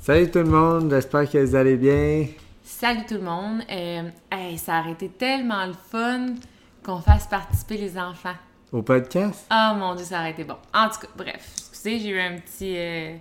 Salut 0.00 0.30
tout 0.30 0.38
le 0.38 0.44
monde, 0.46 0.90
j'espère 0.90 1.28
que 1.30 1.38
vous 1.38 1.54
allez 1.54 1.76
bien. 1.76 2.26
Salut 2.62 3.04
tout 3.06 3.14
le 3.14 3.20
monde. 3.22 3.62
Euh, 3.70 4.02
hey, 4.30 4.56
ça 4.58 4.80
aurait 4.80 4.92
été 4.92 5.08
tellement 5.08 5.66
le 5.66 5.72
fun 5.90 6.34
qu'on 6.84 7.00
fasse 7.00 7.26
participer 7.26 7.76
les 7.76 7.98
enfants. 7.98 8.34
Au 8.72 8.82
podcast? 8.82 9.46
Oh 9.50 9.74
mon 9.76 9.94
dieu, 9.94 10.04
ça 10.04 10.20
aurait 10.20 10.30
été 10.30 10.44
bon. 10.44 10.56
En 10.74 10.88
tout 10.88 11.00
cas, 11.00 11.08
bref, 11.16 11.52
excusez, 11.70 11.98
j'ai 11.98 12.08
eu 12.10 12.20
un 12.20 12.38
petit, 12.38 12.74
euh, 12.76 13.16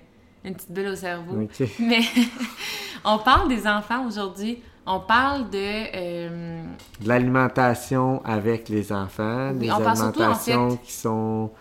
une 0.46 0.54
petite 0.56 0.72
bulle 0.72 0.88
au 0.90 0.96
cerveau. 0.96 1.48
Mais 1.80 2.00
on 3.06 3.18
parle 3.20 3.50
des 3.50 3.68
enfants 3.68 4.06
aujourd'hui. 4.06 4.62
On 4.86 5.02
parle 5.02 5.50
de... 5.50 5.58
euh, 5.58 6.62
De 7.02 7.08
l'alimentation 7.08 8.22
avec 8.24 8.70
les 8.70 8.92
enfants, 8.94 9.50
Oui, 9.54 9.60
des 9.68 9.72
on 9.72 9.80
parle 9.82 9.98
surtout, 9.98 10.20
en 10.20 10.24
alimentations 10.24 10.70
fait- 10.72 10.78
qui 10.84 10.92
sont 10.94 11.52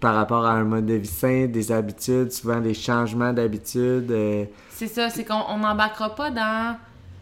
par 0.00 0.14
rapport 0.14 0.44
à 0.46 0.52
un 0.52 0.64
mode 0.64 0.86
de 0.86 0.94
vie 0.94 1.06
sain, 1.06 1.46
des 1.46 1.70
habitudes, 1.72 2.32
souvent 2.32 2.60
des 2.60 2.74
changements 2.74 3.32
d'habitudes. 3.32 4.10
euh, 4.10 4.44
C'est 4.70 4.86
ça, 4.88 5.10
c'est 5.10 5.24
qu'on 5.24 5.58
n'embarquera 5.58 6.14
pas 6.14 6.30
dans 6.30 6.76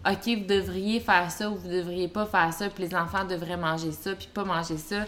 OK, 0.09 0.27
vous 0.27 0.46
devriez 0.46 1.00
faire 1.00 1.30
ça 1.30 1.50
ou 1.50 1.56
vous 1.56 1.69
devriez 1.69 2.08
pas 2.08 2.25
faire 2.25 2.53
ça, 2.53 2.69
puis 2.70 2.84
les 2.84 2.94
enfants 2.94 3.25
devraient 3.25 3.56
manger 3.56 3.92
ça, 3.92 4.14
puis 4.14 4.28
pas 4.33 4.44
manger 4.44 4.78
ça. 4.78 5.05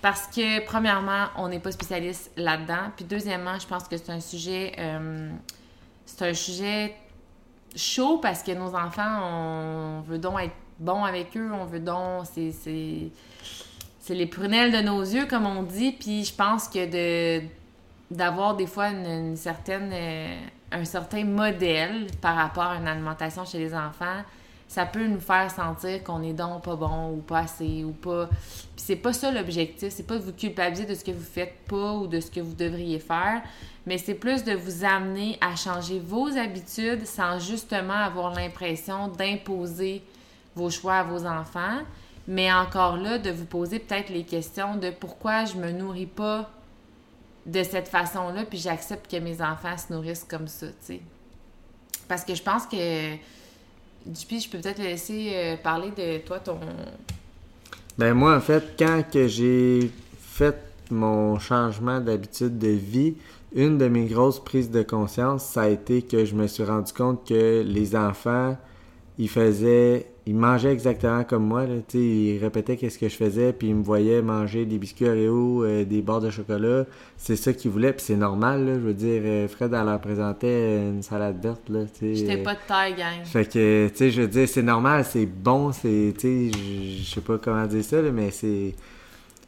Parce 0.00 0.26
que, 0.28 0.64
premièrement, 0.64 1.26
on 1.36 1.48
n'est 1.48 1.60
pas 1.60 1.72
spécialiste 1.72 2.32
là-dedans. 2.36 2.90
Puis, 2.96 3.04
deuxièmement, 3.04 3.58
je 3.58 3.66
pense 3.66 3.84
que 3.86 3.98
c'est 3.98 4.10
un 4.10 4.20
sujet. 4.20 4.72
euh, 4.78 5.30
c'est 6.06 6.30
un 6.30 6.34
sujet 6.34 6.94
chaud 7.76 8.18
parce 8.18 8.42
que 8.42 8.52
nos 8.52 8.74
enfants, 8.74 9.20
on 9.22 10.00
veut 10.00 10.18
donc 10.18 10.40
être 10.40 10.54
bon 10.78 11.04
avec 11.04 11.36
eux, 11.36 11.50
on 11.52 11.66
veut 11.66 11.80
donc. 11.80 12.24
C'est. 12.32 13.10
C'est- 14.10 14.14
les 14.16 14.26
prunelles 14.26 14.72
de 14.72 14.80
nos 14.80 15.02
yeux, 15.02 15.26
comme 15.26 15.46
on 15.46 15.62
dit. 15.62 15.92
Puis 15.92 16.24
je 16.24 16.34
pense 16.34 16.68
que 16.68 17.40
d'avoir 18.10 18.56
des 18.56 18.66
fois 18.66 18.88
une, 18.88 19.36
euh, 19.92 20.36
un 20.72 20.84
certain 20.84 21.24
modèle 21.24 22.06
par 22.20 22.36
rapport 22.36 22.64
à 22.64 22.76
une 22.76 22.88
alimentation 22.88 23.44
chez 23.44 23.58
les 23.58 23.72
enfants, 23.74 24.22
ça 24.66 24.86
peut 24.86 25.06
nous 25.06 25.20
faire 25.20 25.50
sentir 25.50 26.02
qu'on 26.04 26.22
est 26.22 26.32
donc 26.32 26.62
pas 26.62 26.76
bon 26.76 27.12
ou 27.12 27.16
pas 27.16 27.40
assez 27.40 27.84
ou 27.84 27.90
pas. 27.92 28.28
Puis 28.28 28.38
c'est 28.76 28.96
pas 28.96 29.12
ça 29.12 29.30
l'objectif, 29.32 29.88
c'est 29.92 30.06
pas 30.06 30.16
de 30.16 30.22
vous 30.22 30.32
culpabiliser 30.32 30.86
de 30.86 30.94
ce 30.94 31.04
que 31.04 31.10
vous 31.10 31.24
faites 31.24 31.54
pas 31.68 31.94
ou 31.94 32.06
de 32.06 32.20
ce 32.20 32.30
que 32.30 32.40
vous 32.40 32.54
devriez 32.54 33.00
faire, 33.00 33.42
mais 33.86 33.98
c'est 33.98 34.14
plus 34.14 34.44
de 34.44 34.52
vous 34.54 34.84
amener 34.84 35.38
à 35.40 35.56
changer 35.56 35.98
vos 35.98 36.36
habitudes 36.36 37.04
sans 37.04 37.38
justement 37.40 37.94
avoir 37.94 38.32
l'impression 38.34 39.08
d'imposer 39.08 40.02
vos 40.54 40.70
choix 40.70 40.94
à 40.98 41.02
vos 41.02 41.26
enfants, 41.26 41.78
mais 42.30 42.52
encore 42.52 42.96
là 42.96 43.18
de 43.18 43.28
vous 43.30 43.44
poser 43.44 43.80
peut-être 43.80 44.08
les 44.08 44.22
questions 44.22 44.76
de 44.76 44.90
pourquoi 44.90 45.46
je 45.46 45.56
me 45.56 45.72
nourris 45.72 46.06
pas 46.06 46.48
de 47.44 47.64
cette 47.64 47.88
façon-là, 47.88 48.44
puis 48.48 48.56
j'accepte 48.56 49.10
que 49.10 49.16
mes 49.16 49.42
enfants 49.42 49.76
se 49.76 49.92
nourrissent 49.92 50.26
comme 50.28 50.46
ça, 50.46 50.68
tu 50.68 50.74
sais. 50.80 51.00
Parce 52.06 52.24
que 52.24 52.36
je 52.36 52.42
pense 52.42 52.66
que, 52.66 53.16
puis 54.28 54.38
je 54.38 54.48
peux 54.48 54.58
peut-être 54.58 54.78
laisser 54.78 55.32
euh, 55.34 55.56
parler 55.56 55.90
de 55.90 56.18
toi, 56.18 56.38
ton... 56.38 56.60
Ben 57.98 58.14
moi, 58.14 58.36
en 58.36 58.40
fait, 58.40 58.76
quand 58.78 59.02
que 59.12 59.26
j'ai 59.26 59.90
fait 60.20 60.56
mon 60.88 61.36
changement 61.40 61.98
d'habitude 61.98 62.60
de 62.60 62.68
vie, 62.68 63.16
une 63.52 63.76
de 63.76 63.88
mes 63.88 64.06
grosses 64.06 64.38
prises 64.38 64.70
de 64.70 64.82
conscience, 64.84 65.44
ça 65.46 65.62
a 65.62 65.68
été 65.68 66.02
que 66.02 66.24
je 66.24 66.36
me 66.36 66.46
suis 66.46 66.62
rendu 66.62 66.92
compte 66.92 67.26
que 67.26 67.64
les 67.66 67.96
enfants, 67.96 68.56
ils 69.18 69.28
faisaient, 69.28 70.06
ils 70.30 70.36
mangeaient 70.36 70.72
exactement 70.72 71.24
comme 71.24 71.44
moi, 71.44 71.66
là, 71.66 71.74
ils 71.94 72.38
répétaient 72.40 72.76
qu'est-ce 72.76 72.98
que 73.00 73.08
je 73.08 73.16
faisais, 73.16 73.52
puis 73.52 73.68
ils 73.70 73.74
me 73.74 73.82
voyaient 73.82 74.22
manger 74.22 74.64
des 74.64 74.78
biscuits 74.78 75.06
Oreo, 75.08 75.64
euh, 75.64 75.84
des 75.84 76.02
barres 76.02 76.20
de 76.20 76.30
chocolat, 76.30 76.84
c'est 77.16 77.34
ça 77.34 77.52
qu'ils 77.52 77.72
voulaient, 77.72 77.92
puis 77.92 78.04
c'est 78.06 78.14
normal, 78.16 78.64
là, 78.64 78.74
je 78.74 78.78
veux 78.78 78.94
dire, 78.94 79.22
euh, 79.24 79.48
Fred, 79.48 79.72
elle 79.74 79.84
leur 79.86 80.00
présentait 80.00 80.76
une 80.88 81.02
salade 81.02 81.42
verte, 81.42 81.68
là. 81.68 81.80
J'étais 82.00 82.38
euh, 82.38 82.42
pas 82.44 82.54
de 82.54 82.60
taille, 82.68 82.94
gang. 82.94 83.24
fait 83.24 83.44
que, 83.44 83.88
tu 83.88 83.96
sais, 83.96 84.10
je 84.12 84.22
veux 84.22 84.28
dire, 84.28 84.48
c'est 84.48 84.62
normal, 84.62 85.04
c'est 85.04 85.26
bon, 85.26 85.72
c'est, 85.72 86.14
tu 86.16 86.50
sais, 86.52 86.58
je- 87.02 87.10
sais 87.14 87.20
pas 87.22 87.38
comment 87.38 87.66
dire 87.66 87.82
ça, 87.82 88.00
là, 88.00 88.12
mais 88.12 88.30
c'est, 88.30 88.72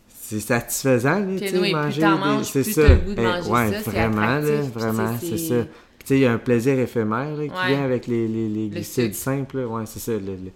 c'est 0.09 0.41
satisfaisant, 0.41 1.20
là, 1.20 1.26
tu 1.38 1.47
sais, 1.49 1.72
manger. 1.72 2.00
c'est 2.44 2.62
ça. 2.64 2.88
goût 2.97 3.14
de 3.14 3.20
Eh, 3.20 3.50
ouais, 3.50 3.70
vraiment, 3.87 4.20
là, 4.20 4.41
vraiment, 4.75 5.14
c'est- 5.20 5.37
ça. 5.37 5.54
Puis, 6.02 6.04
tu 6.04 6.14
sais, 6.14 6.18
il 6.18 6.22
y 6.22 6.26
a 6.26 6.32
un 6.32 6.38
plaisir 6.38 6.76
éphémère, 6.80 7.36
là, 7.36 7.44
qui 7.44 7.50
Ouais. 7.50 7.68
vient 7.68 7.84
avec 7.84 8.08
les, 8.08 8.26
les, 8.26 8.48
les 8.48 8.68
glucides 8.68 9.14
sucre. 9.14 9.16
simples, 9.16 9.58
là. 9.58 9.66
ouais, 9.68 9.82
c'est 9.86 10.00
ça. 10.00 10.12
le- 10.12 10.18
le- 10.18 10.50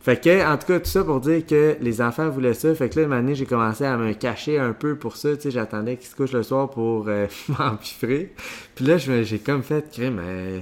Fait 0.00 0.22
que, 0.22 0.46
en 0.46 0.58
tout 0.58 0.66
cas, 0.66 0.78
tout 0.80 0.90
ça 0.90 1.02
pour 1.02 1.20
dire 1.20 1.46
que 1.46 1.76
les 1.80 2.02
enfants 2.02 2.28
voulaient 2.28 2.52
ça. 2.52 2.74
Fait 2.74 2.90
que 2.90 3.00
là, 3.00 3.06
une 3.06 3.12
année, 3.14 3.34
j'ai 3.34 3.46
commencé 3.46 3.84
à 3.86 3.96
me 3.96 4.12
cacher 4.12 4.58
un 4.58 4.74
peu 4.74 4.96
pour 4.96 5.16
ça. 5.16 5.34
Tu 5.36 5.42
sais, 5.44 5.50
j'attendais 5.50 5.96
qu'ils 5.96 6.08
se 6.08 6.14
couchent 6.14 6.32
le 6.34 6.42
soir 6.42 6.68
pour 6.68 7.06
euh, 7.08 7.26
m'empiffrer. 7.58 8.34
Puis 8.74 8.84
là, 8.84 8.98
je 8.98 9.10
me- 9.10 9.22
j'ai 9.22 9.38
comme 9.38 9.62
fait, 9.62 9.90
crime, 9.90 10.20
euh, 10.20 10.60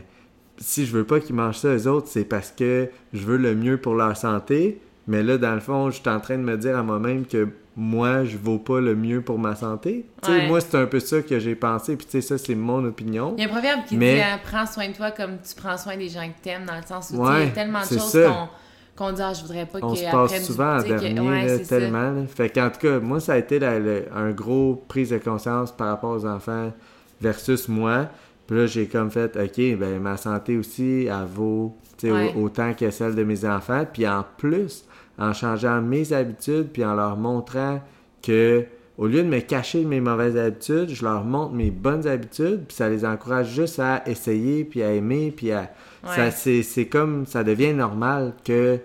si 0.59 0.87
je 0.87 0.93
veux 0.93 1.03
pas 1.05 1.19
qu'ils 1.19 1.35
mangent 1.35 1.59
ça, 1.59 1.75
eux 1.75 1.89
autres, 1.89 2.07
c'est 2.09 2.25
parce 2.25 2.53
que 2.53 2.89
je 3.13 3.25
veux 3.27 3.37
le 3.39 3.57
mieux 3.57 3.79
pour 3.79 3.97
leur 3.97 4.17
santé. 4.17 4.81
Mais 5.09 5.25
là, 5.25 5.37
dans 5.39 5.55
le 5.55 5.61
fond, 5.61 5.91
je 5.91 6.01
suis 6.01 6.09
en 6.09 6.21
train 6.21 6.37
de 6.39 6.45
me 6.45 6.57
dire 6.57 6.79
à 6.79 6.85
moi-même 6.85 7.27
que 7.27 7.49
moi, 7.77 8.25
je 8.25 8.37
vaux 8.37 8.59
pas 8.59 8.81
le 8.81 8.95
mieux 8.95 9.23
pour 9.23 9.39
ma 9.39 9.55
santé. 9.57 10.05
Ouais. 10.29 10.47
moi, 10.47 10.61
c'est 10.61 10.77
un 10.77 10.87
peu 10.87 11.01
ça 11.01 11.23
que 11.23 11.39
j'ai 11.39 11.55
pensé. 11.55 11.97
Puis, 11.97 12.07
tu 12.07 12.13
sais, 12.13 12.21
ça, 12.21 12.37
c'est 12.39 12.55
mon 12.55 12.85
opinion. 12.85 13.35
Il 13.39 13.43
y 13.43 13.47
a 13.47 13.49
un 13.49 13.53
proverbe 13.53 13.81
qui 13.89 13.97
Mais- 13.97 14.17
dit 14.17 14.21
hein, 14.21 14.39
Prends 14.45 14.67
soin 14.67 14.89
de 14.89 14.95
toi 14.95 15.11
comme 15.11 15.39
tu 15.47 15.55
prends 15.55 15.79
soin 15.79 15.97
des 15.97 16.09
gens 16.09 16.27
que 16.29 16.43
t'aimes», 16.43 16.65
dans 16.67 16.77
le 16.77 16.83
sens 16.87 17.11
où 17.11 17.25
il 17.27 17.41
y 17.41 17.43
a 17.45 17.47
tellement 17.49 17.81
de 17.81 17.87
choses 17.87 18.13
qu'on 18.13 18.49
qu'on 18.95 19.13
dit 19.13 19.23
Ah, 19.23 19.33
je 19.33 19.41
voudrais 19.41 19.65
pas 19.65 19.79
On 19.81 19.95
se 19.95 20.05
passe 20.05 20.45
souvent 20.45 20.77
en 20.77 20.81
sais, 20.81 20.89
que- 20.91 21.01
dernier, 21.01 21.21
ouais, 21.21 21.47
là, 21.47 21.59
tellement. 21.61 22.11
là. 22.11 22.27
Fait 22.27 22.51
qu'en 22.51 22.69
tout 22.69 22.81
cas, 22.81 23.01
moi, 23.01 23.21
ça 23.21 23.33
a 23.33 23.37
été 23.39 23.59
la- 23.59 23.79
le- 23.79 24.05
un 24.15 24.33
gros 24.33 24.85
prise 24.87 25.09
de 25.11 25.19
conscience 25.19 25.73
par 25.73 25.89
rapport 25.89 26.11
aux 26.11 26.27
enfants 26.27 26.73
versus 27.21 27.69
moi. 27.69 28.09
Puis 28.47 28.57
là, 28.59 28.67
j'ai 28.67 28.87
comme 28.87 29.11
fait, 29.11 29.35
OK, 29.37 29.79
ben 29.79 29.99
ma 29.99 30.19
santé 30.19 30.59
aussi, 30.59 31.07
elle 31.07 31.27
vaut 31.27 31.75
autant 32.37 32.75
que 32.75 32.91
celle 32.91 33.15
de 33.15 33.23
mes 33.25 33.45
enfants. 33.47 33.87
Puis 33.91 34.07
en 34.07 34.25
plus, 34.37 34.85
en 35.19 35.33
changeant 35.33 35.81
mes 35.81 36.13
habitudes, 36.13 36.69
puis 36.73 36.85
en 36.85 36.95
leur 36.95 37.17
montrant 37.17 37.81
que 38.23 38.65
au 38.99 39.07
lieu 39.07 39.23
de 39.23 39.29
me 39.29 39.41
cacher 39.41 39.85
mes 39.85 40.01
mauvaises 40.01 40.37
habitudes, 40.37 40.91
je 40.91 41.03
leur 41.05 41.25
montre 41.25 41.53
mes 41.55 41.71
bonnes 41.71 42.07
habitudes, 42.07 42.65
puis 42.69 42.77
ça 42.77 42.89
les 42.89 43.05
encourage 43.05 43.49
juste 43.51 43.79
à 43.79 44.03
essayer, 44.07 44.65
puis 44.65 44.83
à 44.83 44.93
aimer, 44.93 45.33
puis 45.35 45.51
à... 45.51 45.71
Ouais. 46.05 46.31
c'est 46.31 46.87
comme, 46.87 47.27
ça 47.27 47.43
devient 47.43 47.73
normal 47.73 48.35
que 48.45 48.79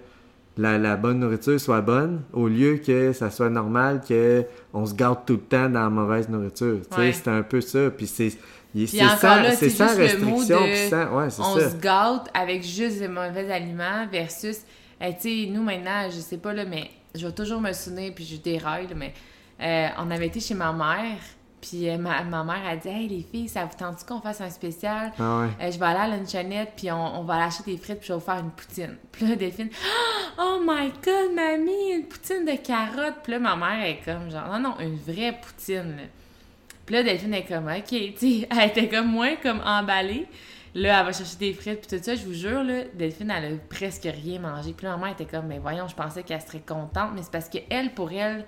la, 0.58 0.78
la 0.78 0.96
bonne 0.96 1.20
nourriture 1.20 1.60
soit 1.60 1.82
bonne, 1.82 2.22
au 2.34 2.48
lieu 2.48 2.78
que 2.78 3.12
ça 3.14 3.30
soit 3.30 3.50
normal 3.50 4.02
que 4.08 4.44
on 4.74 4.86
se 4.86 4.96
garde 4.96 5.20
tout 5.26 5.34
le 5.34 5.40
temps 5.40 5.70
dans 5.70 5.82
la 5.84 5.90
mauvaise 5.90 6.30
nourriture. 6.30 6.80
Tu 6.90 6.96
sais, 6.96 7.02
Ouais. 7.02 7.12
c'est 7.14 7.28
un 7.30 7.44
peu 7.44 7.62
ça, 7.62 7.90
puis 7.92 8.08
c'est... 8.08 8.32
C'est 8.76 8.86
sans, 8.98 9.18
c'est 9.56 9.84
restriction, 9.96 10.60
de- 10.62 10.66
puis 10.66 10.90
sans... 10.90 11.18
Ouais, 11.18 11.30
c'est 11.30 11.42
on 11.42 11.58
ça. 11.58 11.70
se 11.72 11.78
gâte 11.78 12.30
avec 12.34 12.64
juste 12.64 13.00
des 13.00 13.08
mauvais 13.08 13.52
aliments 13.52 14.06
versus, 14.12 14.60
tu 15.00 15.46
sais, 15.46 15.50
nous 15.50 15.64
maintenant, 15.64 16.10
je 16.10 16.20
sais 16.20 16.38
pas 16.38 16.54
là, 16.54 16.66
mais 16.66 16.90
je 17.16 17.26
vais 17.26 17.34
toujours 17.34 17.62
me 17.62 17.74
souvenir, 17.74 18.14
puis 18.14 18.26
je 18.26 18.38
déraille, 18.38 18.88
là, 18.88 18.96
mais 18.96 19.14
euh, 19.62 19.88
on 19.98 20.12
avait 20.12 20.28
été 20.28 20.40
chez 20.40 20.54
ma 20.54 20.72
mère, 20.72 21.18
puis 21.62 21.90
euh, 21.90 21.98
ma, 21.98 22.24
ma 22.24 22.44
mère 22.44 22.66
a 22.68 22.76
dit, 22.76 22.88
hey 22.88 23.08
les 23.08 23.24
filles, 23.24 23.50
ça 23.50 23.66
vous 23.66 23.76
tente 23.78 24.06
qu'on 24.06 24.22
fasse 24.22 24.42
un 24.42 24.50
spécial? 24.50 25.12
Ah 25.20 25.40
ouais. 25.42 25.48
Euh, 25.62 25.72
je 25.72 25.80
vais 25.80 25.86
aller 25.86 26.14
à 26.14 26.18
luncheonette, 26.18 26.74
puis 26.76 26.92
on, 26.92 27.20
on 27.20 27.24
va 27.24 27.36
aller 27.36 27.44
acheter 27.46 27.72
des 27.72 27.78
frites, 27.78 28.00
puis 28.00 28.08
je 28.08 28.14
vais 28.14 28.20
vous 28.20 28.26
faire 28.26 28.40
une 28.40 28.52
poutine. 28.52 28.96
Puis 29.12 29.28
là, 29.28 29.36
Delphine, 29.36 29.70
oh 30.38 30.60
my 30.64 30.92
god, 31.04 31.34
mamie, 31.36 31.92
une 31.96 32.06
poutine 32.06 32.46
de 32.46 32.56
carottes. 32.58 33.22
Puis 33.24 33.32
là, 33.32 33.40
ma 33.40 33.56
mère 33.56 33.84
est 33.86 34.00
comme, 34.06 34.30
genre, 34.30 34.48
non, 34.52 34.60
non, 34.60 34.80
une 34.80 34.98
vraie 34.98 35.40
poutine. 35.42 35.96
là. 35.98 36.04
Puis 36.86 36.96
là, 36.96 37.04
Delphine 37.04 37.34
est 37.34 37.46
comme, 37.46 37.68
ok, 37.68 38.16
tu 38.18 38.46
elle 38.52 38.70
était 38.70 38.88
comme 38.88 39.08
moins 39.08 39.36
comme 39.36 39.62
emballée. 39.66 40.28
Là, 40.76 41.00
elle 41.00 41.06
va 41.06 41.12
chercher 41.12 41.38
des 41.38 41.54
frites, 41.54 41.88
puis 41.88 41.98
tout 41.98 42.04
ça, 42.04 42.16
je 42.16 42.26
vous 42.26 42.34
jure, 42.34 42.64
là, 42.64 42.84
Delphine, 42.94 43.32
elle 43.32 43.54
a 43.54 43.58
presque 43.70 44.04
rien 44.04 44.40
mangé. 44.40 44.74
Puis 44.74 44.86
là, 44.86 44.96
ma 44.96 45.06
mère 45.06 45.14
était 45.14 45.26
comme, 45.26 45.48
mais 45.48 45.60
voyons, 45.60 45.88
je 45.88 45.96
pensais 45.96 46.24
qu'elle 46.24 46.42
serait 46.42 46.64
contente, 46.66 47.12
mais 47.16 47.24
c'est 47.24 47.32
parce 47.32 47.50
que 47.50 47.58
elle, 47.70 47.94
pour 47.94 48.12
elle, 48.12 48.46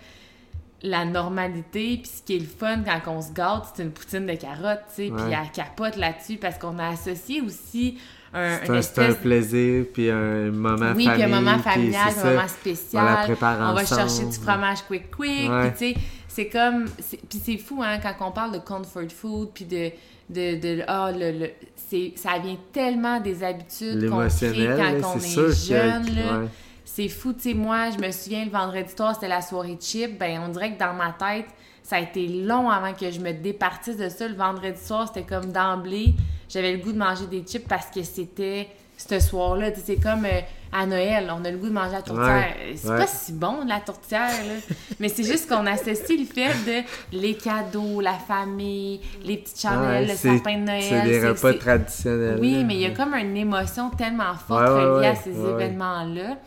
la 0.82 1.06
normalité, 1.06 2.00
puis 2.02 2.12
ce 2.18 2.24
qui 2.24 2.36
est 2.36 2.40
le 2.40 2.46
fun 2.46 2.84
quand 2.84 3.12
on 3.12 3.22
se 3.22 3.34
gâte, 3.34 3.74
c'est 3.74 3.84
une 3.84 3.92
poutine 3.92 4.26
de 4.26 4.36
carottes, 4.36 4.84
tu 4.96 5.08
sais, 5.08 5.12
puis 5.12 5.34
elle 5.34 5.52
capote 5.52 5.98
là-dessus 5.98 6.38
parce 6.38 6.58
qu'on 6.58 6.78
a 6.80 6.90
associé 6.90 7.42
aussi 7.42 7.98
un, 8.34 8.60
C'est 8.64 8.70
un, 8.70 8.82
c'est 8.82 9.00
un 9.00 9.14
plaisir, 9.14 9.86
puis 9.92 10.10
un 10.10 10.52
moment 10.52 10.94
oui, 10.96 11.06
familial. 11.06 11.16
puis 11.16 11.24
un 11.24 11.28
moment 11.28 11.60
familial, 11.60 12.14
un 12.16 12.30
moment 12.30 12.48
spécial. 12.48 13.04
On 13.04 13.10
la 13.10 13.24
prépare 13.24 13.72
On 13.72 13.74
va 13.74 13.86
chercher 13.86 14.26
du 14.26 14.38
fromage 14.38 14.84
quick 14.84 15.10
quick. 15.10 15.50
Ouais. 15.50 15.72
Puis 15.72 15.94
tu 15.94 16.00
sais, 16.00 16.06
c'est 16.28 16.48
comme... 16.48 16.86
Puis 17.30 17.42
c'est 17.44 17.58
fou, 17.58 17.82
hein, 17.84 17.98
quand 18.00 18.28
on 18.28 18.32
parle 18.32 18.54
de 18.54 18.60
comfort 18.60 19.10
food, 19.10 19.50
puis 19.54 19.66
de... 19.66 19.92
de, 20.30 20.60
de 20.60 20.84
ah, 20.88 21.12
le, 21.12 21.32
le- 21.32 21.50
c'est, 21.76 22.14
ça 22.16 22.38
vient 22.40 22.58
tellement 22.72 23.20
des 23.20 23.44
habitudes 23.44 24.10
qu'on 24.10 24.28
crée 24.28 24.68
quand 25.02 25.16
on 25.16 25.20
c'est 25.20 25.32
est 25.32 25.36
que- 25.36 25.52
jeune. 25.52 26.16
là. 26.16 26.40
ouais. 26.42 26.48
C'est 26.86 27.08
fou, 27.08 27.34
tu 27.34 27.42
sais, 27.42 27.54
moi, 27.54 27.92
je 27.92 27.98
me 28.04 28.12
souviens, 28.12 28.44
le 28.46 28.52
vendredi 28.52 28.92
soir, 28.96 29.14
c'était 29.14 29.28
la 29.28 29.42
soirée 29.42 29.78
chip. 29.80 30.18
Ben, 30.20 30.42
on 30.46 30.50
dirait 30.50 30.74
que 30.74 30.80
dans 30.80 30.94
ma 30.94 31.12
tête, 31.14 31.46
ça 31.84 31.96
a 31.98 32.00
été 32.02 32.28
long 32.28 32.70
avant 32.70 32.94
que 32.94 33.10
je 33.10 33.20
me 33.20 33.32
départisse 33.32 33.96
de 33.98 34.10
ça. 34.10 34.28
Le 34.28 34.36
vendredi 34.36 34.80
soir, 34.84 35.08
c'était 35.08 35.26
comme 35.26 35.52
d'emblée, 35.52 36.14
j'avais 36.50 36.74
le 36.74 36.80
goût 36.80 36.92
de 36.92 36.98
manger 36.98 37.26
des 37.28 37.44
chips 37.44 37.68
parce 37.68 37.88
que 37.92 38.04
c'était 38.04 38.68
ce 39.08 39.20
soir-là. 39.20 39.68
C'est 39.84 39.96
comme 39.96 40.26
euh, 40.26 40.42
à 40.72 40.86
Noël, 40.86 41.32
on 41.36 41.44
a 41.46 41.50
le 41.52 41.58
goût 41.58 41.68
de 41.70 41.74
manger 41.74 41.94
la 41.94 42.02
tourtière. 42.02 42.28
Ouais, 42.28 42.76
C'est 42.76 42.90
ouais. 42.90 42.98
pas 42.98 43.08
si 43.08 43.32
bon, 43.34 43.66
la 43.66 43.80
tourtière, 43.80 44.30
là. 44.30 44.76
Mais 45.00 45.10
c'est 45.10 45.24
juste 45.24 45.50
qu'on 45.50 45.66
associe 45.66 46.20
le 46.20 46.26
fait 46.26 46.54
de 46.66 47.18
les 47.18 47.34
cadeaux, 47.36 48.02
la 48.02 48.14
famille, 48.14 49.02
les 49.24 49.38
petites 49.38 49.60
chandelles, 49.62 50.06
Ouais, 50.06 50.12
le 50.12 50.16
sapin 50.16 50.58
de 50.60 50.64
Noël. 50.66 50.84
C'est 50.88 51.02
des 51.04 51.28
repas 51.28 51.54
traditionnels. 51.54 52.38
oui, 52.40 52.64
mais 52.64 52.76
il 52.76 52.82
y 52.82 52.86
a 52.86 52.92
comme 52.92 53.16
une 53.16 53.36
émotion 53.38 53.90
tellement 53.92 54.36
forte 54.48 54.68
reliée 54.68 55.08
à 55.08 55.16
ces 55.16 55.32
événements-là. 55.32 56.38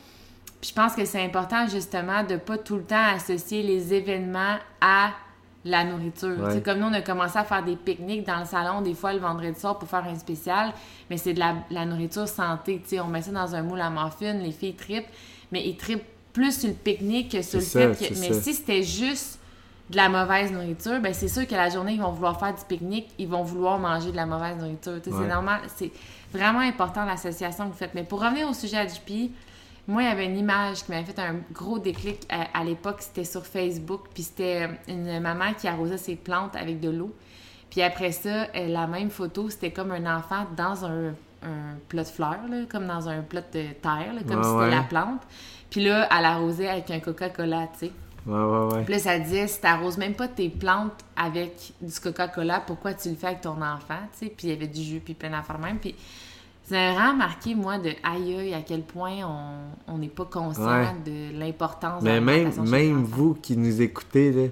Puis 0.61 0.71
je 0.71 0.75
pense 0.81 0.95
que 0.95 1.05
c'est 1.05 1.21
important 1.25 1.67
justement 1.67 2.23
de 2.23 2.37
pas 2.37 2.57
tout 2.59 2.77
le 2.77 2.85
temps 2.85 3.07
associer 3.17 3.65
les 3.65 3.93
événements 3.93 4.57
à 4.81 5.11
la 5.65 5.85
nourriture. 5.85 6.41
Ouais. 6.41 6.61
Comme 6.61 6.79
nous, 6.79 6.87
on 6.87 6.93
a 6.93 7.03
commencé 7.03 7.39
à 7.39 7.45
faire 7.45 7.63
des 7.63 7.77
pique-niques 7.77 8.27
dans 8.27 8.41
le 8.41 8.45
salon 8.45 8.81
des 8.81 8.95
fois 8.95 9.13
le 9.13 9.21
vendredi 9.21 9.59
soir 9.59 9.79
pour 9.79 9.89
faire 9.89 10.05
un 10.05 10.19
spécial, 10.19 10.73
mais 11.09 11.17
c'est 11.17 11.35
de 11.35 11.39
la, 11.39 11.55
la 11.71 11.85
nourriture 11.85 12.27
santé. 12.29 12.83
On 13.01 13.09
met 13.09 13.23
ça 13.23 13.31
dans 13.31 13.55
un 13.55 13.63
moule 13.63 13.81
à 13.81 13.91
muffin, 13.91 14.35
les 14.35 14.53
filles 14.53 14.75
tripent, 14.75 15.07
mais 15.53 15.67
ils 15.67 15.77
tripent 15.77 16.05
plus 16.33 16.61
sur 16.61 16.69
le 16.69 16.75
pique-nique 16.75 17.33
que 17.33 17.43
sur 17.43 17.61
le 17.61 17.65
ça, 17.65 17.95
fait 17.95 18.09
que... 18.09 18.21
Mais 18.21 18.33
ça. 18.33 18.41
si 18.41 18.55
c'était 18.55 18.83
juste 18.83 19.39
de 19.91 19.97
la 19.97 20.09
mauvaise 20.09 20.51
nourriture, 20.51 21.01
ben 21.01 21.13
c'est 21.13 21.29
sûr 21.29 21.47
que 21.47 21.55
la 21.55 21.69
journée, 21.69 21.93
ils 21.93 22.01
vont 22.01 22.13
vouloir 22.13 22.39
faire 22.41 22.55
du 22.55 22.65
pique-nique, 22.67 23.09
ils 23.19 23.29
vont 23.29 23.43
vouloir 23.43 23.79
manger 23.79 24.11
de 24.11 24.17
la 24.17 24.27
mauvaise 24.27 24.57
nourriture. 24.57 24.95
Ouais. 24.95 25.03
C'est 25.05 25.29
normal, 25.29 25.61
c'est 25.77 25.93
vraiment 26.33 26.61
important 26.61 27.05
l'association 27.05 27.67
que 27.67 27.73
vous 27.73 27.79
faites. 27.79 27.95
Mais 27.95 28.05
pour 28.05 28.23
revenir 28.23 28.49
au 28.49 28.55
sujet 28.55 28.79
à 28.79 28.87
JP, 28.87 29.31
moi, 29.89 30.03
il 30.03 30.09
y 30.09 30.13
avait 30.13 30.27
une 30.27 30.37
image 30.39 30.85
qui 30.85 30.93
m'avait 30.93 31.05
fait 31.05 31.19
un 31.19 31.37
gros 31.53 31.79
déclic 31.79 32.21
à, 32.29 32.59
à 32.59 32.65
l'époque, 32.65 32.97
c'était 33.01 33.25
sur 33.25 33.45
Facebook, 33.45 34.03
puis 34.15 34.23
c'était 34.23 34.69
une 34.89 35.19
maman 35.21 35.55
qui 35.55 35.67
arrosait 35.69 35.99
ses 35.99 36.17
plantes 36.17 36.55
avec 36.57 36.79
de 36.81 36.91
l'eau. 36.91 37.13
Puis 37.71 37.83
après 37.83 38.13
ça, 38.13 38.49
euh, 38.55 38.69
la 38.69 38.87
même 38.87 39.11
photo, 39.11 39.49
c'était 39.51 39.71
comme 39.73 39.91
un 39.93 40.19
enfant 40.19 40.47
dans 40.57 40.85
un, 40.85 41.09
un 41.43 41.77
plat 41.89 42.03
de 42.05 42.09
fleurs, 42.09 42.47
là, 42.49 42.59
comme 42.71 42.87
dans 42.87 43.09
un 43.09 43.23
plat 43.23 43.41
de 43.41 43.47
terre, 43.73 44.13
là, 44.15 44.21
comme 44.29 44.37
Ouais, 44.39 44.45
si 44.45 44.51
c'était 44.51 44.65
ouais. 44.65 44.71
la 44.71 44.83
plante. 44.83 45.23
Puis 45.71 45.83
là, 45.85 46.07
elle 46.17 46.25
arrosait 46.27 46.69
avec 46.69 46.91
un 46.91 47.01
Coca-Cola, 47.01 47.69
tu 47.73 47.87
sais. 47.87 47.93
Ouais, 48.27 48.39
ouais, 48.39 48.73
ouais. 48.75 48.85
Puis 48.85 48.93
là, 48.93 49.01
ça 49.01 49.19
disait, 49.19 49.49
si 49.49 49.61
t'arroses 49.61 49.97
même 49.99 50.15
pas 50.15 50.29
tes 50.29 50.49
plantes 50.49 51.01
avec 51.17 51.73
du 51.81 51.99
Coca-Cola, 51.99 52.63
pourquoi 52.65 52.95
tu 52.95 53.09
le 53.09 53.17
fais 53.17 53.29
avec 53.29 53.41
ton 53.41 53.61
enfant, 53.61 53.99
tu 54.13 54.27
sais? 54.27 54.35
Puis 54.37 54.47
il 54.49 54.51
y 54.51 54.53
avait 54.53 54.69
du 54.69 54.81
jus, 54.83 55.01
puis 55.01 55.15
plein 55.15 55.31
d'affaires 55.31 55.59
même. 55.59 55.79
Puis 55.79 55.97
ça 56.65 56.75
m'a 56.77 56.93
vraiment 56.93 57.15
marqué, 57.17 57.55
moi, 57.55 57.79
de 57.79 57.91
aïe 58.03 58.55
à 58.55 58.61
quel 58.63 58.83
point 58.83 59.17
on 59.89 59.99
n'est 59.99 60.09
pas 60.09 60.25
conscient 60.25 60.65
Ouais. 60.65 60.87
de 61.05 61.39
l'importance 61.39 62.03
de 62.03 62.09
Mais 62.09 62.21
même, 62.21 62.51
les 62.51 62.71
même 62.71 62.99
enfants. 63.03 63.09
vous 63.17 63.35
qui 63.35 63.57
nous 63.57 63.83
écoutez, 63.83 64.33
là, 64.33 64.43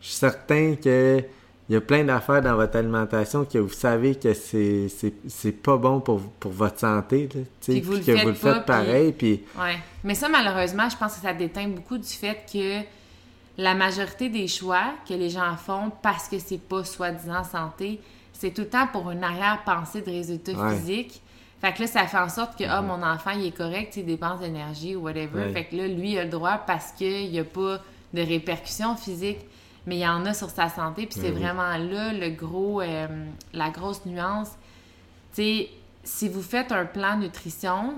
je 0.00 0.06
suis 0.06 0.16
certain 0.16 0.74
que 0.76 1.22
il 1.70 1.72
y 1.72 1.76
a 1.76 1.80
plein 1.80 2.04
d'affaires 2.04 2.42
dans 2.42 2.56
votre 2.56 2.76
alimentation 2.76 3.46
que 3.46 3.56
vous 3.56 3.72
savez 3.72 4.16
que 4.16 4.34
c'est 4.34 4.88
c'est- 4.90 5.14
c'est 5.26 5.52
pas 5.52 5.78
bon 5.78 5.98
pour, 6.00 6.20
pour 6.20 6.52
votre 6.52 6.78
santé, 6.78 7.26
là, 7.34 7.40
Puis 7.62 7.80
que 7.80 7.86
vous 7.86 7.92
puis 7.98 8.00
le 8.00 8.04
que 8.18 8.20
vous 8.22 8.28
le 8.28 8.34
faites 8.34 8.52
pas, 8.52 8.60
pareil, 8.60 9.12
puis 9.12 9.42
Ouais. 9.58 9.78
Mais 10.04 10.14
ça, 10.14 10.28
malheureusement, 10.28 10.88
je 10.90 10.96
pense 10.98 11.14
que 11.14 11.22
ça 11.22 11.32
déteint 11.32 11.66
beaucoup 11.68 11.96
du 11.96 12.06
fait 12.08 12.38
que 12.52 12.80
la 13.56 13.74
majorité 13.74 14.28
des 14.28 14.46
choix 14.46 14.92
que 15.08 15.14
les 15.14 15.30
gens 15.30 15.56
font 15.56 15.90
parce 16.02 16.28
que 16.28 16.38
c'est 16.38 16.60
pas 16.60 16.84
soi-disant 16.84 17.44
santé, 17.44 17.98
c'est 18.34 18.50
tout 18.52 18.62
le 18.62 18.68
temps 18.68 18.86
pour 18.88 19.10
une 19.10 19.24
arrière-pensée 19.24 20.02
de 20.02 20.10
résultats 20.10 20.52
Ouais. 20.52 20.76
physiques. 20.76 21.22
Fait 21.64 21.72
que 21.72 21.80
là, 21.80 21.86
ça 21.86 22.06
fait 22.06 22.18
en 22.18 22.28
sorte 22.28 22.58
que, 22.58 22.64
ah, 22.64 22.82
mon 22.82 23.02
enfant, 23.02 23.30
il 23.30 23.46
est 23.46 23.56
correct, 23.56 23.96
il 23.96 24.04
dépense 24.04 24.40
d'énergie 24.40 24.96
ou 24.96 25.04
whatever. 25.04 25.50
Fait 25.50 25.64
que 25.64 25.76
là, 25.76 25.88
lui, 25.88 26.12
il 26.12 26.18
a 26.18 26.24
le 26.24 26.28
droit 26.28 26.58
parce 26.58 26.92
qu'il 26.92 27.30
n'y 27.30 27.38
a 27.38 27.44
pas 27.44 27.80
de 28.12 28.20
répercussions 28.20 28.96
physiques, 28.96 29.46
mais 29.86 29.96
il 29.96 30.00
y 30.00 30.06
en 30.06 30.26
a 30.26 30.34
sur 30.34 30.50
sa 30.50 30.68
santé. 30.68 31.06
Puis 31.06 31.18
c'est 31.18 31.30
oui. 31.30 31.40
vraiment 31.40 31.78
là 31.78 32.12
le 32.12 32.28
gros, 32.28 32.82
euh, 32.82 33.06
la 33.54 33.70
grosse 33.70 34.04
nuance. 34.04 34.50
Tu 35.34 35.42
sais, 35.42 35.70
si 36.02 36.28
vous 36.28 36.42
faites 36.42 36.70
un 36.70 36.84
plan 36.84 37.16
nutrition, 37.16 37.94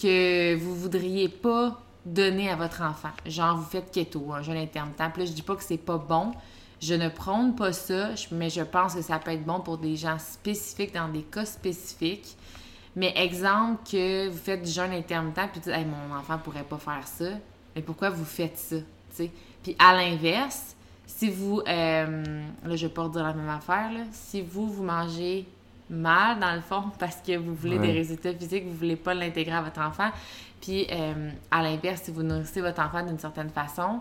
que 0.00 0.54
vous 0.54 0.74
voudriez 0.74 1.28
pas 1.28 1.78
donner 2.06 2.48
à 2.48 2.56
votre 2.56 2.80
enfant. 2.80 3.10
Genre, 3.26 3.54
vous 3.54 3.68
faites 3.68 3.90
keto, 3.90 4.32
un 4.32 4.40
jeûne 4.40 4.56
intermittent. 4.56 5.12
Puis 5.12 5.24
là, 5.24 5.26
je 5.26 5.32
dis 5.32 5.42
pas 5.42 5.56
que 5.56 5.62
c'est 5.62 5.76
pas 5.76 5.98
bon. 5.98 6.32
Je 6.80 6.94
ne 6.94 7.10
prône 7.10 7.54
pas 7.54 7.74
ça, 7.74 8.12
mais 8.32 8.48
je 8.48 8.62
pense 8.62 8.94
que 8.94 9.02
ça 9.02 9.18
peut 9.18 9.32
être 9.32 9.44
bon 9.44 9.60
pour 9.60 9.76
des 9.76 9.96
gens 9.96 10.18
spécifiques, 10.18 10.94
dans 10.94 11.08
des 11.08 11.22
cas 11.22 11.44
spécifiques. 11.44 12.34
Mais 12.98 13.12
exemple 13.14 13.88
que 13.88 14.28
vous 14.28 14.36
faites 14.36 14.60
du 14.60 14.70
jeûne 14.72 14.90
intermittent, 14.90 15.52
puis 15.52 15.60
vous 15.60 15.70
dites, 15.70 15.72
Hey, 15.72 15.84
mon 15.84 16.16
enfant 16.16 16.36
pourrait 16.36 16.64
pas 16.64 16.78
faire 16.78 17.06
ça. 17.06 17.30
Mais 17.76 17.80
pourquoi 17.80 18.10
vous 18.10 18.24
faites 18.24 18.58
ça? 18.58 18.76
Puis 19.62 19.76
à 19.78 19.94
l'inverse, 19.94 20.74
si 21.06 21.30
vous, 21.30 21.60
euh, 21.60 22.42
là, 22.64 22.76
je 22.76 22.86
vais 22.86 22.92
pas 22.92 23.04
redire 23.04 23.22
la 23.22 23.34
même 23.34 23.48
affaire, 23.48 23.92
là. 23.92 24.00
si 24.10 24.42
vous, 24.42 24.66
vous 24.66 24.82
mangez 24.82 25.46
mal, 25.88 26.40
dans 26.40 26.52
le 26.52 26.60
fond, 26.60 26.86
parce 26.98 27.18
que 27.24 27.36
vous 27.36 27.54
voulez 27.54 27.78
des 27.78 27.92
résultats 27.92 28.34
physiques, 28.34 28.64
vous 28.66 28.76
voulez 28.76 28.96
pas 28.96 29.14
l'intégrer 29.14 29.54
à 29.54 29.62
votre 29.62 29.80
enfant, 29.80 30.10
puis 30.60 30.88
euh, 30.90 31.30
à 31.52 31.62
l'inverse, 31.62 32.02
si 32.02 32.10
vous 32.10 32.24
nourrissez 32.24 32.60
votre 32.60 32.82
enfant 32.82 33.06
d'une 33.06 33.18
certaine 33.20 33.50
façon, 33.50 34.00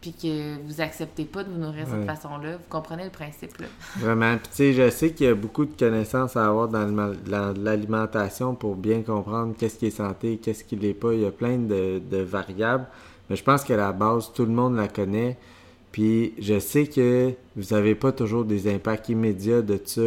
puis 0.00 0.12
que 0.12 0.56
vous 0.66 0.80
acceptez 0.80 1.24
pas 1.24 1.44
de 1.44 1.50
vous 1.50 1.58
nourrir 1.58 1.86
de 1.86 1.90
cette 1.90 2.06
façon-là, 2.06 2.56
vous 2.56 2.68
comprenez 2.68 3.04
le 3.04 3.10
principe, 3.10 3.58
là. 3.58 3.66
Vraiment. 3.98 4.36
Puis, 4.38 4.48
tu 4.48 4.56
sais, 4.56 4.72
je 4.72 4.90
sais 4.90 5.10
qu'il 5.12 5.26
y 5.26 5.28
a 5.28 5.34
beaucoup 5.34 5.66
de 5.66 5.76
connaissances 5.78 6.36
à 6.36 6.46
avoir 6.46 6.68
dans 6.68 7.14
l'alimentation 7.56 8.54
pour 8.54 8.76
bien 8.76 9.02
comprendre 9.02 9.54
qu'est-ce 9.58 9.78
qui 9.78 9.86
est 9.86 9.90
santé, 9.90 10.38
qu'est-ce 10.42 10.64
qui 10.64 10.76
l'est 10.76 10.94
pas. 10.94 11.12
Il 11.12 11.20
y 11.20 11.26
a 11.26 11.30
plein 11.30 11.58
de, 11.58 12.00
de 12.10 12.18
variables. 12.18 12.86
Mais 13.28 13.36
je 13.36 13.44
pense 13.44 13.62
que 13.62 13.74
la 13.74 13.92
base, 13.92 14.32
tout 14.34 14.44
le 14.44 14.52
monde 14.52 14.76
la 14.76 14.88
connaît. 14.88 15.36
Puis, 15.92 16.32
je 16.38 16.58
sais 16.58 16.86
que 16.86 17.32
vous 17.56 17.74
n'avez 17.74 17.94
pas 17.94 18.12
toujours 18.12 18.44
des 18.44 18.72
impacts 18.72 19.08
immédiats 19.10 19.62
de 19.62 19.78
ça. 19.84 20.02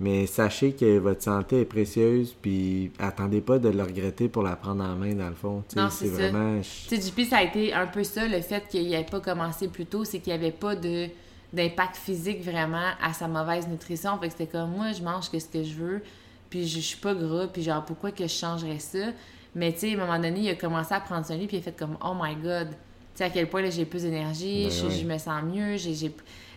Mais 0.00 0.26
sachez 0.26 0.72
que 0.72 0.98
votre 0.98 1.22
santé 1.22 1.60
est 1.60 1.64
précieuse. 1.64 2.34
Puis, 2.42 2.90
attendez 2.98 3.40
pas 3.40 3.58
de 3.58 3.68
le 3.68 3.82
regretter 3.82 4.28
pour 4.28 4.42
la 4.42 4.56
prendre 4.56 4.82
en 4.82 4.96
main, 4.96 5.14
dans 5.14 5.28
le 5.28 5.34
fond. 5.34 5.62
Non, 5.76 5.88
c'est 5.90 6.08
ça. 6.08 6.14
vraiment. 6.30 6.60
Tu 6.60 6.96
sais, 6.96 7.00
JP, 7.00 7.20
ça 7.30 7.36
a 7.38 7.42
été 7.44 7.72
un 7.72 7.86
peu 7.86 8.02
ça, 8.02 8.26
le 8.26 8.40
fait 8.40 8.66
qu'il 8.68 8.88
n'ait 8.88 9.04
pas 9.04 9.20
commencé 9.20 9.68
plus 9.68 9.86
tôt, 9.86 10.04
c'est 10.04 10.18
qu'il 10.18 10.32
n'y 10.32 10.38
avait 10.38 10.52
pas 10.52 10.74
de 10.76 11.08
d'impact 11.52 11.94
physique 11.96 12.42
vraiment 12.42 12.90
à 13.00 13.12
sa 13.12 13.28
mauvaise 13.28 13.68
nutrition. 13.68 14.18
Fait 14.18 14.26
que 14.26 14.32
c'était 14.32 14.46
comme, 14.50 14.70
moi, 14.72 14.90
je 14.90 15.00
mange 15.02 15.30
que 15.30 15.38
ce 15.38 15.46
que 15.46 15.62
je 15.62 15.74
veux, 15.74 16.02
puis 16.50 16.66
je, 16.66 16.76
je 16.76 16.80
suis 16.80 16.98
pas 16.98 17.14
gras, 17.14 17.46
puis 17.46 17.62
genre, 17.62 17.84
pourquoi 17.84 18.10
que 18.10 18.24
je 18.24 18.32
changerais 18.34 18.80
ça? 18.80 19.12
Mais 19.54 19.72
tu 19.72 19.78
sais, 19.80 19.90
à 19.92 19.94
un 19.94 19.98
moment 20.04 20.18
donné, 20.18 20.40
il 20.40 20.48
a 20.48 20.56
commencé 20.56 20.92
à 20.92 20.98
prendre 20.98 21.24
son 21.24 21.38
lit, 21.38 21.46
puis 21.46 21.58
il 21.58 21.60
a 21.60 21.62
fait 21.62 21.78
comme, 21.78 21.96
oh 22.04 22.12
my 22.20 22.34
god, 22.34 22.70
tu 22.70 22.74
sais, 23.14 23.24
à 23.24 23.30
quel 23.30 23.48
point 23.48 23.62
là, 23.62 23.70
j'ai 23.70 23.84
plus 23.84 24.02
d'énergie, 24.02 24.64
Ben 24.64 24.90
je, 24.90 25.04
me 25.04 25.16
sens 25.18 25.44
mieux, 25.44 25.76
j'ai... 25.76 25.94
j'ai- 25.94 26.12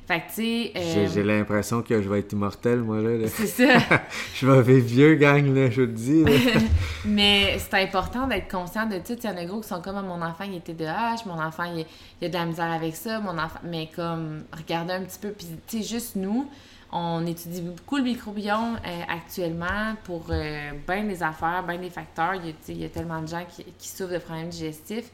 Fait 0.07 0.21
que 0.21 0.27
tu 0.27 0.33
sais... 0.35 0.71
J'ai 0.73 0.99
euh, 0.99 1.07
j'ai 1.13 1.23
l'impression 1.23 1.81
que 1.81 2.01
je 2.01 2.07
vais 2.07 2.19
être 2.19 2.31
immortel, 2.31 2.79
moi, 2.79 3.01
là. 3.01 3.17
là. 3.17 3.27
c'est 3.27 3.45
ça. 3.45 3.77
je 4.35 4.47
vais 4.47 4.61
vivre 4.61 4.87
vieux, 4.87 5.15
gang, 5.15 5.53
là, 5.53 5.69
je 5.69 5.81
le 5.81 5.87
dis. 5.87 6.23
Mais 7.05 7.59
c'est 7.59 7.83
important 7.83 8.25
d'être 8.25 8.49
conscient 8.49 8.85
de 8.85 8.99
tout. 8.99 9.17
Il 9.21 9.25
y 9.25 9.27
en 9.27 9.35
a 9.35 9.43
gros 9.43 9.59
qui 9.59 9.67
sont 9.67 9.81
comme 9.81 9.97
Ah, 9.97 10.01
mon 10.01 10.21
enfant, 10.21 10.45
il 10.45 10.55
était 10.55 10.73
de 10.73 10.85
H, 10.85 11.27
mon 11.27 11.37
enfant, 11.37 11.65
il, 11.65 11.85
il 12.21 12.25
a 12.25 12.29
de 12.29 12.33
la 12.33 12.45
misère 12.45 12.71
avec 12.71 12.95
ça, 12.95 13.19
mon 13.19 13.37
enfant. 13.37 13.59
Mais 13.65 13.89
comme, 13.93 14.43
regardez 14.55 14.93
un 14.93 15.03
petit 15.03 15.19
peu. 15.19 15.31
Puis, 15.31 15.47
tu 15.67 15.79
sais, 15.79 15.83
juste 15.83 16.15
nous, 16.15 16.49
on 16.89 17.25
étudie 17.25 17.61
beaucoup 17.61 17.97
le 17.97 18.03
microbiome 18.03 18.77
euh, 18.85 19.01
actuellement 19.09 19.95
pour 20.05 20.27
euh, 20.29 20.71
bien 20.87 21.03
des 21.03 21.21
affaires, 21.21 21.65
bien 21.67 21.79
des 21.79 21.89
facteurs. 21.89 22.35
Il 22.35 22.45
y 22.45 22.49
a, 22.49 22.53
tu 22.53 22.57
sais, 22.61 22.71
il 22.71 22.81
y 22.81 22.85
a 22.85 22.89
tellement 22.89 23.21
de 23.21 23.27
gens 23.27 23.43
qui, 23.49 23.65
qui 23.77 23.89
souffrent 23.89 24.13
de 24.13 24.19
problèmes 24.19 24.47
digestifs. 24.47 25.11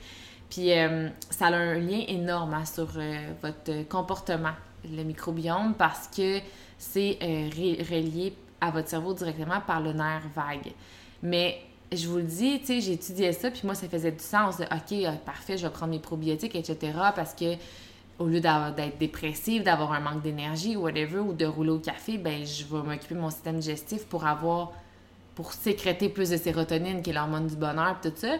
Puis, 0.52 0.70
ça 1.32 1.48
a 1.48 1.56
un 1.56 1.80
lien 1.80 2.04
énorme 2.08 2.54
hein, 2.54 2.64
sur 2.64 2.86
votre 3.42 3.90
comportement, 3.90 4.54
le 4.92 5.04
microbiome, 5.04 5.74
parce 5.78 6.08
que 6.08 6.40
c'est 6.78 7.18
euh, 7.22 7.50
relié 7.90 8.34
à 8.62 8.72
votre 8.72 8.90
cerveau 8.90 9.14
directement 9.14 9.62
par 9.62 9.82
le 9.82 9.94
nerf 9.94 10.24
vague. 10.36 10.74
Mais 11.22 11.62
je 11.92 12.08
vous 12.08 12.18
le 12.18 12.24
dis, 12.24 12.60
tu 12.60 12.82
sais, 12.82 12.92
étudié 12.92 13.34
ça, 13.34 13.52
puis 13.52 13.62
moi, 13.64 13.76
ça 13.76 13.88
faisait 13.88 14.12
du 14.12 14.24
sens 14.24 14.58
de, 14.58 14.64
OK, 14.64 14.92
euh, 14.92 15.12
parfait, 15.26 15.58
je 15.58 15.66
vais 15.66 15.74
prendre 15.74 15.92
mes 15.92 16.00
probiotiques, 16.00 16.56
etc., 16.56 16.94
parce 17.16 17.34
que 17.34 17.56
au 18.20 18.28
lieu 18.28 18.40
d'être 18.40 18.98
dépressive, 19.00 19.64
d'avoir 19.64 19.92
un 19.92 20.00
manque 20.00 20.22
d'énergie, 20.22 20.76
whatever, 20.76 21.20
ou 21.20 21.34
de 21.34 21.46
rouler 21.46 21.72
au 21.72 21.80
café, 21.80 22.18
ben 22.18 22.46
je 22.46 22.64
vais 22.64 22.84
m'occuper 22.84 23.16
de 23.16 23.20
mon 23.20 23.32
système 23.32 23.60
digestif 23.60 24.06
pour 24.06 24.26
avoir, 24.26 24.72
pour 25.36 25.52
sécréter 25.52 26.10
plus 26.10 26.30
de 26.30 26.38
sérotonine, 26.38 27.02
qui 27.02 27.10
est 27.10 27.14
l'hormone 27.14 27.48
du 27.48 27.56
bonheur, 27.56 27.98
tout 28.02 28.14
ça. 28.16 28.36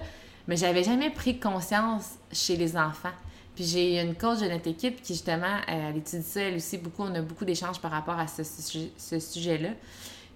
Mais 0.48 0.58
j'avais 0.58 0.84
jamais 0.84 1.10
pris 1.10 1.40
conscience 1.40 2.16
chez 2.32 2.56
les 2.56 2.78
enfants. 2.78 3.10
Puis 3.56 3.66
j'ai 3.66 4.02
une 4.02 4.16
coach 4.16 4.40
de 4.40 4.48
notre 4.48 4.68
équipe 4.68 5.02
qui, 5.02 5.14
justement, 5.14 5.46
euh, 5.70 5.90
elle 5.90 5.98
étudie 5.98 6.24
ça, 6.24 6.42
elle 6.42 6.56
aussi, 6.56 6.78
beaucoup. 6.78 7.04
On 7.04 7.14
a 7.14 7.22
beaucoup 7.22 7.46
d'échanges 7.46 7.80
par 7.80 7.92
rapport 7.92 8.18
à 8.20 8.28
ce, 8.28 8.44
sujet- 8.44 8.92
ce 8.98 9.20
sujet-là. 9.20 9.70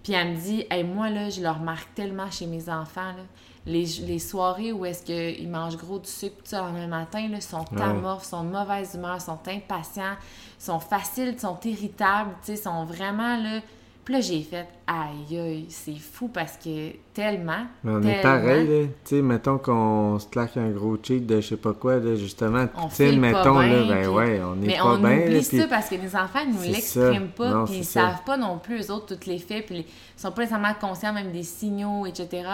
Puis 0.03 0.13
elle 0.13 0.29
me 0.31 0.36
dit, 0.36 0.65
hey, 0.69 0.83
moi, 0.83 1.09
là, 1.09 1.29
je 1.29 1.41
le 1.41 1.50
remarque 1.50 1.93
tellement 1.95 2.29
chez 2.31 2.45
mes 2.45 2.69
enfants, 2.69 3.12
là. 3.13 3.24
Les, 3.65 3.83
les 3.83 4.19
soirées 4.19 4.71
où 4.71 4.86
est-ce 4.86 5.03
qu'ils 5.03 5.50
mangent 5.50 5.75
gros 5.75 6.00
du 6.00 6.07
sucre 6.09 6.38
tout 6.38 6.41
ça 6.45 6.65
le 6.67 6.71
même 6.71 6.89
matin, 6.89 7.27
là, 7.27 7.41
sont 7.41 7.65
Ouais. 7.74 7.81
amorphes, 7.81 8.24
sont 8.24 8.43
de 8.45 8.50
mauvaise 8.50 8.93
humeur, 8.95 9.19
sont 9.19 9.39
impatients, 9.45 10.15
sont 10.57 10.79
faciles, 10.79 11.38
sont 11.38 11.59
irritables, 11.65 12.31
tu 12.45 12.55
sais, 12.55 12.62
sont 12.63 12.86
vraiment, 12.86 13.36
là... 13.36 13.59
Puis 14.07 14.13
là, 14.13 14.21
j'ai 14.21 14.41
fait, 14.41 14.65
aïe, 14.87 15.37
aïe, 15.37 15.65
c'est 15.67 15.97
fou 15.97 16.29
parce 16.29 16.55
que 16.55 16.91
tellement, 17.13 17.65
Mais 17.83 17.91
on 17.91 18.01
est 18.03 18.21
pareil, 18.21 18.65
là. 18.65 18.87
Tu 19.03 19.17
sais, 19.17 19.21
mettons 19.21 19.57
qu'on 19.57 20.17
se 20.17 20.27
claque 20.27 20.55
un 20.55 20.69
gros 20.69 20.95
cheat 21.03 21.27
de 21.27 21.41
je 21.41 21.47
sais 21.49 21.57
pas 21.57 21.73
quoi, 21.73 21.97
là, 21.97 22.15
justement. 22.15 22.67
On 22.77 22.87
Tu 22.87 22.95
sais, 22.95 23.09
file 23.09 23.19
pas 23.19 23.27
mettons, 23.27 23.59
là, 23.59 23.67
bien, 23.67 23.85
ben 23.85 23.97
puis- 24.03 24.07
ouais, 24.07 24.41
on 24.45 24.53
est 24.63 24.65
Mais 24.67 24.77
pas 24.77 24.85
on 24.85 24.97
bien, 24.99 25.17
oublie 25.23 25.33
là, 25.33 25.43
ça 25.43 25.49
puis- 25.57 25.67
parce 25.67 25.89
que 25.89 25.95
les 25.95 26.15
enfants 26.15 26.45
ne 26.47 26.53
nous 26.53 26.61
l'expriment 26.71 27.27
ça. 27.27 27.33
pas, 27.35 27.49
Non, 27.51 27.65
puis 27.65 27.73
ils 27.79 27.83
ça. 27.83 27.99
savent 28.11 28.23
pas 28.25 28.37
non 28.37 28.59
plus, 28.59 28.87
eux 28.87 28.91
autres, 28.93 29.13
tous 29.13 29.27
les 29.27 29.39
faits, 29.39 29.65
puis 29.65 29.79
ils 29.79 29.85
sont 30.21 30.31
pas 30.31 30.43
nécessairement 30.43 30.73
conscients 30.79 31.11
même 31.11 31.33
des 31.33 31.43
signaux, 31.43 32.05
etc. 32.05 32.47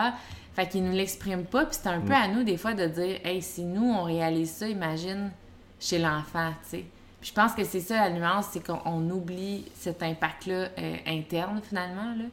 Fait 0.55 0.67
qu'ils 0.67 0.83
nous 0.83 0.93
l'expriment 0.93 1.43
pas, 1.45 1.65
puis 1.67 1.77
c'est 1.79 1.87
un 1.89 1.99
Mm. 1.99 2.05
peu 2.05 2.13
à 2.13 2.27
nous, 2.29 2.41
des 2.43 2.57
fois, 2.57 2.73
de 2.73 2.87
dire 2.87 3.19
«Hey, 3.23 3.43
si 3.43 3.63
nous, 3.63 3.91
on 3.91 4.05
réalise 4.05 4.49
ça, 4.53 4.67
imagine 4.67 5.29
chez 5.79 5.99
l'enfant, 5.99 6.49
tu 6.63 6.77
sais.» 6.77 6.85
Puis 7.23 7.29
je 7.29 7.41
pense 7.41 7.53
que 7.53 7.63
c'est 7.63 7.79
ça 7.79 7.95
la 7.95 8.09
nuance, 8.09 8.47
c'est 8.51 8.61
qu'on 8.61 8.81
on 8.83 9.09
oublie 9.09 9.63
cet 9.75 10.03
impact-là 10.03 10.67
euh, 10.77 10.95
interne, 11.07 11.61
finalement, 11.63 12.13
là. 12.17 12.25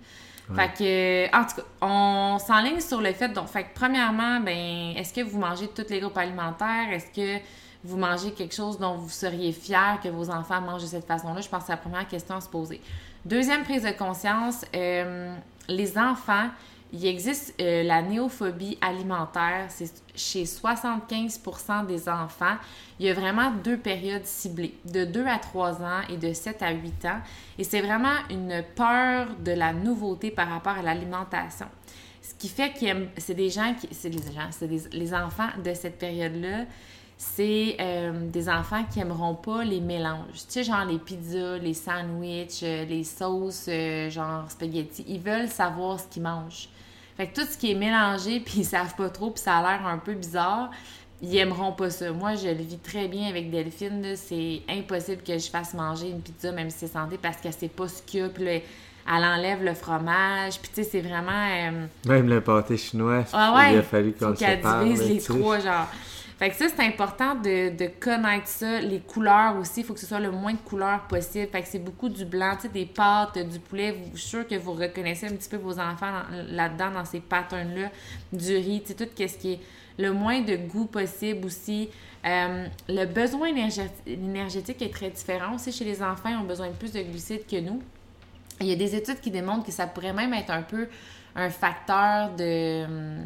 Fait 0.53 0.73
que, 0.77 1.37
en 1.37 1.45
tout 1.45 1.55
cas, 1.61 1.63
on 1.81 2.39
s'enligne 2.41 2.81
sur 2.81 3.01
le 3.01 3.13
fait, 3.13 3.29
donc, 3.29 3.47
fait 3.47 3.63
que 3.63 3.69
premièrement, 3.73 4.41
ben, 4.41 4.97
est-ce 4.97 5.15
que 5.15 5.21
vous 5.21 5.39
mangez 5.39 5.69
tous 5.69 5.89
les 5.89 6.01
groupes 6.01 6.19
alimentaires? 6.19 6.91
Est-ce 6.91 7.07
que 7.07 7.41
vous 7.85 7.97
mangez 7.97 8.33
quelque 8.33 8.53
chose 8.53 8.77
dont 8.77 8.97
vous 8.97 9.11
seriez 9.11 9.53
fier 9.53 10.01
que 10.03 10.09
vos 10.09 10.29
enfants 10.29 10.61
mangent 10.61 10.83
de 10.83 10.89
cette 10.89 11.07
façon-là? 11.07 11.41
Je 11.41 11.49
pense 11.49 11.61
que 11.61 11.67
c'est 11.67 11.73
la 11.73 11.79
première 11.79 12.09
question 12.09 12.35
à 12.35 12.41
se 12.41 12.49
poser. 12.49 12.81
Deuxième 13.25 13.63
prise 13.63 13.85
de 13.85 13.93
conscience, 13.93 14.65
euh, 14.75 15.33
les 15.69 15.97
enfants, 15.97 16.49
il 16.93 17.07
existe 17.07 17.55
euh, 17.61 17.83
la 17.85 18.03
néophobie 18.03 18.77
alimentaire. 18.81 19.67
C'est 19.69 19.91
chez 20.15 20.45
75 20.45 21.41
des 21.87 22.09
enfants. 22.09 22.57
Il 22.99 23.07
y 23.07 23.09
a 23.09 23.15
vraiment 23.15 23.53
deux 23.53 23.77
périodes 23.77 24.25
ciblées, 24.25 24.75
de 24.85 25.05
2 25.05 25.27
à 25.27 25.39
3 25.39 25.83
ans 25.83 26.01
et 26.09 26.17
de 26.17 26.33
7 26.33 26.63
à 26.63 26.73
8 26.73 27.05
ans. 27.07 27.21
Et 27.59 27.65
c'est 27.65 27.81
vraiment 27.81 28.17
une 28.29 28.65
peur 28.75 29.29
de 29.39 29.53
la 29.53 29.73
nouveauté 29.73 30.31
par 30.31 30.49
rapport 30.49 30.79
à 30.79 30.83
l'alimentation. 30.83 31.67
Ce 32.23 32.35
qui 32.35 32.49
fait 32.49 32.73
que 32.73 33.07
c'est 33.19 33.35
des 33.35 33.51
gens 33.51 33.75
qui. 33.75 33.89
C'est 33.93 34.11
les 34.11 34.19
gens, 34.19 34.49
c'est 34.51 34.93
les 34.93 35.15
enfants 35.15 35.49
de 35.65 35.73
cette 35.75 35.99
période-là. 35.99 36.65
C'est 37.17 37.77
euh, 37.81 38.29
des 38.31 38.49
enfants 38.49 38.83
qui 38.91 38.99
aimeront 38.99 39.35
pas 39.35 39.63
les 39.63 39.81
mélanges. 39.81 40.33
Tu 40.33 40.45
sais, 40.49 40.65
genre 40.65 40.87
les 40.87 40.99
pizzas, 40.99 41.59
les 41.59 41.75
sandwichs, 41.75 42.63
euh, 42.63 42.85
les 42.87 43.05
sauces, 43.05 43.69
genre 44.09 44.51
spaghetti. 44.51 45.05
Ils 45.07 45.21
veulent 45.21 45.49
savoir 45.49 46.01
ce 46.01 46.07
qu'ils 46.07 46.23
mangent. 46.23 46.69
Fait 47.21 47.27
que 47.27 47.39
tout 47.39 47.47
ce 47.47 47.59
qui 47.59 47.71
est 47.71 47.75
mélangé, 47.75 48.41
puis 48.45 48.61
ils 48.61 48.65
savent 48.65 48.95
pas 48.95 49.11
trop, 49.11 49.31
puis 49.31 49.43
ça 49.43 49.59
a 49.59 49.61
l'air 49.61 49.87
un 49.87 49.99
peu 49.99 50.15
bizarre, 50.15 50.71
ils 51.21 51.37
aimeront 51.37 51.73
pas 51.73 51.91
ça. 51.91 52.11
Moi, 52.13 52.35
je 52.35 52.49
le 52.49 52.63
vis 52.63 52.79
très 52.79 53.09
bien 53.09 53.29
avec 53.29 53.51
Delphine. 53.51 54.17
C'est 54.17 54.63
impossible 54.71 55.23
que 55.23 55.37
je 55.37 55.51
fasse 55.51 55.75
manger 55.75 56.09
une 56.09 56.23
pizza, 56.23 56.51
même 56.51 56.71
si 56.71 56.79
c'est 56.79 56.87
santé, 56.87 57.19
parce 57.21 57.37
qu'elle 57.37 57.53
sait 57.53 57.69
pas 57.69 57.89
ce 57.89 58.03
qu'il 58.03 58.21
y 58.21 58.23
a. 58.23 58.29
elle 59.09 59.25
enlève 59.25 59.63
le 59.65 59.75
fromage. 59.75 60.59
Puis 60.61 60.71
tu 60.75 60.83
sais, 60.83 60.89
c'est 60.91 61.01
vraiment... 61.01 61.31
euh, 61.33 61.87
Même 62.07 62.29
le 62.29 62.41
pâté 62.41 62.77
chinois, 62.77 63.25
ah 63.33 63.55
ouais, 63.57 63.75
il 63.75 63.79
a 63.79 63.83
fallu 63.83 64.13
qu'on 64.13 64.33
qu'elle 64.33 64.61
divise 64.61 65.09
les 65.09 65.15
tu 65.19 65.21
sais. 65.33 65.39
trois, 65.39 65.59
genre. 65.59 65.87
Fait 66.39 66.49
que 66.49 66.57
ça, 66.57 66.67
c'est 66.75 66.83
important 66.87 67.35
de, 67.35 67.77
de 67.77 67.91
connaître 68.01 68.47
ça. 68.47 68.81
Les 68.81 69.01
couleurs 69.01 69.57
aussi, 69.61 69.81
il 69.81 69.85
faut 69.87 69.93
que 69.93 70.01
ce 70.01 70.07
soit 70.07 70.21
le 70.21 70.31
moins 70.31 70.53
de 70.55 70.59
couleurs 70.59 71.01
possible. 71.03 71.49
Fait 71.53 71.61
que 71.61 71.69
c'est 71.69 71.79
beaucoup 71.85 72.09
du 72.09 72.25
blanc, 72.25 72.55
tu 72.57 72.63
sais, 72.63 72.69
des 72.71 72.87
pâtes, 72.87 73.37
du 73.47 73.59
poulet. 73.59 73.93
Vous- 73.93 74.13
Je 74.15 74.21
suis 74.21 74.29
sûre 74.31 74.49
que 74.49 74.55
vous 74.55 74.73
reconnaissez 74.73 75.27
un 75.27 75.33
petit 75.33 75.51
peu 75.51 75.59
vos 75.59 75.79
enfants 75.79 76.11
dans- 76.11 76.57
là-dedans, 76.57 76.93
dans 76.93 77.05
ces 77.05 77.21
patterns-là. 77.21 77.91
Du 78.33 78.57
riz, 78.57 78.81
tu 78.81 78.89
sais, 78.89 78.95
tout 78.95 79.05
ce 79.19 79.37
qui 79.37 79.53
est 79.53 79.61
le 79.99 80.13
moins 80.15 80.41
de 80.41 80.57
goût 80.57 80.87
possible 80.87 81.45
aussi. 81.45 81.91
Euh, 82.25 82.67
le 82.89 83.05
besoin 83.05 83.49
énergé- 83.49 83.91
énergétique 84.07 84.81
est 84.81 84.93
très 84.95 85.11
différent 85.11 85.57
aussi 85.57 85.73
chez 85.73 85.85
les 85.85 86.03
enfants. 86.03 86.31
Ils 86.31 86.37
ont 86.39 86.45
besoin 86.45 86.69
de 86.69 86.73
plus 86.75 86.93
de 86.93 87.03
glucides 87.03 87.47
que 87.47 87.61
nous. 87.61 87.83
Il 88.61 88.67
y 88.67 88.73
a 88.73 88.77
des 88.77 88.95
études 88.95 89.21
qui 89.21 89.31
démontrent 89.31 89.65
que 89.65 89.73
ça 89.73 89.87
pourrait 89.87 90.13
même 90.13 90.35
être 90.35 90.51
un 90.51 90.63
peu 90.63 90.89
un 91.35 91.51
facteur 91.51 92.31
de. 92.37 92.85
hum, 92.85 93.25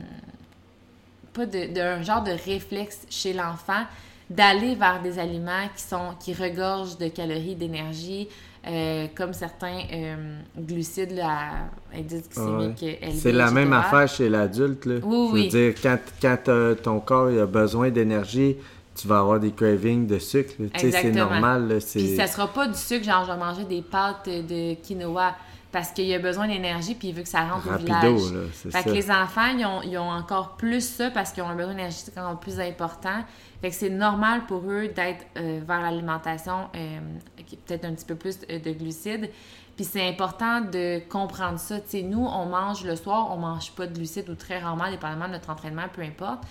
pas 1.32 1.46
de, 1.46 1.72
d'un 1.72 2.02
genre 2.02 2.22
de 2.22 2.30
réflexe 2.30 3.00
chez 3.10 3.32
l'enfant 3.32 3.84
d'aller 4.30 4.74
vers 4.74 5.02
des 5.02 5.18
aliments 5.18 5.68
qui 5.76 5.82
sont 5.82 6.14
qui 6.18 6.32
regorgent 6.32 6.96
de 6.96 7.08
calories, 7.08 7.54
d'énergie, 7.54 8.28
euh, 8.66 9.06
comme 9.14 9.34
certains 9.34 9.80
euh, 9.92 10.38
glucides 10.56 11.12
là, 11.12 11.50
à 11.92 11.98
indice 11.98 12.28
glycémique 12.28 12.82
élevé, 12.82 13.18
C'est 13.18 13.32
la 13.32 13.44
etc. 13.44 13.54
même 13.54 13.72
affaire 13.74 14.08
chez 14.08 14.28
l'adulte. 14.30 14.88
Oui, 15.02 15.28
Je 15.28 15.42
veux 15.42 15.48
dire, 15.48 15.74
quand, 15.82 15.98
quand 16.22 16.48
euh, 16.48 16.74
ton 16.74 17.00
corps 17.00 17.30
il 17.30 17.38
a 17.38 17.46
besoin 17.46 17.90
d'énergie, 17.90 18.56
tu 18.94 19.08
vas 19.08 19.18
avoir 19.18 19.40
des 19.40 19.52
cravings 19.52 20.06
de 20.06 20.18
sucre. 20.18 20.54
c'est 20.76 21.10
normal. 21.12 21.68
là, 21.68 21.74
Puis 21.78 22.16
ça 22.16 22.26
sera 22.26 22.48
pas 22.48 22.66
du 22.68 22.78
sucre, 22.78 23.04
genre 23.04 23.24
je 23.24 23.32
vais 23.32 23.38
manger 23.38 23.64
des 23.64 23.82
pâtes 23.82 24.28
de 24.28 24.74
quinoa 24.74 25.34
parce 25.72 25.90
qu'il 25.90 26.12
a 26.14 26.20
besoin 26.20 26.46
d'énergie 26.46 26.94
puis 26.94 27.08
il 27.08 27.14
veut 27.14 27.22
que 27.22 27.28
ça 27.28 27.48
rentre 27.48 27.66
au 27.68 27.76
village. 27.76 28.32
là, 28.32 28.40
Fait 28.52 28.70
ça. 28.70 28.82
que 28.84 28.90
les 28.90 29.10
enfants, 29.10 29.48
ils 29.58 29.66
ont, 29.66 29.82
ils 29.82 29.98
ont 29.98 30.08
encore 30.08 30.50
plus 30.56 30.86
ça 30.88 31.10
parce 31.10 31.32
qu'ils 31.32 31.42
ont 31.42 31.48
un 31.48 31.56
besoin 31.56 31.72
énergétique 31.72 32.16
encore 32.16 32.38
plus 32.38 32.60
important. 32.60 33.24
Fait 33.60 33.70
que 33.70 33.74
c'est 33.74 33.90
normal 33.90 34.42
pour 34.46 34.62
eux 34.70 34.86
d'être 34.86 35.26
euh, 35.36 35.60
vers 35.66 35.80
l'alimentation 35.80 36.68
euh, 36.76 36.98
qui 37.44 37.56
est 37.56 37.58
peut-être 37.58 37.84
un 37.86 37.92
petit 37.94 38.04
peu 38.04 38.14
plus 38.14 38.38
euh, 38.50 38.60
de 38.60 38.70
glucides. 38.70 39.30
Puis 39.76 39.85
c'est 39.85 40.09
important 40.09 40.61
de 40.61 41.00
comprendre 41.09 41.59
ça. 41.59 41.81
Tu 41.81 41.88
sais, 41.88 42.02
nous, 42.02 42.25
on 42.25 42.47
mange 42.47 42.85
le 42.85 42.95
soir, 42.95 43.31
on 43.33 43.37
mange 43.37 43.73
pas 43.73 43.87
de 43.87 43.95
glucides 43.95 44.28
ou 44.28 44.35
très 44.35 44.59
rarement, 44.61 44.90
dépendamment 44.90 45.26
de 45.26 45.33
notre 45.33 45.50
entraînement, 45.50 45.88
peu 45.93 46.02
importe. 46.02 46.45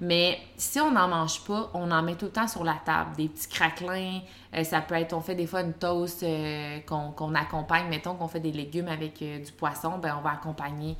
Mais 0.00 0.38
si 0.56 0.80
on 0.80 0.90
n'en 0.90 1.08
mange 1.08 1.44
pas, 1.44 1.70
on 1.74 1.90
en 1.90 2.02
met 2.02 2.14
tout 2.14 2.24
le 2.26 2.30
temps 2.30 2.48
sur 2.48 2.64
la 2.64 2.80
table. 2.84 3.14
Des 3.16 3.28
petits 3.28 3.48
craquelins, 3.48 4.20
euh, 4.56 4.64
ça 4.64 4.80
peut 4.80 4.94
être, 4.94 5.12
on 5.12 5.20
fait 5.20 5.34
des 5.34 5.46
fois 5.46 5.60
une 5.60 5.74
toast 5.74 6.22
euh, 6.22 6.78
qu'on 6.86 7.34
accompagne, 7.34 7.86
mettons 7.90 8.14
qu'on 8.14 8.28
fait 8.28 8.40
des 8.40 8.52
légumes 8.52 8.88
avec 8.88 9.20
euh, 9.20 9.44
du 9.44 9.52
poisson, 9.52 9.98
ben 9.98 10.16
on 10.18 10.22
va 10.22 10.32
accompagner 10.32 10.96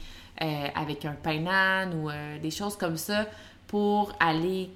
avec 0.75 1.05
un 1.05 1.13
pain 1.13 1.91
ou 1.93 2.09
des 2.41 2.51
choses 2.51 2.75
comme 2.75 2.97
ça 2.97 3.27
pour 3.67 4.11
aller 4.19 4.71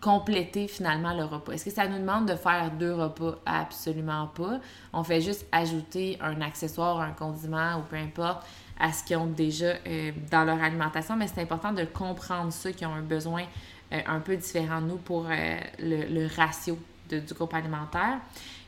compléter 0.00 0.68
finalement 0.68 1.14
le 1.14 1.24
repas? 1.24 1.52
Est-ce 1.52 1.66
que 1.66 1.70
ça 1.70 1.86
nous 1.86 1.98
demande 1.98 2.26
de 2.26 2.34
faire 2.34 2.70
deux 2.70 2.94
repas? 2.94 3.38
Absolument 3.46 4.28
pas. 4.28 4.60
On 4.92 5.04
fait 5.04 5.20
juste 5.20 5.46
ajouter 5.52 6.18
un 6.20 6.40
accessoire, 6.40 7.00
un 7.00 7.12
condiment 7.12 7.78
ou 7.78 7.82
peu 7.82 7.96
importe 7.96 8.46
à 8.80 8.92
ce 8.92 9.04
qu'ils 9.04 9.18
ont 9.18 9.26
déjà 9.26 9.74
euh, 9.86 10.10
dans 10.30 10.44
leur 10.44 10.60
alimentation, 10.60 11.14
mais 11.14 11.28
c'est 11.28 11.42
important 11.42 11.72
de 11.72 11.84
comprendre 11.84 12.52
ceux 12.52 12.70
qui 12.70 12.86
ont 12.86 12.94
un 12.94 13.02
besoin 13.02 13.44
euh, 13.92 14.00
un 14.06 14.20
peu 14.20 14.36
différent 14.36 14.80
de 14.80 14.86
nous 14.86 14.96
pour 14.96 15.26
euh, 15.30 15.56
le, 15.78 16.26
ratio 16.34 16.78
du 17.10 17.34
groupe 17.34 17.52
alimentaire. 17.52 18.18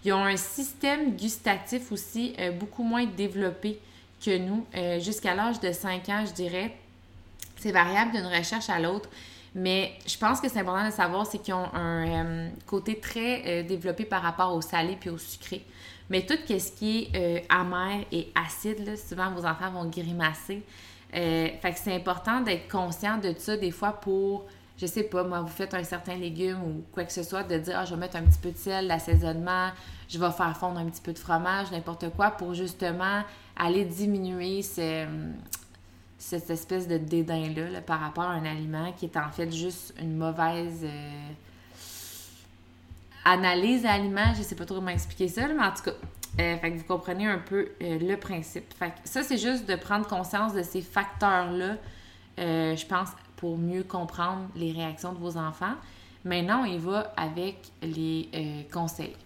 Ils 0.04 0.12
ont 0.12 0.24
un 0.24 0.36
système 0.36 1.16
gustatif 1.16 1.92
aussi 1.92 2.34
beaucoup 2.58 2.82
moins 2.82 3.06
développé 3.06 3.78
que 4.20 4.36
nous. 4.36 4.66
Jusqu'à 4.98 5.32
l'âge 5.32 5.60
de 5.60 5.70
5 5.70 6.08
ans, 6.08 6.24
je 6.26 6.32
dirais, 6.32 6.76
c'est 7.58 7.70
variable 7.70 8.10
d'une 8.10 8.26
recherche 8.26 8.68
à 8.68 8.80
l'autre, 8.80 9.08
mais 9.54 9.92
je 10.06 10.16
pense 10.16 10.40
que 10.40 10.49
c'est 10.49 10.61
important 10.61 10.87
de 10.87 10.92
savoir, 10.92 11.26
c'est 11.26 11.38
qu'ils 11.38 11.54
ont 11.54 11.68
un 11.75 12.06
euh, 12.06 12.49
côté 12.66 12.99
très 12.99 13.42
euh, 13.47 13.62
développé 13.62 14.04
par 14.04 14.23
rapport 14.23 14.54
au 14.54 14.62
salé 14.62 14.97
puis 14.99 15.11
au 15.11 15.18
sucré. 15.18 15.64
Mais 16.09 16.25
tout 16.25 16.38
ce 16.47 16.73
qui 16.73 17.11
est 17.12 17.16
euh, 17.16 17.40
amer 17.49 18.04
et 18.11 18.32
acide, 18.35 18.85
là, 18.85 18.97
souvent 18.97 19.30
vos 19.30 19.44
enfants 19.44 19.71
vont 19.71 19.88
grimacer. 19.88 20.62
Fait 21.12 21.59
que 21.62 21.78
c'est 21.78 21.94
important 21.94 22.40
d'être 22.40 22.71
conscient 22.71 23.18
de 23.18 23.35
ça 23.37 23.59
des 23.59 23.71
fois 23.71 23.92
pour, 23.92 24.47
je 24.78 24.87
sais 24.87 25.02
pas, 25.02 25.23
moi, 25.23 25.42
vous 25.42 25.49
faites 25.49 25.75
un 25.75 25.85
certain 25.85 26.16
légume 26.16 26.62
ou 26.62 26.85
quoi 26.90 27.04
que 27.04 27.12
ce 27.12 27.23
soit, 27.23 27.42
de 27.42 27.59
dire, 27.59 27.76
ah, 27.78 27.85
je 27.85 27.94
vais 27.94 28.00
mettre 28.00 28.16
un 28.16 28.23
petit 28.23 28.38
peu 28.38 28.50
de 28.50 28.56
sel, 28.56 28.87
l'assaisonnement, 28.87 29.68
je 30.09 30.18
vais 30.18 30.30
faire 30.30 30.56
fondre 30.56 30.78
un 30.78 30.87
petit 30.87 31.02
peu 31.02 31.12
de 31.12 31.18
fromage, 31.18 31.71
n'importe 31.71 32.09
quoi, 32.16 32.30
pour 32.30 32.54
justement 32.54 33.23
aller 33.56 33.85
diminuer 33.85 34.62
ce, 34.62 35.06
cette 36.22 36.48
espèce 36.50 36.86
de 36.86 36.98
dédain-là 36.98 37.68
là, 37.68 37.80
par 37.80 37.98
rapport 38.00 38.24
à 38.24 38.34
un 38.34 38.44
aliment 38.44 38.92
qui 38.92 39.06
est 39.06 39.16
en 39.16 39.28
fait 39.30 39.50
juste 39.50 39.92
une 40.00 40.16
mauvaise 40.16 40.84
euh, 40.84 41.28
analyse 43.24 43.82
d'aliment. 43.82 44.32
Je 44.36 44.42
sais 44.42 44.54
pas 44.54 44.64
trop 44.64 44.76
comment 44.76 44.92
expliquer 44.92 45.26
ça, 45.26 45.48
mais 45.48 45.62
en 45.62 45.72
tout 45.72 45.82
cas, 45.82 45.90
euh, 45.90 46.56
fait 46.58 46.72
que 46.72 46.78
vous 46.78 46.84
comprenez 46.84 47.26
un 47.26 47.38
peu 47.38 47.68
euh, 47.82 47.98
le 47.98 48.16
principe. 48.16 48.72
Fait 48.78 48.90
que 48.90 48.94
ça, 49.04 49.24
c'est 49.24 49.36
juste 49.36 49.68
de 49.68 49.74
prendre 49.74 50.06
conscience 50.06 50.54
de 50.54 50.62
ces 50.62 50.80
facteurs-là, 50.80 51.76
je 52.38 52.86
pense, 52.86 53.08
pour 53.36 53.58
mieux 53.58 53.82
comprendre 53.82 54.46
les 54.54 54.70
réactions 54.70 55.12
de 55.12 55.18
vos 55.18 55.36
enfants. 55.36 55.74
Maintenant, 56.24 56.62
on 56.62 56.66
y 56.66 56.78
va 56.78 57.12
avec 57.16 57.56
les 57.82 58.68
conseils. 58.72 59.16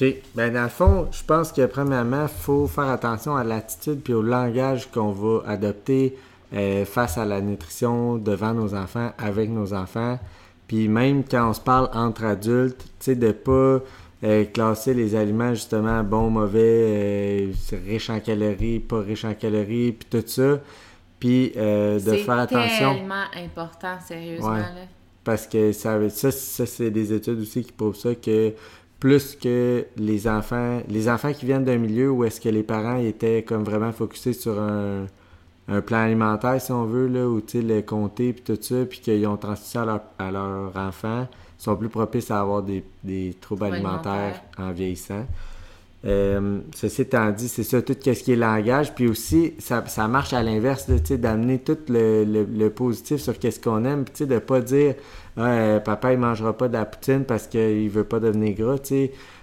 OK. 0.00 0.06
Ben, 0.36 0.52
dans 0.52 0.62
le 0.62 0.68
fond, 0.68 1.08
je 1.10 1.24
pense 1.24 1.50
que 1.50 1.66
premièrement, 1.66 2.22
il 2.22 2.28
faut 2.28 2.68
faire 2.68 2.88
attention 2.88 3.34
à 3.36 3.42
l'attitude 3.42 4.00
puis 4.02 4.14
au 4.14 4.22
langage 4.22 4.88
qu'on 4.92 5.10
va 5.10 5.42
adopter 5.48 6.16
euh, 6.54 6.84
face 6.84 7.18
à 7.18 7.24
la 7.24 7.40
nutrition 7.40 8.16
devant 8.16 8.54
nos 8.54 8.74
enfants, 8.74 9.12
avec 9.18 9.50
nos 9.50 9.74
enfants. 9.74 10.18
Puis 10.66 10.88
même 10.88 11.24
quand 11.24 11.50
on 11.50 11.52
se 11.52 11.60
parle 11.60 11.90
entre 11.92 12.24
adultes, 12.24 12.82
tu 12.82 12.90
sais, 13.00 13.14
de 13.14 13.32
pas 13.32 13.80
euh, 14.24 14.44
classer 14.46 14.94
les 14.94 15.14
aliments 15.14 15.52
justement 15.52 16.02
bons, 16.02 16.30
mauvais, 16.30 16.60
euh, 16.62 17.52
riches 17.86 18.08
en 18.08 18.20
calories, 18.20 18.78
pas 18.80 19.00
riches 19.00 19.26
en 19.26 19.34
calories, 19.34 19.92
puis 19.92 20.08
tout 20.10 20.26
ça. 20.26 20.60
Puis 21.20 21.52
euh, 21.56 22.00
de 22.00 22.16
faire 22.16 22.38
attention. 22.38 22.92
C'est 22.92 22.98
tellement 22.98 23.24
important, 23.36 23.96
sérieusement. 24.06 24.56
Là. 24.56 24.86
Parce 25.24 25.46
que 25.46 25.72
ça, 25.72 25.98
ça, 26.08 26.30
ça 26.30 26.66
c'est 26.66 26.90
des 26.90 27.12
études 27.12 27.40
aussi 27.40 27.64
qui 27.64 27.72
prouvent 27.72 27.96
ça 27.96 28.14
que 28.14 28.54
plus 28.98 29.36
que 29.36 29.84
les 29.96 30.26
enfants, 30.26 30.80
les 30.88 31.08
enfants 31.08 31.32
qui 31.34 31.44
viennent 31.44 31.64
d'un 31.64 31.78
milieu 31.78 32.10
où 32.10 32.24
est-ce 32.24 32.40
que 32.40 32.48
les 32.48 32.62
parents 32.62 32.96
étaient 32.96 33.42
comme 33.42 33.64
vraiment 33.64 33.92
focusés 33.92 34.32
sur 34.32 34.58
un, 34.58 35.04
un 35.68 35.80
plan 35.80 35.98
alimentaire, 35.98 36.60
si 36.60 36.72
on 36.72 36.84
veut, 36.84 37.06
là, 37.06 37.26
où 37.26 37.40
le 37.54 37.80
compter 37.80 38.32
puis 38.32 38.42
tout 38.42 38.60
ça, 38.60 38.84
puis 38.84 39.00
qu'ils 39.00 39.26
ont 39.26 39.36
transmis 39.36 39.68
ça 39.68 39.82
à 39.82 39.84
leur, 39.86 40.00
à 40.18 40.30
leur 40.30 40.76
enfant, 40.76 41.26
sont 41.58 41.76
plus 41.76 41.88
propices 41.88 42.30
à 42.30 42.40
avoir 42.40 42.62
des, 42.62 42.84
des 43.02 43.34
troubles 43.40 43.64
alimentaires 43.64 44.42
en 44.58 44.72
vieillissant. 44.72 45.24
Euh, 46.06 46.60
ceci 46.74 47.02
étant 47.02 47.30
dit, 47.30 47.48
c'est 47.48 47.62
ça, 47.62 47.80
tout 47.80 47.94
ce 47.94 48.10
qui 48.10 48.32
est 48.32 48.36
langage. 48.36 48.94
Puis 48.94 49.08
aussi, 49.08 49.54
ça, 49.58 49.82
ça 49.86 50.06
marche 50.06 50.34
à 50.34 50.42
l'inverse, 50.42 50.86
d'amener 50.86 51.60
tout 51.60 51.78
le, 51.88 52.24
le, 52.24 52.70
positif 52.70 53.22
sur 53.22 53.38
qu'est-ce 53.38 53.58
qu'on 53.58 53.84
aime. 53.86 54.04
Puis 54.04 54.26
de 54.26 54.38
pas 54.38 54.60
dire 54.60 54.96
ah, 55.36 55.80
papa, 55.82 56.12
il 56.12 56.18
mangera 56.18 56.56
pas 56.56 56.68
de 56.68 56.74
la 56.74 56.84
poutine 56.84 57.24
parce 57.24 57.46
qu'il 57.46 57.88
veut 57.88 58.04
pas 58.04 58.20
devenir 58.20 58.54
gras. 58.54 58.76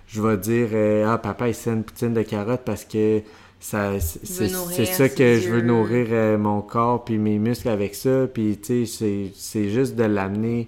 Je 0.08 0.22
vais 0.22 0.38
dire 0.38 0.70
euh, 0.74 1.12
Ah, 1.12 1.18
papa, 1.18 1.48
il 1.48 1.56
sait 1.56 1.72
une 1.72 1.84
poutine 1.84 2.14
de 2.14 2.22
carottes 2.22 2.64
parce 2.64 2.86
que 2.86 3.22
ça 3.62 4.00
c'est 4.00 4.86
ça 4.86 5.08
que 5.08 5.40
je 5.40 5.48
veux 5.50 5.62
nourrir 5.62 6.08
euh, 6.10 6.38
mon 6.38 6.62
corps 6.62 7.06
puis 7.06 7.20
mes 7.20 7.38
muscles 7.38 7.70
avec 7.70 7.94
ça. 7.94 8.28
Puis, 8.34 8.58
tu 8.58 8.88
sais, 8.88 9.32
c'est 9.36 9.70
juste 9.70 9.96
de 9.96 10.04
l'amener 10.04 10.68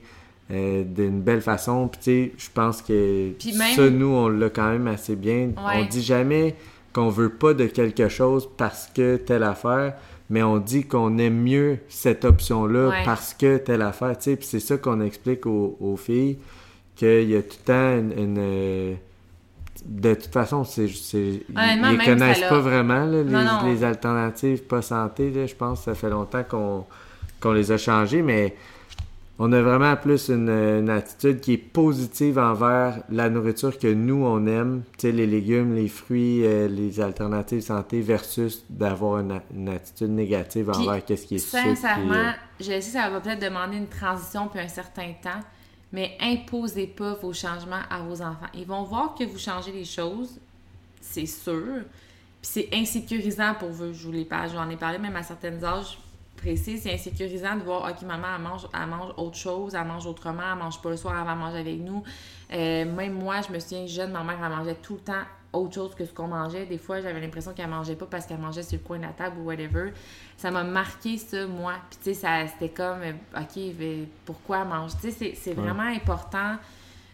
euh, 0.51 0.83
d'une 0.83 1.19
belle 1.19 1.41
façon. 1.41 1.87
Puis, 1.87 1.99
tu 1.99 2.03
sais, 2.03 2.31
je 2.37 2.49
pense 2.53 2.83
que 2.83 3.31
ça, 3.75 3.89
nous, 3.89 4.07
on 4.07 4.29
l'a 4.29 4.49
quand 4.51 4.69
même 4.69 4.87
assez 4.87 5.15
bien. 5.15 5.49
On 5.57 5.85
dit 5.85 6.03
jamais 6.03 6.55
qu'on 6.93 7.09
veut 7.09 7.33
pas 7.33 7.55
de 7.55 7.65
quelque 7.65 8.09
chose 8.09 8.47
parce 8.57 8.87
que 8.93 9.15
telle 9.17 9.43
affaire, 9.43 9.95
mais 10.29 10.43
on 10.43 10.59
dit 10.59 10.85
qu'on 10.85 11.17
aime 11.17 11.41
mieux 11.41 11.79
cette 11.89 12.25
option-là 12.25 12.91
parce 13.05 13.33
que 13.33 13.57
telle 13.57 13.81
affaire, 13.81 14.15
tu 14.19 14.25
sais. 14.25 14.35
Puis 14.35 14.45
c'est 14.45 14.59
ça 14.59 14.77
qu'on 14.77 15.01
explique 15.01 15.47
aux, 15.47 15.97
filles, 15.97 16.37
qu'il 16.95 17.27
y 17.27 17.35
a 17.35 17.41
tout 17.41 17.57
le 17.59 17.65
temps 17.65 18.21
une... 18.21 18.37
Euh, 18.37 18.93
de 19.85 20.13
toute 20.13 20.31
façon, 20.31 20.63
c'est, 20.63 20.85
ils 20.85 21.43
ne 21.49 22.05
connaissent 22.05 22.39
pas 22.41 22.59
vraiment 22.59 23.05
les, 23.05 23.83
alternatives 23.83 24.63
pas 24.63 24.81
santé. 24.81 25.47
je 25.47 25.55
pense 25.55 25.79
que 25.79 25.85
ça 25.85 25.95
fait 25.95 26.09
longtemps 26.09 26.43
qu'on, 26.43 26.85
qu'on 27.39 27.51
les 27.51 27.71
a 27.71 27.77
changées, 27.77 28.21
mais 28.21 28.55
on 29.39 29.51
a 29.51 29.61
vraiment 29.61 29.95
plus 29.95 30.29
une, 30.29 30.89
attitude 30.89 31.41
qui 31.41 31.53
est 31.53 31.57
positive 31.57 32.37
envers 32.37 33.01
la 33.09 33.29
nourriture 33.29 33.77
que 33.77 33.91
nous, 33.91 34.23
on 34.23 34.45
aime, 34.45 34.83
tu 34.97 35.07
sais, 35.07 35.11
les 35.11 35.25
légumes, 35.25 35.75
les 35.75 35.87
fruits, 35.87 36.45
euh, 36.45 36.67
les 36.67 37.01
alternatives 37.01 37.61
santé, 37.61 37.99
versus 38.01 38.63
d'avoir 38.69 39.19
une, 39.19 39.69
attitude 39.69 40.11
négative 40.11 40.69
envers 40.69 41.03
qu'est-ce 41.03 41.25
qui 41.25 41.35
est 41.35 41.39
Sincèrement, 41.39 42.13
euh, 42.13 42.31
je 42.59 42.65
sais 42.65 42.79
que 42.79 42.83
ça 42.83 43.09
va 43.09 43.19
peut-être 43.19 43.41
demander 43.41 43.77
une 43.77 43.87
transition 43.87 44.47
puis 44.47 44.59
un 44.59 44.67
certain 44.67 45.11
temps, 45.21 45.41
mais 45.93 46.17
imposez 46.19 46.87
pas 46.87 47.13
vos 47.13 47.31
changements 47.31 47.83
à 47.89 47.99
vos 48.01 48.21
enfants. 48.21 48.47
Ils 48.53 48.65
vont 48.65 48.83
voir 48.83 49.15
que 49.15 49.23
vous 49.23 49.39
changez 49.39 49.71
les 49.71 49.85
choses, 49.85 50.39
c'est 50.99 51.25
sûr, 51.25 51.83
puis 52.41 52.51
c'est 52.51 52.69
insécurisant 52.73 53.53
pour 53.53 53.69
vous. 53.69 53.93
Je 53.93 54.05
vous 54.05 54.11
l'ai 54.11 54.25
pas, 54.25 54.49
j'en 54.49 54.69
ai 54.69 54.75
parlé 54.75 54.97
même 54.97 55.15
à 55.15 55.23
certains 55.23 55.63
âges 55.63 55.97
c'est 56.55 56.93
insécurisant 56.93 57.55
de 57.55 57.63
voir, 57.63 57.89
OK, 57.89 58.01
maman, 58.03 58.27
elle 58.35 58.41
mange, 58.41 58.67
elle 58.73 58.87
mange 58.87 59.13
autre 59.17 59.37
chose, 59.37 59.75
elle 59.75 59.85
mange 59.85 60.05
autrement, 60.05 60.43
elle 60.51 60.57
mange 60.57 60.81
pas 60.81 60.89
le 60.89 60.97
soir, 60.97 61.15
elle 61.17 61.25
va 61.25 61.35
manger 61.35 61.59
avec 61.59 61.79
nous. 61.79 62.03
Euh, 62.51 62.85
même 62.85 63.13
moi, 63.13 63.41
je 63.41 63.53
me 63.53 63.59
souviens 63.59 63.85
jeune, 63.87 64.11
ma 64.11 64.23
mère, 64.23 64.39
elle 64.43 64.49
mangeait 64.49 64.75
tout 64.75 64.95
le 64.95 64.99
temps 64.99 65.23
autre 65.53 65.75
chose 65.75 65.95
que 65.95 66.05
ce 66.05 66.11
qu'on 66.11 66.27
mangeait. 66.27 66.65
Des 66.65 66.77
fois, 66.77 66.99
j'avais 66.99 67.21
l'impression 67.21 67.53
qu'elle 67.53 67.69
mangeait 67.69 67.95
pas 67.95 68.07
parce 68.09 68.25
qu'elle 68.25 68.39
mangeait 68.39 68.63
sur 68.63 68.77
le 68.79 68.83
coin 68.83 68.97
de 68.97 69.03
la 69.03 69.09
table 69.09 69.37
ou 69.39 69.45
whatever. 69.45 69.93
Ça 70.35 70.51
m'a 70.51 70.63
marqué, 70.63 71.17
ça, 71.17 71.45
moi. 71.45 71.73
Puis, 71.89 71.99
tu 72.03 72.19
sais, 72.19 72.47
c'était 72.47 72.73
comme, 72.73 73.01
euh, 73.01 73.13
OK, 73.39 73.75
mais 73.79 74.07
pourquoi 74.25 74.65
manger? 74.65 74.95
Tu 75.01 75.11
sais, 75.11 75.33
c'est 75.35 75.53
vraiment 75.53 75.83
important 75.83 76.57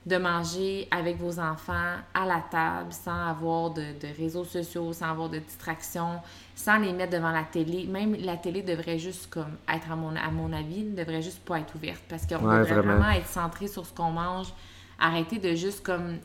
de 0.05 0.17
manger 0.17 0.87
avec 0.91 1.17
vos 1.17 1.39
enfants 1.39 1.95
à 2.13 2.25
la 2.25 2.41
table 2.49 2.91
sans 2.91 3.27
avoir 3.27 3.71
de, 3.71 3.93
réseaux 4.17 4.45
sociaux, 4.45 4.93
sans 4.93 5.11
avoir 5.11 5.29
de 5.29 5.39
distractions, 5.39 6.19
sans 6.55 6.79
les 6.79 6.93
mettre 6.93 7.11
devant 7.11 7.31
la 7.31 7.43
télé. 7.43 7.85
Même 7.85 8.15
la 8.15 8.37
télé 8.37 8.61
devrait 8.61 8.97
juste 8.97 9.29
comme 9.29 9.57
être, 9.73 9.91
à 9.91 9.95
mon, 9.95 10.15
à 10.15 10.31
mon 10.31 10.51
avis, 10.53 10.83
ne 10.83 10.95
devrait 10.95 11.21
juste 11.21 11.39
pas 11.39 11.59
être 11.59 11.75
ouverte 11.75 12.01
parce 12.07 12.25
qu'on 12.25 12.37
devrait 12.37 12.63
vraiment. 12.63 13.09
être 13.09 13.27
centré 13.27 13.67
sur 13.67 13.85
ce 13.85 13.93
qu'on 13.93 14.11
mange. 14.11 14.47
Arrêter 14.99 15.37
de 15.37 15.53
juste 15.53 15.83
comme 15.83 16.17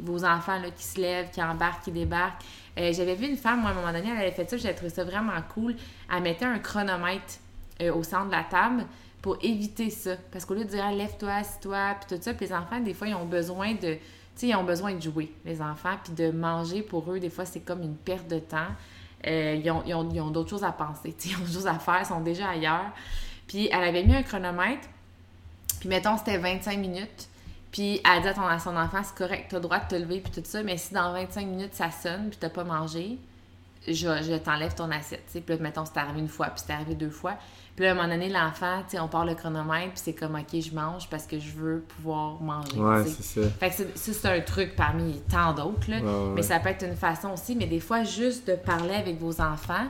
vos 0.00 0.24
enfants 0.24 0.58
là, 0.58 0.70
qui 0.70 0.84
se 0.84 1.00
lèvent, 1.00 1.30
qui 1.30 1.42
embarquent, 1.42 1.84
qui 1.84 1.92
débarquent. 1.92 2.42
Euh, 2.78 2.92
j'avais 2.92 3.14
vu 3.14 3.26
une 3.26 3.36
femme, 3.36 3.60
moi, 3.60 3.70
à 3.70 3.72
un 3.72 3.76
moment 3.76 3.92
donné, 3.92 4.08
elle 4.10 4.18
avait 4.18 4.32
fait 4.32 4.48
ça, 4.48 4.56
j'avais 4.56 4.74
trouvé 4.74 4.90
ça 4.90 5.04
vraiment 5.04 5.32
cool. 5.54 5.76
Elle 6.14 6.22
mettait 6.22 6.44
un 6.44 6.58
chronomètre 6.58 7.38
euh, 7.80 7.94
au 7.94 8.02
centre 8.02 8.26
de 8.26 8.32
la 8.32 8.44
table 8.44 8.84
pour 9.22 9.38
éviter 9.42 9.90
ça. 9.90 10.16
Parce 10.30 10.44
qu'au 10.44 10.54
lieu 10.54 10.64
de 10.64 10.70
dire 10.70 10.90
lève-toi, 10.90 11.32
assis-toi, 11.32 11.96
puis 12.00 12.16
tout 12.16 12.22
ça, 12.22 12.34
puis 12.34 12.46
les 12.46 12.52
enfants, 12.52 12.80
des 12.80 12.94
fois, 12.94 13.08
ils 13.08 13.14
ont 13.14 13.24
besoin 13.24 13.72
de. 13.74 13.94
Tu 13.94 14.00
sais, 14.34 14.48
ils 14.48 14.56
ont 14.56 14.64
besoin 14.64 14.94
de 14.94 15.00
jouer, 15.00 15.32
les 15.44 15.62
enfants, 15.62 15.96
puis 16.04 16.12
de 16.12 16.30
manger 16.30 16.82
pour 16.82 17.10
eux, 17.10 17.18
des 17.18 17.30
fois, 17.30 17.46
c'est 17.46 17.60
comme 17.60 17.82
une 17.82 17.96
perte 17.96 18.28
de 18.28 18.38
temps. 18.38 18.68
Euh, 19.26 19.60
ils 19.62 19.70
ont, 19.70 19.82
ils 19.86 19.94
ont, 19.94 20.08
ils 20.12 20.20
ont 20.20 20.30
d'autres 20.30 20.50
choses 20.50 20.64
à 20.64 20.72
penser, 20.72 21.14
ils 21.24 21.34
ont 21.36 21.38
d'autres 21.40 21.52
choses 21.52 21.66
à 21.66 21.78
faire, 21.78 22.00
ils 22.00 22.06
sont 22.06 22.20
déjà 22.20 22.50
ailleurs. 22.50 22.92
Puis 23.48 23.68
elle 23.72 23.82
avait 23.82 24.04
mis 24.04 24.14
un 24.14 24.22
chronomètre, 24.22 24.88
puis 25.80 25.88
mettons, 25.88 26.18
c'était 26.18 26.38
25 26.38 26.78
minutes. 26.78 27.28
Puis 27.72 28.00
elle 28.04 28.22
dit 28.22 28.28
à, 28.28 28.58
son 28.58 28.76
enfant, 28.76 29.02
c'est 29.02 29.14
correct, 29.14 29.46
t'as 29.50 29.56
le 29.56 29.62
droit 29.62 29.78
de 29.78 29.88
te 29.88 29.94
lever, 29.94 30.20
puis 30.20 30.32
tout 30.32 30.42
ça, 30.44 30.62
mais 30.62 30.76
si 30.76 30.94
dans 30.94 31.12
25 31.12 31.46
minutes 31.46 31.74
ça 31.74 31.90
sonne, 31.90 32.28
puis 32.30 32.38
t'as 32.40 32.48
pas 32.48 32.64
mangé, 32.64 33.18
je, 33.86 33.92
je 33.92 34.36
t'enlève 34.36 34.74
ton 34.74 34.90
assiette. 34.90 35.24
Puis 35.30 35.42
là, 35.48 35.56
mettons, 35.60 35.84
c'est 35.84 35.98
arrivé 35.98 36.20
une 36.20 36.28
fois, 36.28 36.46
puis 36.46 36.64
c'est 36.66 36.72
arrivé 36.72 36.94
deux 36.94 37.10
fois. 37.10 37.34
Puis 37.76 37.84
là, 37.84 37.90
à 37.90 37.92
un 37.92 37.96
moment 37.96 38.08
donné, 38.08 38.30
l'enfant, 38.30 38.82
on 38.94 39.08
part 39.08 39.26
le 39.26 39.34
chronomètre, 39.34 39.92
puis 39.92 40.02
c'est 40.02 40.14
comme, 40.14 40.34
OK, 40.34 40.60
je 40.60 40.74
mange 40.74 41.08
parce 41.10 41.26
que 41.26 41.38
je 41.38 41.50
veux 41.50 41.80
pouvoir 41.80 42.40
manger. 42.40 42.78
Ouais, 42.78 43.04
c'est 43.04 43.22
ça. 43.22 43.48
Fait 43.60 43.68
que 43.68 43.76
ça, 43.76 44.12
c'est 44.12 44.28
un 44.28 44.40
truc 44.40 44.74
parmi 44.74 45.20
tant 45.30 45.52
d'autres, 45.52 45.90
là. 45.90 45.98
Mais 46.34 46.42
ça 46.42 46.58
peut 46.58 46.70
être 46.70 46.86
une 46.86 46.96
façon 46.96 47.32
aussi. 47.32 47.54
Mais 47.54 47.66
des 47.66 47.80
fois, 47.80 48.02
juste 48.02 48.48
de 48.48 48.54
parler 48.54 48.94
avec 48.94 49.20
vos 49.20 49.40
enfants, 49.42 49.86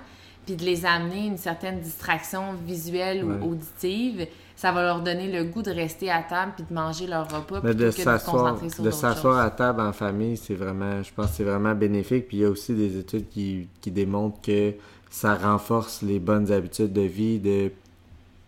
puis 0.46 0.54
de 0.54 0.64
les 0.64 0.86
amener 0.86 1.26
une 1.26 1.36
certaine 1.36 1.80
distraction 1.80 2.54
visuelle 2.64 3.24
ou 3.24 3.50
auditive, 3.50 4.26
ça 4.54 4.72
va 4.72 4.82
leur 4.82 5.02
donner 5.02 5.30
le 5.30 5.44
goût 5.44 5.62
de 5.62 5.70
rester 5.70 6.10
à 6.10 6.22
table 6.22 6.52
puis 6.56 6.64
de 6.68 6.72
manger 6.72 7.06
leur 7.06 7.24
repas 7.24 7.60
plutôt 7.60 7.74
de 7.74 7.90
que 7.90 7.96
de 7.96 8.18
se 8.18 8.24
concentrer 8.24 8.70
sur 8.70 8.82
De 8.82 8.90
s'asseoir 8.90 9.38
à 9.38 9.50
table 9.50 9.80
en 9.80 9.92
famille, 9.92 10.36
c'est 10.36 10.54
vraiment, 10.54 11.02
je 11.02 11.12
pense 11.12 11.26
que 11.26 11.32
c'est 11.32 11.44
vraiment 11.44 11.74
bénéfique. 11.74 12.28
Puis 12.28 12.38
il 12.38 12.40
y 12.40 12.44
a 12.44 12.48
aussi 12.48 12.74
des 12.74 12.96
études 12.96 13.28
qui, 13.28 13.68
qui 13.80 13.90
démontrent 13.90 14.40
que 14.40 14.72
ça 15.10 15.34
renforce 15.34 16.00
les 16.02 16.18
bonnes 16.18 16.50
habitudes 16.50 16.92
de 16.92 17.02
vie 17.02 17.38
de 17.38 17.70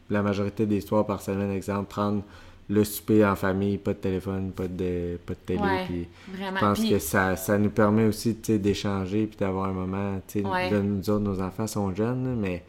la 0.08 0.22
majorité 0.22 0.64
des 0.64 0.80
soirs 0.80 1.04
par 1.04 1.20
semaine, 1.20 1.50
exemple, 1.50 1.88
prendre 1.88 2.22
le 2.70 2.84
souper 2.84 3.24
en 3.24 3.34
famille, 3.34 3.78
pas 3.78 3.94
de 3.94 3.98
téléphone, 3.98 4.52
pas 4.52 4.68
de, 4.68 5.18
pas 5.24 5.34
de 5.34 5.38
télé. 5.38 5.84
puis 5.86 6.08
je 6.34 6.60
pense 6.60 6.80
que 6.84 6.98
ça, 6.98 7.36
ça 7.36 7.56
nous 7.56 7.70
permet 7.70 8.04
aussi 8.04 8.34
d'échanger 8.34 9.26
puis 9.26 9.38
d'avoir 9.38 9.70
un 9.70 9.72
moment. 9.72 10.20
Ouais. 10.34 10.70
nous 10.82 11.10
autres, 11.10 11.24
nos 11.24 11.40
enfants 11.40 11.66
sont 11.66 11.94
jeunes, 11.94 12.36
mais 12.38 12.64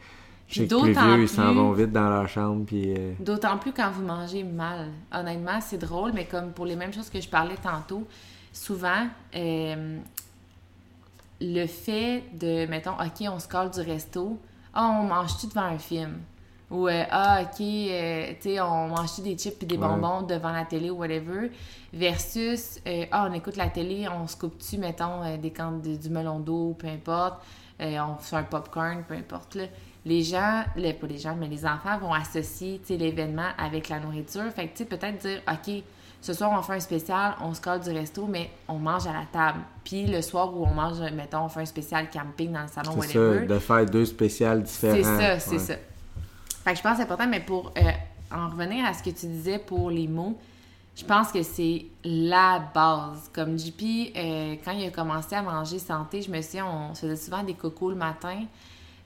je 0.48 0.62
sais 0.62 0.68
que 0.68 0.80
plus 0.82 0.92
vieux, 0.92 1.22
ils 1.22 1.28
s'en 1.28 1.54
vont 1.54 1.72
vite 1.72 1.92
dans 1.92 2.08
leur 2.08 2.28
chambre. 2.28 2.64
Puis, 2.66 2.94
euh, 2.96 3.12
D'autant 3.20 3.58
plus 3.58 3.72
quand 3.72 3.90
vous 3.90 4.02
mangez 4.02 4.42
mal. 4.42 4.88
Honnêtement, 5.12 5.60
c'est 5.60 5.78
drôle, 5.78 6.12
mais 6.12 6.24
comme 6.24 6.52
pour 6.52 6.66
les 6.66 6.76
mêmes 6.76 6.92
choses 6.92 7.10
que 7.10 7.20
je 7.20 7.28
parlais 7.28 7.56
tantôt, 7.62 8.06
souvent, 8.52 9.06
euh, 9.36 9.98
le 11.40 11.66
fait 11.66 12.24
de, 12.38 12.66
mettons, 12.66 12.94
OK, 12.94 13.28
on 13.28 13.38
se 13.38 13.48
colle 13.48 13.70
du 13.70 13.80
resto, 13.80 14.38
ah, 14.74 14.98
on 15.00 15.04
mange-tu 15.04 15.46
devant 15.46 15.62
un 15.62 15.78
film? 15.78 16.18
Ou, 16.70 16.86
euh, 16.86 17.04
ah, 17.10 17.42
OK, 17.42 17.60
euh, 17.60 18.32
tu 18.40 18.50
sais, 18.50 18.60
on 18.60 18.88
mange-tu 18.88 19.22
des 19.22 19.36
chips 19.36 19.60
et 19.62 19.66
des 19.66 19.76
bonbons 19.76 20.22
devant 20.22 20.52
la 20.52 20.64
télé 20.64 20.88
ou 20.88 20.98
whatever? 20.98 21.50
Versus, 21.92 22.78
euh, 22.86 23.06
ah, 23.10 23.26
on 23.28 23.34
écoute 23.34 23.56
la 23.56 23.68
télé, 23.68 24.06
on 24.08 24.28
se 24.28 24.36
coupe-tu, 24.36 24.78
mettons, 24.78 25.36
des 25.36 25.50
cannes 25.50 25.80
du 25.80 26.10
melon 26.10 26.38
d'eau, 26.38 26.76
peu 26.78 26.86
importe, 26.86 27.42
on 27.80 28.16
fait 28.20 28.36
un 28.36 28.44
popcorn, 28.44 29.02
peu 29.06 29.14
importe, 29.14 29.56
là. 29.56 29.64
Les 30.06 30.22
gens, 30.22 30.64
les, 30.76 30.94
pas 30.94 31.06
les 31.06 31.18
gens, 31.18 31.36
mais 31.38 31.46
les 31.46 31.66
enfants 31.66 31.98
vont 31.98 32.14
associer, 32.14 32.80
tu 32.80 32.94
sais, 32.94 32.96
l'événement 32.96 33.48
avec 33.58 33.90
la 33.90 34.00
nourriture. 34.00 34.50
Fait 34.50 34.68
que, 34.68 34.70
tu 34.70 34.76
sais, 34.78 34.84
peut-être 34.86 35.18
dire, 35.18 35.42
OK, 35.46 35.82
ce 36.22 36.32
soir, 36.32 36.52
on 36.58 36.62
fait 36.62 36.74
un 36.74 36.80
spécial, 36.80 37.34
on 37.42 37.52
se 37.52 37.60
colle 37.60 37.80
du 37.80 37.90
resto, 37.90 38.26
mais 38.26 38.50
on 38.68 38.78
mange 38.78 39.06
à 39.06 39.12
la 39.12 39.26
table. 39.30 39.60
Puis 39.84 40.06
le 40.06 40.22
soir 40.22 40.56
où 40.56 40.64
on 40.64 40.72
mange, 40.72 41.00
mettons, 41.12 41.44
on 41.44 41.48
fait 41.48 41.60
un 41.60 41.66
spécial 41.66 42.08
camping 42.10 42.52
dans 42.52 42.62
le 42.62 42.68
salon, 42.68 42.92
C'est 43.02 43.08
ça, 43.12 43.46
de 43.46 43.58
faire 43.58 43.86
deux 43.86 44.06
spéciales 44.06 44.62
différents. 44.62 44.94
C'est 44.96 45.02
ça, 45.02 45.38
c'est 45.38 45.58
ça. 45.58 45.74
Fait 46.64 46.72
que 46.72 46.78
je 46.78 46.82
pense 46.82 46.92
que 46.92 46.98
c'est 46.98 47.02
important, 47.04 47.26
mais 47.26 47.40
pour 47.40 47.72
euh, 47.76 47.90
en 48.30 48.48
revenir 48.48 48.84
à 48.84 48.92
ce 48.92 49.02
que 49.02 49.10
tu 49.10 49.26
disais 49.26 49.58
pour 49.58 49.90
les 49.90 50.06
mots, 50.06 50.38
je 50.96 51.04
pense 51.04 51.32
que 51.32 51.42
c'est 51.42 51.86
la 52.04 52.62
base. 52.74 53.30
Comme 53.32 53.58
JP, 53.58 53.82
euh, 54.16 54.56
quand 54.62 54.72
il 54.72 54.86
a 54.86 54.90
commencé 54.90 55.34
à 55.34 55.42
manger 55.42 55.78
santé, 55.78 56.20
je 56.20 56.30
me 56.30 56.42
souviens, 56.42 56.66
on 56.66 56.94
faisait 56.94 57.16
souvent 57.16 57.42
des 57.42 57.54
cocos 57.54 57.90
le 57.90 57.96
matin. 57.96 58.44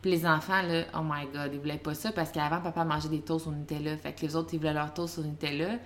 Puis 0.02 0.10
les 0.10 0.26
enfants, 0.26 0.60
là, 0.62 0.84
oh 0.94 1.02
my 1.02 1.26
god, 1.32 1.50
ils 1.52 1.60
voulaient 1.60 1.78
pas 1.78 1.94
ça 1.94 2.12
parce 2.12 2.30
qu'avant, 2.30 2.60
papa 2.60 2.84
mangeait 2.84 3.08
des 3.08 3.20
toasts 3.20 3.46
au 3.46 3.52
Nutella. 3.52 3.96
Fait 3.96 4.12
que 4.12 4.22
les 4.22 4.34
autres, 4.36 4.50
ils 4.52 4.58
voulaient 4.58 4.74
leur 4.74 4.92
toast 4.92 5.18
au 5.18 5.22
Nutella. 5.22 5.78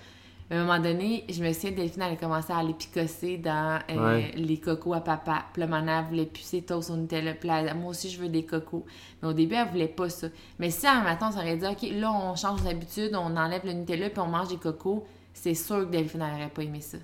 À 0.50 0.54
un 0.54 0.64
moment 0.64 0.78
donné, 0.78 1.24
je 1.28 1.42
me 1.44 1.52
souviens, 1.52 1.72
Delphine, 1.72 2.02
elle 2.02 2.12
a 2.14 2.16
commencé 2.16 2.52
à 2.52 2.56
aller 2.58 2.72
picosser 2.72 3.36
dans 3.36 3.78
euh, 3.90 4.14
Ouais. 4.16 4.32
les 4.34 4.58
cocos 4.58 4.94
à 4.94 5.00
papa. 5.00 5.44
Puis 5.52 5.60
là, 5.60 5.66
maintenant, 5.66 5.98
elle 6.00 6.06
voulait 6.06 6.24
pucer 6.24 6.62
toast 6.62 6.88
au 6.90 6.96
Nutella. 6.96 7.34
Puis 7.34 7.48
là, 7.48 7.74
moi 7.74 7.90
aussi, 7.90 8.08
je 8.08 8.18
veux 8.18 8.30
des 8.30 8.44
cocos. 8.46 8.86
Mais 9.22 9.28
au 9.28 9.34
début, 9.34 9.56
elle 9.56 9.68
voulait 9.68 9.88
pas 9.88 10.08
ça. 10.08 10.28
Mais 10.58 10.70
si 10.70 10.86
un 10.86 11.02
matin, 11.02 11.28
on 11.28 11.32
s'aurait 11.32 11.56
dit, 11.58 11.66
OK, 11.66 11.82
là, 11.92 12.10
on 12.12 12.34
change 12.34 12.62
d'habitude, 12.62 13.10
on 13.14 13.36
enlève 13.36 13.66
le 13.66 13.72
Nutella, 13.74 14.08
puis 14.08 14.20
on 14.20 14.26
mange 14.28 14.48
des 14.48 14.56
cocos, 14.56 15.04
c'est 15.34 15.52
sûr 15.54 15.80
que 15.80 15.90
Delphine, 15.92 16.22
elle 16.26 16.34
aurait 16.40 16.48
pas 16.50 16.62
aimé 16.62 16.80
ça. 16.80 16.96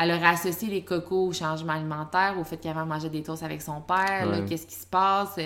Elle 0.00 0.12
aurait 0.12 0.28
associé 0.28 0.68
les 0.68 0.84
cocos 0.84 1.26
au 1.26 1.32
changement 1.32 1.72
alimentaire, 1.72 2.36
au 2.38 2.44
fait 2.44 2.56
qu'avant, 2.56 2.82
elle 2.82 2.88
mangeait 2.88 3.10
des 3.10 3.22
toasts 3.24 3.42
avec 3.42 3.60
son 3.62 3.80
père, 3.80 4.26
là, 4.26 4.38
Ouais. 4.38 4.44
qu'est-ce 4.48 4.66
qui 4.66 4.76
se 4.76 4.86
passe? 4.86 5.38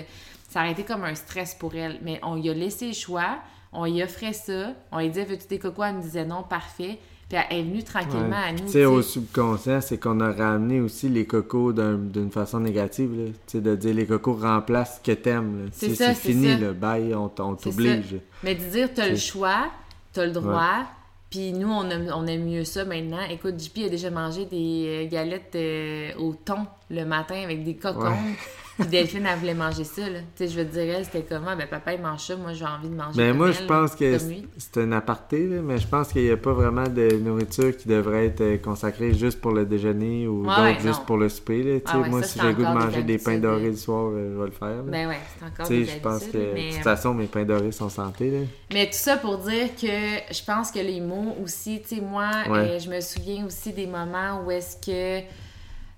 Ça 0.47 0.59
aurait 0.61 0.71
été 0.73 0.83
comme 0.83 1.03
un 1.03 1.15
stress 1.15 1.55
pour 1.55 1.73
elle. 1.73 1.99
Mais 2.03 2.19
on 2.23 2.35
lui 2.35 2.49
a 2.51 2.53
laissé 2.53 2.87
le 2.87 2.93
choix, 2.93 3.39
on 3.73 3.85
lui 3.85 4.01
offrait 4.03 4.31
ça, 4.33 4.73
on 4.91 4.99
lui 4.99 5.09
disait, 5.09 5.25
veux-tu 5.25 5.47
des 5.47 5.57
cocos? 5.59 5.83
Elle 5.83 5.95
me 5.95 6.01
disait 6.03 6.23
non, 6.23 6.43
parfait. 6.43 6.99
Puis 7.29 7.37
elle 7.49 7.57
est 7.57 7.63
venue 7.63 7.83
tranquillement 7.83 8.37
à 8.37 8.51
nous. 8.53 8.59
Tu 8.65 8.71
sais, 8.71 8.85
au 8.85 9.01
subconscient, 9.01 9.81
c'est 9.81 9.97
qu'on 9.97 10.21
a 10.21 10.31
ramené 10.31 10.79
aussi 10.79 11.09
les 11.09 11.25
cocos 11.25 11.73
d'un- 11.73 11.97
d'une 11.97 12.31
façon 12.31 12.61
négative. 12.61 13.09
Tu 13.47 13.57
sais, 13.57 13.61
de 13.61 13.75
dire 13.75 13.93
les 13.95 14.05
cocos 14.05 14.35
remplacent 14.35 15.01
ce 15.03 15.11
que 15.11 15.15
t'aimes. 15.17 15.67
C'est 15.73 16.13
fini, 16.13 16.47
ça. 16.53 16.57
le 16.57 16.71
bail, 16.73 17.13
on, 17.13 17.27
t'oblige. 17.27 18.15
Mais 18.43 18.55
de 18.55 18.63
dire, 18.63 18.89
t'as 18.93 19.09
le 19.09 19.17
choix, 19.17 19.67
t'as 20.13 20.25
le 20.25 20.31
droit, 20.31 20.85
puis 21.29 21.51
nous, 21.51 21.67
on 21.69 21.89
aime, 21.89 22.09
on 22.15 22.25
aime 22.27 22.45
mieux 22.45 22.63
ça 22.63 22.85
maintenant. 22.85 23.19
Écoute, 23.29 23.61
JP 23.61 23.85
a 23.87 23.89
déjà 23.89 24.09
mangé 24.09 24.45
des 24.45 24.85
euh, 25.05 25.09
galettes 25.09 25.51
euh, 25.55 26.11
au 26.17 26.33
thon 26.33 26.65
le 26.89 27.03
matin 27.03 27.41
avec 27.43 27.65
des. 27.65 27.77
Ouais. 27.83 28.15
Puis 28.77 28.87
Delphine, 28.89 29.25
elle 29.25 29.39
voulait 29.39 29.53
manger 29.55 29.83
ça, 29.83 30.07
là. 30.07 30.19
Tu 30.35 30.45
sais, 30.45 30.47
je 30.47 30.59
veux 30.59 30.65
te 30.67 30.71
dire, 30.73 30.95
elle, 30.97 31.03
c'était 31.05 31.23
comment? 31.27 31.55
Ben, 31.55 31.67
papa, 31.67 31.93
il 31.93 32.01
mange 32.01 32.19
ça, 32.19 32.35
moi, 32.35 32.53
j'ai 32.53 32.63
envie 32.65 32.89
de 32.89 32.95
manger 32.95 33.17
Mais 33.19 33.29
comme 33.29 33.37
moi, 33.37 33.47
elle, 33.47 33.55
je 33.55 33.63
pense 33.63 33.95
que 33.95 34.17
c'est 34.57 34.77
un 34.77 34.91
aparté, 34.91 35.47
là, 35.47 35.61
mais 35.63 35.79
je 35.79 35.87
pense 35.87 36.09
qu'il 36.09 36.23
n'y 36.23 36.29
a 36.29 36.37
pas 36.37 36.53
vraiment 36.53 36.87
de 36.87 37.17
nourriture 37.17 37.75
qui 37.75 37.87
devrait 37.87 38.27
être 38.27 38.41
euh, 38.41 38.57
consacrée 38.59 39.15
juste 39.15 39.41
pour 39.41 39.51
le 39.51 39.65
déjeuner 39.65 40.27
ou 40.27 40.41
Ouais, 40.41 40.47
d'autres 40.55 40.61
ouais, 40.61 40.73
juste 40.79 40.99
non. 40.99 41.05
pour 41.05 41.17
le 41.17 41.27
souper. 41.29 41.63
là. 41.63 41.79
Tu 41.79 41.83
Ah 41.87 41.91
sais, 41.93 41.97
ouais, 41.97 42.09
moi, 42.09 42.21
ça, 42.21 42.27
si 42.27 42.39
j'ai 42.39 42.53
goût 42.53 42.61
de 42.61 42.67
des 42.67 42.73
manger 42.73 43.03
des 43.03 43.17
pains 43.17 43.37
dorés 43.39 43.69
le 43.71 43.75
soir, 43.75 44.11
euh, 44.13 44.33
je 44.35 44.39
vais 44.39 44.45
le 44.45 44.51
faire. 44.51 44.67
là. 44.67 44.83
Ben 44.85 45.07
ouais, 45.07 45.17
c'est 45.39 45.45
encore 45.45 45.65
Tu 45.67 45.73
sais, 45.73 45.79
des 45.79 45.85
je 45.85 45.97
pense 46.03 46.23
que 46.25 46.37
mais, 46.37 46.63
de 46.65 46.69
toute 46.69 46.79
euh, 46.79 46.83
façon, 46.83 47.13
mes 47.15 47.25
pains 47.25 47.45
dorés 47.45 47.71
sont 47.71 47.89
santé. 47.89 48.29
Là. 48.29 48.39
Mais 48.71 48.85
tout 48.85 48.93
ça 48.97 49.17
pour 49.17 49.39
dire 49.39 49.69
que 49.75 49.87
je 49.87 50.43
pense 50.45 50.69
que 50.71 50.79
les 50.79 51.01
mots 51.01 51.35
aussi, 51.43 51.81
tu 51.81 51.95
sais, 51.95 52.01
moi, 52.01 52.29
euh, 52.47 52.77
je 52.77 52.89
me 52.91 53.01
souviens 53.01 53.43
aussi 53.47 53.73
des 53.73 53.87
moments 53.87 54.43
où 54.45 54.51
est-ce 54.51 54.77
que. 54.77 55.25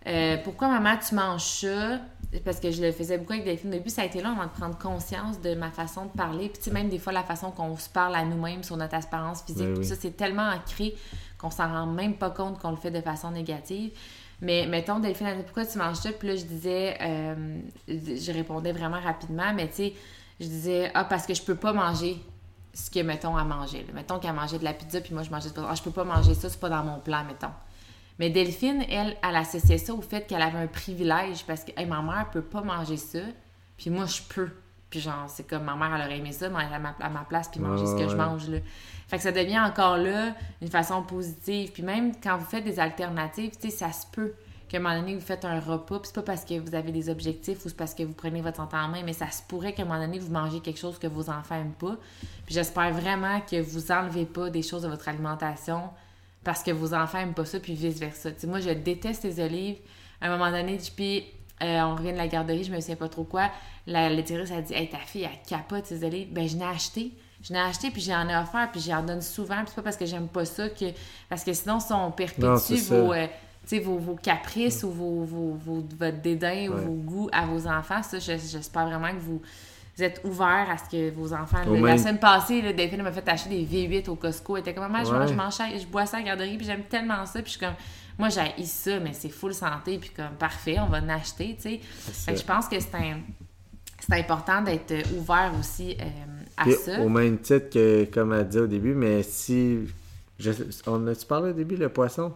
euh, 0.08 0.38
pourquoi 0.46 0.70
maman, 0.70 0.98
tu 1.06 1.14
manges 1.14 1.42
ça? 1.44 2.00
Parce 2.46 2.60
que 2.60 2.70
je 2.70 2.82
le 2.82 2.92
faisais 2.92 3.18
beaucoup 3.18 3.34
avec 3.34 3.44
Delphine. 3.46 3.70
Au 3.70 3.74
début, 3.74 3.90
ça 3.90 4.04
a 4.04 4.06
été 4.06 4.22
long 4.22 4.32
avant 4.32 4.44
de 4.46 4.52
prendre 4.52 4.78
conscience 4.78 5.42
de 5.42 5.56
ma 5.56 5.72
façon 5.72 6.06
de 6.06 6.12
parler. 6.12 6.50
Puis, 6.50 6.60
tu 6.60 6.66
sais, 6.66 6.72
même 6.72 6.88
des 6.90 7.00
fois, 7.00 7.12
la 7.12 7.24
façon 7.24 7.50
qu'on 7.50 7.76
se 7.76 7.90
parle 7.90 8.16
à 8.16 8.24
nous-mêmes 8.24 8.62
sur 8.64 8.78
notre 8.78 8.94
apparence 8.96 9.42
physique, 9.42 9.66
Ben 9.66 9.74
tout 9.74 9.80
oui. 9.82 9.86
ça, 9.88 9.96
c'est 10.00 10.16
tellement 10.16 10.48
ancré 10.48 10.96
qu'on 11.40 11.50
s'en 11.50 11.68
rend 11.68 11.88
même 11.88 12.14
pas 12.16 12.30
compte 12.30 12.60
qu'on 12.60 12.70
le 12.70 12.78
fait 12.78 12.92
de 12.92 13.02
façon 13.02 13.32
négative. 13.32 13.92
Mais 14.42 14.68
mettons, 14.68 15.00
Delphine, 15.00 15.42
pourquoi 15.44 15.66
tu 15.66 15.78
manges 15.80 15.96
ça? 15.98 16.12
Puis 16.12 16.28
là, 16.28 16.36
je 16.36 16.44
disais, 16.46 16.98
euh, 17.02 17.60
je 17.88 18.32
répondais 18.32 18.74
vraiment 18.74 19.00
rapidement, 19.00 19.52
mais 19.56 19.68
tu 19.68 19.76
sais, 19.76 19.94
je 20.40 20.46
disais, 20.46 20.92
ah, 20.94 21.06
parce 21.06 21.26
que 21.26 21.34
je 21.34 21.42
peux 21.42 21.56
pas 21.56 21.74
manger 21.74 22.22
ce 22.74 22.92
que, 22.92 23.00
mettons, 23.00 23.36
à 23.36 23.44
manger. 23.44 23.80
là. 23.88 23.94
Mettons 23.94 24.20
qu'elle 24.20 24.34
mangeait 24.34 24.60
de 24.60 24.64
la 24.64 24.74
pizza, 24.74 25.02
puis 25.02 25.14
moi, 25.16 25.24
je 25.24 25.32
mangeais 25.32 25.50
de 25.50 25.60
Ah, 25.68 25.74
je 25.76 25.82
peux 25.82 25.92
pas 25.92 26.04
manger 26.04 26.36
ça, 26.36 26.48
c'est 26.48 26.60
pas 26.60 26.70
dans 26.70 26.84
mon 26.84 27.00
plan, 27.00 27.24
mettons. 27.26 27.48
Mais 28.20 28.30
Delphine, 28.30 28.84
elle, 28.90 29.16
elle 29.28 29.36
associait 29.36 29.78
ça 29.78 29.94
au 29.94 30.02
fait 30.02 30.28
qu'elle 30.28 30.42
avait 30.42 30.60
un 30.60 30.68
privilège 30.68 31.46
parce 31.46 31.64
que 31.64 31.72
hey, 31.78 31.86
ma 31.86 32.02
mère 32.02 32.30
peut 32.32 32.42
pas 32.42 32.62
manger 32.62 32.98
ça, 32.98 33.20
puis 33.78 33.90
moi, 33.90 34.06
je 34.06 34.22
peux. 34.34 34.50
Puis 34.90 35.00
genre, 35.00 35.26
c'est 35.28 35.48
comme 35.48 35.64
ma 35.64 35.76
mère, 35.76 35.96
elle 35.96 36.06
aurait 36.06 36.18
aimé 36.18 36.32
ça, 36.32 36.50
mais 36.50 36.64
à 36.64 36.80
ma, 36.80 36.96
à 37.00 37.10
ma 37.10 37.22
place, 37.22 37.48
puis 37.48 37.60
manger 37.60 37.86
ce 37.86 37.94
que 37.94 38.04
Ouais, 38.04 38.10
je 38.10 38.16
mange, 38.16 38.50
là. 38.50 38.58
Fait 39.08 39.18
que 39.18 39.24
ça 39.24 39.32
devient 39.32 39.60
encore 39.60 39.98
là 39.98 40.36
une 40.62 40.68
façon 40.68 41.02
positive. 41.02 41.72
Puis 41.72 41.82
même 41.82 42.12
quand 42.22 42.38
vous 42.38 42.46
faites 42.46 42.64
des 42.64 42.80
alternatives, 42.80 43.52
tu 43.52 43.70
sais, 43.70 43.76
ça 43.76 43.92
se 43.92 44.06
peut 44.12 44.34
qu'à 44.68 44.78
un 44.78 44.82
moment 44.82 45.00
donné, 45.00 45.16
vous 45.16 45.22
faites 45.22 45.46
un 45.46 45.60
repas, 45.60 46.00
puis 46.00 46.08
c'est 46.08 46.16
pas 46.16 46.22
parce 46.22 46.46
que 46.46 46.60
vous 46.60 46.76
avez 46.76 46.92
des 46.92 47.10
objectifs 47.10 47.66
ou 47.66 47.70
c'est 47.70 47.78
parce 47.78 47.96
que 47.96 48.04
vous 48.04 48.14
prenez 48.14 48.42
votre 48.42 48.58
santé 48.58 48.76
en 48.76 48.88
main, 48.88 49.02
mais 49.04 49.14
ça 49.14 49.30
se 49.32 49.42
pourrait 49.44 49.74
qu'à 49.74 49.84
un 49.84 49.86
moment 49.86 50.00
donné, 50.00 50.20
vous 50.20 50.32
mangez 50.32 50.60
quelque 50.60 50.80
chose 50.80 51.00
que 51.00 51.08
vos 51.08 51.30
enfants 51.30 51.56
aiment 51.56 51.72
pas. 51.72 51.98
Puis 52.46 52.54
j'espère 52.54 52.94
vraiment 52.94 53.42
que 53.42 53.62
vous 53.62 53.92
enlevez 53.92 54.26
pas 54.26 54.50
des 54.50 54.62
choses 54.62 54.84
de 54.84 54.88
votre 54.88 55.08
alimentation 55.08 55.90
parce 56.50 56.64
que 56.64 56.72
vos 56.72 56.96
enfants 56.96 57.20
aiment 57.20 57.36
pas 57.36 57.46
ça, 57.46 57.60
puis 57.60 57.76
vice-versa. 57.76 58.32
Tu 58.32 58.40
sais, 58.40 58.48
moi, 58.48 58.60
je 58.60 58.72
déteste 58.72 59.24
les 59.24 59.40
olives. 59.40 59.78
À 60.20 60.26
un 60.28 60.36
moment 60.36 60.50
donné, 60.50 60.80
puis 60.96 61.24
euh, 61.62 61.80
on 61.82 61.94
revient 61.96 62.12
de 62.14 62.18
la 62.18 62.28
garderie, 62.28 62.64
je 62.64 62.72
me 62.74 62.80
souviens 62.80 62.96
pas 62.96 63.08
trop 63.08 63.24
quoi. 63.24 63.52
La 63.86 64.10
laiteuse 64.10 64.52
a 64.52 64.60
dit 64.60 64.74
Hey, 64.74 64.90
ta 64.90 64.98
fille, 64.98 65.24
elle 65.32 65.40
capote 65.48 65.86
ces 65.86 66.04
olives. 66.04 66.34
Ben, 66.34 66.48
je 66.50 66.56
n'ai 66.58 66.66
acheté. 66.66 67.12
Je 67.44 67.54
n'ai 67.54 67.60
acheté, 67.60 67.92
puis 67.92 68.02
j'en 68.02 68.28
ai 68.28 68.36
offert, 68.36 68.68
puis 68.72 68.82
j'en 68.82 69.04
donne 69.04 69.22
souvent. 69.22 69.58
Puis 69.58 69.68
c'est 69.68 69.76
pas 69.76 69.84
parce 69.84 69.96
que 69.98 70.08
j'aime 70.08 70.28
pas 70.28 70.44
ça 70.46 70.70
que. 70.70 70.86
Parce 71.30 71.44
que 71.44 71.54
sinon, 71.54 71.80
si 71.80 71.94
on 71.94 72.10
perpétue 72.12 72.48
vos, 73.02 73.14
euh, 73.14 73.28
vos, 73.84 73.98
vos 74.00 74.16
caprices 74.16 74.82
ou 74.84 74.90
vos, 74.90 75.24
vos, 75.26 75.54
vos- 75.54 75.86
votre 76.00 76.18
dédain 76.22 76.68
ou 76.70 76.74
vos 76.82 76.94
goûts 76.96 77.30
à 77.32 77.46
vos 77.46 77.68
enfants, 77.68 78.02
ça, 78.02 78.18
je- 78.18 78.38
j'espère 78.38 78.88
vraiment 78.88 79.12
que 79.12 79.20
vous. 79.20 79.40
Vous 80.00 80.04
êtes 80.06 80.22
ouverts 80.24 80.68
à 80.70 80.78
ce 80.78 80.90
que 80.90 81.12
vos 81.12 81.34
enfants. 81.34 81.58
La 81.84 81.98
semaine 81.98 82.20
passée, 82.20 82.62
là, 82.62 82.72
Delphine 82.72 83.04
m'a 83.04 83.12
fait 83.12 83.28
acheter 83.28 83.50
des 83.50 83.66
V8 83.66 84.10
au 84.10 84.16
Costco. 84.16 84.56
Elle 84.56 84.62
était 84.62 84.74
comme, 84.74 84.90
maman, 84.90 85.04
je, 85.04 85.14
Ouais. 85.14 85.28
je 85.28 85.34
mange 85.34 85.56
je 85.78 85.86
bois 85.88 86.06
ça 86.06 86.18
à 86.18 86.20
la 86.22 86.28
garderie, 86.28 86.56
puis 86.56 86.66
j'aime 86.66 86.84
tellement 86.84 87.26
ça. 87.26 87.42
Puis 87.42 87.52
je 87.54 87.58
suis 87.58 87.60
comme, 87.60 87.76
moi, 88.18 88.30
j'ai 88.30 88.64
ça, 88.66 88.98
mais 89.00 89.12
c'est 89.14 89.28
full 89.30 89.54
santé, 89.54 89.98
puis 89.98 90.10
comme, 90.16 90.32
parfait, 90.40 90.78
on 90.80 90.86
va 90.88 91.00
en 91.00 91.10
acheter, 91.10 91.58
tu 91.62 91.80
sais. 91.80 92.34
Je 92.36 92.44
pense 92.44 92.68
que 92.70 92.80
c'est 92.80 92.96
un. 92.96 93.20
C'est 94.00 94.18
important 94.18 94.62
d'être 94.62 94.94
ouvert 95.18 95.52
aussi 95.60 95.98
euh, 96.00 96.04
à 96.56 96.64
Puis, 96.64 96.74
ça. 96.76 97.02
au 97.02 97.10
même 97.10 97.38
titre 97.38 97.70
que, 97.70 98.06
comme 98.06 98.32
elle 98.34 98.48
dit 98.48 98.60
au 98.60 98.68
début, 98.68 98.94
mais 98.96 99.22
si. 99.24 99.80
je- 100.40 100.52
on 100.88 101.06
a-tu 101.08 101.26
parlé 101.26 101.50
au 101.50 101.54
début, 101.54 101.76
le 101.76 101.90
poisson? 101.90 102.32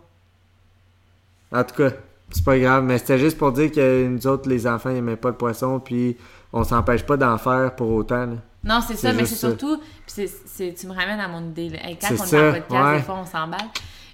En 1.51 1.63
tout 1.63 1.75
cas, 1.75 1.91
c'est 2.31 2.43
pas 2.43 2.57
grave, 2.59 2.83
mais 2.83 2.97
c'était 2.97 3.19
juste 3.19 3.37
pour 3.37 3.51
dire 3.53 3.71
que 3.71 4.07
nous 4.07 4.27
autres, 4.27 4.49
les 4.49 4.67
enfants, 4.67 4.89
ils 4.89 4.97
aimaient 4.97 5.15
pas 5.15 5.29
le 5.29 5.35
poisson, 5.37 5.79
puis 5.79 6.17
on 6.53 6.63
s'empêche 6.63 7.03
pas 7.03 7.17
d'en 7.17 7.37
faire 7.37 7.75
pour 7.75 7.89
autant. 7.91 8.25
là. 8.27 8.35
Non, 8.63 8.79
c'est 8.79 8.95
ça, 8.95 9.11
mais 9.11 9.25
c'est 9.25 9.35
surtout. 9.35 9.77
puis 9.77 9.87
c'est- 10.07 10.31
c'est- 10.45 10.73
tu 10.79 10.87
me 10.87 10.93
ramènes 10.93 11.19
à 11.19 11.27
mon 11.27 11.41
idée. 11.49 11.69
Là. 11.69 11.85
Hey, 11.85 11.97
quand 11.99 12.07
C'est 12.15 12.35
on 12.37 12.39
est 12.39 12.49
en 12.49 12.53
podcast, 12.53 12.85
ouais. 12.85 12.97
des 12.97 13.03
fois, 13.03 13.15
on 13.21 13.25
s'emballe. 13.25 13.67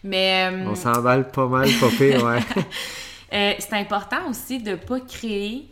Mais 0.03 0.49
euh, 0.51 0.65
On 0.71 0.75
s'emballe 0.75 1.29
pas 1.29 1.45
mal, 1.47 1.69
pas 1.79 1.89
pire, 1.89 2.23
ouais. 2.23 2.39
euh, 3.33 3.53
c'est 3.59 3.73
important 3.73 4.27
aussi 4.29 4.59
de 4.63 4.71
ne 4.71 4.75
pas 4.77 4.99
créer 5.01 5.69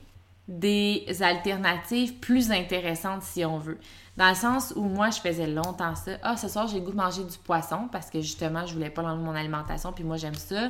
des 0.47 1.06
alternatives 1.21 2.13
plus 2.15 2.51
intéressantes 2.51 3.23
si 3.23 3.43
on 3.45 3.58
veut. 3.58 3.77
Dans 4.15 4.30
le 4.30 4.36
sens 4.36 4.73
où 4.75 4.84
moi, 4.84 5.10
je 5.12 5.19
faisais 5.19 5.47
longtemps 5.47 5.95
ça. 5.95 6.12
Ah, 6.23 6.38
ce 6.38 6.47
soir, 6.47 6.67
j'ai 6.67 6.80
le 6.80 6.86
goût 6.86 6.91
de 6.91 6.97
manger 6.97 7.23
du 7.23 7.38
poisson 7.38 7.88
parce 7.91 8.10
que 8.10 8.19
justement, 8.21 8.65
je 8.65 8.73
voulais 8.73 8.89
pas 8.89 9.01
l'enlever 9.01 9.21
de 9.21 9.25
mon 9.25 9.36
alimentation, 9.36 9.91
puis 9.91 10.03
moi, 10.03 10.17
j'aime 10.17 10.36
ça. 10.36 10.69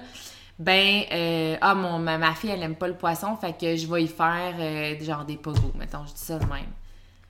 Ben, 0.60 1.04
euh, 1.12 1.56
ah, 1.62 1.76
mon, 1.76 2.00
ma, 2.00 2.18
ma 2.18 2.34
fille, 2.34 2.50
elle 2.50 2.64
aime 2.64 2.76
pas 2.76 2.88
le 2.88 2.96
poisson, 2.96 3.36
fait 3.36 3.54
que 3.58 3.76
je 3.76 3.86
vais 3.86 4.04
y 4.04 4.08
faire 4.08 4.56
euh, 4.60 5.00
genre 5.02 5.24
des 5.24 5.38
pogos, 5.38 5.72
mettons, 5.76 6.04
je 6.08 6.14
dis 6.14 6.20
ça 6.20 6.40
de 6.40 6.46
même. 6.46 6.66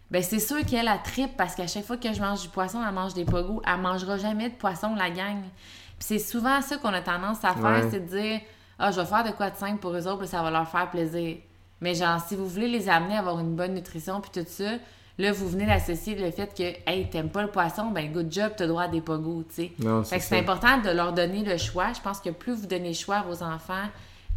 Ben, 0.10 0.24
c'est 0.24 0.40
sûr 0.40 0.66
qu'elle 0.66 0.88
a 0.88 0.98
tripe 0.98 1.36
parce 1.36 1.54
qu'à 1.54 1.68
chaque 1.68 1.84
fois 1.84 1.98
que 1.98 2.14
je 2.14 2.22
mange 2.22 2.42
du 2.42 2.48
poisson, 2.48 2.80
elle 2.88 2.94
mange 2.94 3.14
des 3.14 3.26
pogos. 3.26 3.62
Elle 3.68 3.82
mangera 3.82 4.18
jamais 4.18 4.50
de 4.50 4.56
poisson, 4.56 4.96
la 4.96 5.10
gang. 5.10 5.42
Puis 5.42 6.08
c'est 6.08 6.20
souvent 6.20 6.62
ça 6.62 6.78
qu'on 6.78 6.94
a 6.94 7.02
tendance 7.02 7.44
à 7.44 7.54
faire, 7.54 7.84
Ouais. 7.84 7.90
c'est 7.92 8.00
de 8.00 8.18
dire 8.18 8.40
Ah, 8.80 8.92
je 8.92 9.02
vais 9.02 9.06
faire 9.06 9.26
de 9.26 9.32
quoi 9.32 9.50
de 9.50 9.58
simple 9.58 9.80
pour 9.80 9.92
eux 9.92 10.08
autres, 10.08 10.20
puis 10.20 10.28
ça 10.28 10.42
va 10.42 10.50
leur 10.50 10.70
faire 10.70 10.90
plaisir. 10.90 11.38
Mais 11.82 11.94
genre, 11.94 12.22
si 12.26 12.36
vous 12.38 12.48
voulez 12.48 12.70
les 12.70 12.88
amener 12.88 13.16
à 13.18 13.20
avoir 13.20 13.40
une 13.40 13.56
bonne 13.56 13.74
nutrition, 13.74 14.22
puis 14.22 14.32
tout 14.32 14.48
ça, 14.50 14.76
là, 15.20 15.32
vous 15.32 15.48
venez 15.50 15.66
d'associer 15.66 16.16
le 16.16 16.30
fait 16.32 16.54
que, 16.56 16.90
hey, 16.90 17.10
t'aimes 17.10 17.30
pas 17.30 17.42
le 17.44 17.50
poisson, 17.50 17.92
ben, 17.92 18.12
good 18.12 18.32
job, 18.32 18.52
t'as 18.56 18.68
droit 18.68 18.84
à 18.84 18.88
des 18.88 19.02
pogos, 19.02 19.44
tu 19.50 19.56
sais. 19.64 19.72
C'est 20.04 20.18
que 20.18 20.22
c'est 20.24 20.36
ça. 20.36 20.38
important 20.38 20.78
de 20.84 20.90
leur 20.92 21.14
donner 21.14 21.44
le 21.44 21.58
choix. 21.58 21.92
Je 21.94 22.02
pense 22.02 22.20
que 22.20 22.30
plus 22.30 22.54
vous 22.54 22.68
donnez 22.68 22.90
le 22.90 22.94
choix 22.94 23.18
à 23.18 23.24
vos 23.24 23.42
enfants, 23.44 23.88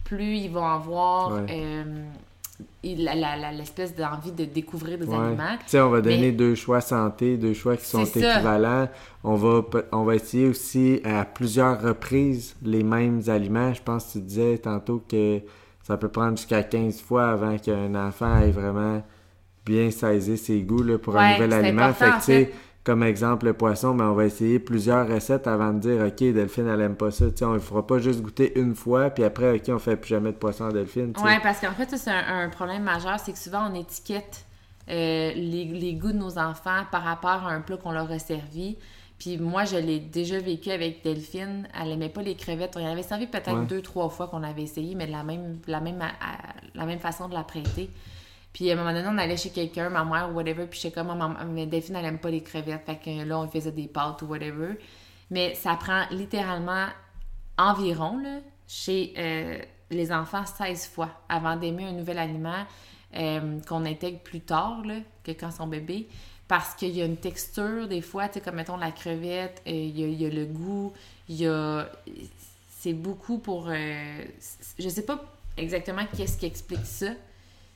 plus 0.04 0.36
ils 0.36 0.50
vont 0.50 0.66
avoir 0.66 1.32
Ouais. 1.34 1.46
euh, 1.50 1.84
l'espèce 3.52 3.94
d'envie 3.94 4.32
de 4.32 4.44
découvrir 4.44 4.98
des 4.98 5.06
Ouais. 5.06 5.16
aliments. 5.16 5.56
Tu 5.60 5.68
sais, 5.68 5.80
on 5.80 5.90
va 5.90 6.00
donner 6.00 6.18
Mais- 6.18 6.32
deux 6.32 6.54
choix 6.54 6.80
santé, 6.80 7.36
deux 7.36 7.54
choix 7.54 7.76
qui 7.76 7.86
sont 7.86 8.04
ça. 8.04 8.18
équivalents. 8.18 8.88
On 9.24 9.34
va, 9.34 9.62
on 9.92 10.04
va 10.04 10.14
essayer 10.14 10.46
aussi 10.46 11.00
à 11.04 11.24
plusieurs 11.24 11.80
reprises 11.82 12.56
les 12.62 12.82
mêmes 12.82 13.22
aliments. 13.28 13.72
Je 13.74 13.82
pense 13.82 14.06
que 14.06 14.12
tu 14.12 14.20
disais 14.20 14.58
tantôt 14.58 15.02
que 15.08 15.40
ça 15.82 15.96
peut 15.96 16.08
prendre 16.08 16.36
jusqu'à 16.36 16.62
15 16.62 17.00
fois 17.00 17.30
avant 17.30 17.58
qu'un 17.58 17.94
enfant 17.94 18.38
ait 18.40 18.50
vraiment 18.50 19.02
bien 19.70 19.90
saisi 19.90 20.36
ses 20.36 20.60
goûts 20.62 20.82
là, 20.82 20.98
pour 20.98 21.16
un 21.16 21.32
nouvel 21.34 21.52
aliment. 21.52 21.82
important, 21.82 22.20
Fait 22.20 22.46
que, 22.46 22.52
comme 22.82 23.02
exemple, 23.02 23.46
le 23.46 23.52
poisson, 23.52 23.94
ben, 23.94 24.06
on 24.06 24.14
va 24.14 24.24
essayer 24.24 24.58
plusieurs 24.58 25.06
recettes 25.08 25.46
avant 25.46 25.72
de 25.72 25.78
dire, 25.80 26.04
OK, 26.06 26.16
Delphine, 26.32 26.66
elle 26.66 26.80
aime 26.80 26.96
pas 26.96 27.10
ça. 27.10 27.26
Tu 27.30 27.36
sais, 27.38 27.44
on 27.44 27.54
ne 27.54 27.58
fera 27.58 27.86
pas 27.86 27.98
juste 27.98 28.20
goûter 28.22 28.58
une 28.58 28.74
fois, 28.74 29.10
puis 29.10 29.22
après, 29.24 29.54
OK, 29.56 29.62
on 29.68 29.78
fait 29.78 29.96
plus 29.96 30.08
jamais 30.10 30.32
de 30.32 30.36
poisson 30.36 30.66
à 30.66 30.72
Delphine. 30.72 31.12
Oui, 31.24 31.32
parce 31.42 31.60
qu'en 31.60 31.72
fait, 31.72 31.88
c'est 31.96 32.10
un, 32.10 32.44
un 32.44 32.48
problème 32.48 32.82
majeur, 32.82 33.18
c'est 33.20 33.32
que 33.32 33.38
souvent, 33.38 33.70
on 33.70 33.74
étiquette 33.74 34.44
euh, 34.88 35.32
les, 35.34 35.66
les 35.66 35.94
goûts 35.94 36.12
de 36.12 36.18
nos 36.18 36.38
enfants 36.38 36.82
par 36.90 37.02
rapport 37.04 37.46
à 37.46 37.50
un 37.52 37.60
plat 37.60 37.76
qu'on 37.76 37.92
leur 37.92 38.10
a 38.10 38.18
servi. 38.18 38.76
Puis 39.18 39.36
moi, 39.36 39.66
je 39.66 39.76
l'ai 39.76 40.00
déjà 40.00 40.38
vécu 40.40 40.70
avec 40.70 41.04
Delphine. 41.04 41.68
Elle 41.78 41.90
aimait 41.92 42.08
pas 42.08 42.22
les 42.22 42.34
crevettes. 42.34 42.74
On 42.76 42.80
y 42.80 42.86
avait 42.86 43.02
servi 43.02 43.26
peut-être 43.26 43.52
Ouais. 43.52 43.66
deux, 43.66 43.82
trois 43.82 44.08
fois 44.08 44.26
qu'on 44.28 44.42
avait 44.42 44.62
essayé, 44.62 44.94
mais 44.94 45.06
de 45.06 45.12
la 45.12 45.22
même, 45.22 45.58
la 45.68 45.80
même, 45.80 46.00
à- 46.00 46.06
à- 46.06 46.54
la 46.74 46.86
même 46.86 46.98
façon 47.00 47.28
de 47.28 47.34
la 47.34 47.42
prêter. 47.44 47.90
Puis 48.52 48.70
à 48.70 48.74
un 48.74 48.76
moment 48.76 48.92
donné, 48.92 49.06
on 49.08 49.18
allait 49.18 49.36
chez 49.36 49.50
quelqu'un, 49.50 49.90
ma 49.90 50.04
mère 50.04 50.30
ou 50.30 50.34
whatever, 50.34 50.66
puis 50.66 50.80
j'étais 50.80 50.94
comme, 50.94 51.10
Ah, 51.10 51.14
maman, 51.14 51.38
mais 51.46 51.66
Delphine, 51.66 51.96
elle 51.96 52.18
pas 52.18 52.30
les 52.30 52.42
crevettes. 52.42 52.84
Fait 52.84 52.96
que 52.96 53.24
là, 53.24 53.38
on 53.38 53.48
faisait 53.48 53.72
des 53.72 53.86
pâtes 53.86 54.22
ou 54.22 54.26
whatever. 54.26 54.76
Mais 55.30 55.54
ça 55.54 55.76
prend 55.76 56.04
littéralement 56.10 56.86
environ, 57.56 58.18
là, 58.18 58.40
chez 58.66 59.14
euh, 59.18 59.58
les 59.90 60.12
enfants, 60.12 60.44
16 60.44 60.88
fois 60.88 61.10
avant 61.28 61.56
d'aimer 61.56 61.84
un 61.84 61.92
nouvel 61.92 62.18
aliment 62.18 62.64
euh, 63.16 63.60
qu'on 63.68 63.84
intègre 63.84 64.20
plus 64.20 64.40
tard 64.40 64.82
là, 64.84 64.96
que 65.24 65.32
quand 65.32 65.50
ils 65.50 65.56
sont 65.56 65.66
bébés. 65.66 66.08
Parce 66.48 66.74
qu'il 66.74 66.90
y 66.90 67.02
a 67.02 67.04
une 67.04 67.16
texture, 67.16 67.86
des 67.86 68.00
fois, 68.00 68.28
tu 68.28 68.34
sais, 68.34 68.40
comme 68.40 68.56
mettons 68.56 68.76
la 68.76 68.90
crevette, 68.90 69.62
euh, 69.66 69.70
il, 69.70 69.98
y 69.98 70.22
y 70.22 70.26
a 70.26 70.30
le 70.30 70.46
goût, 70.46 70.92
il 71.28 71.36
y 71.36 71.46
a. 71.46 71.88
C'est 72.80 72.94
beaucoup 72.94 73.38
pour. 73.38 73.70
je 73.70 74.88
sais 74.88 75.04
pas 75.04 75.22
exactement 75.56 76.02
qu'est-ce 76.16 76.38
qui 76.38 76.46
explique 76.46 76.86
ça, 76.86 77.10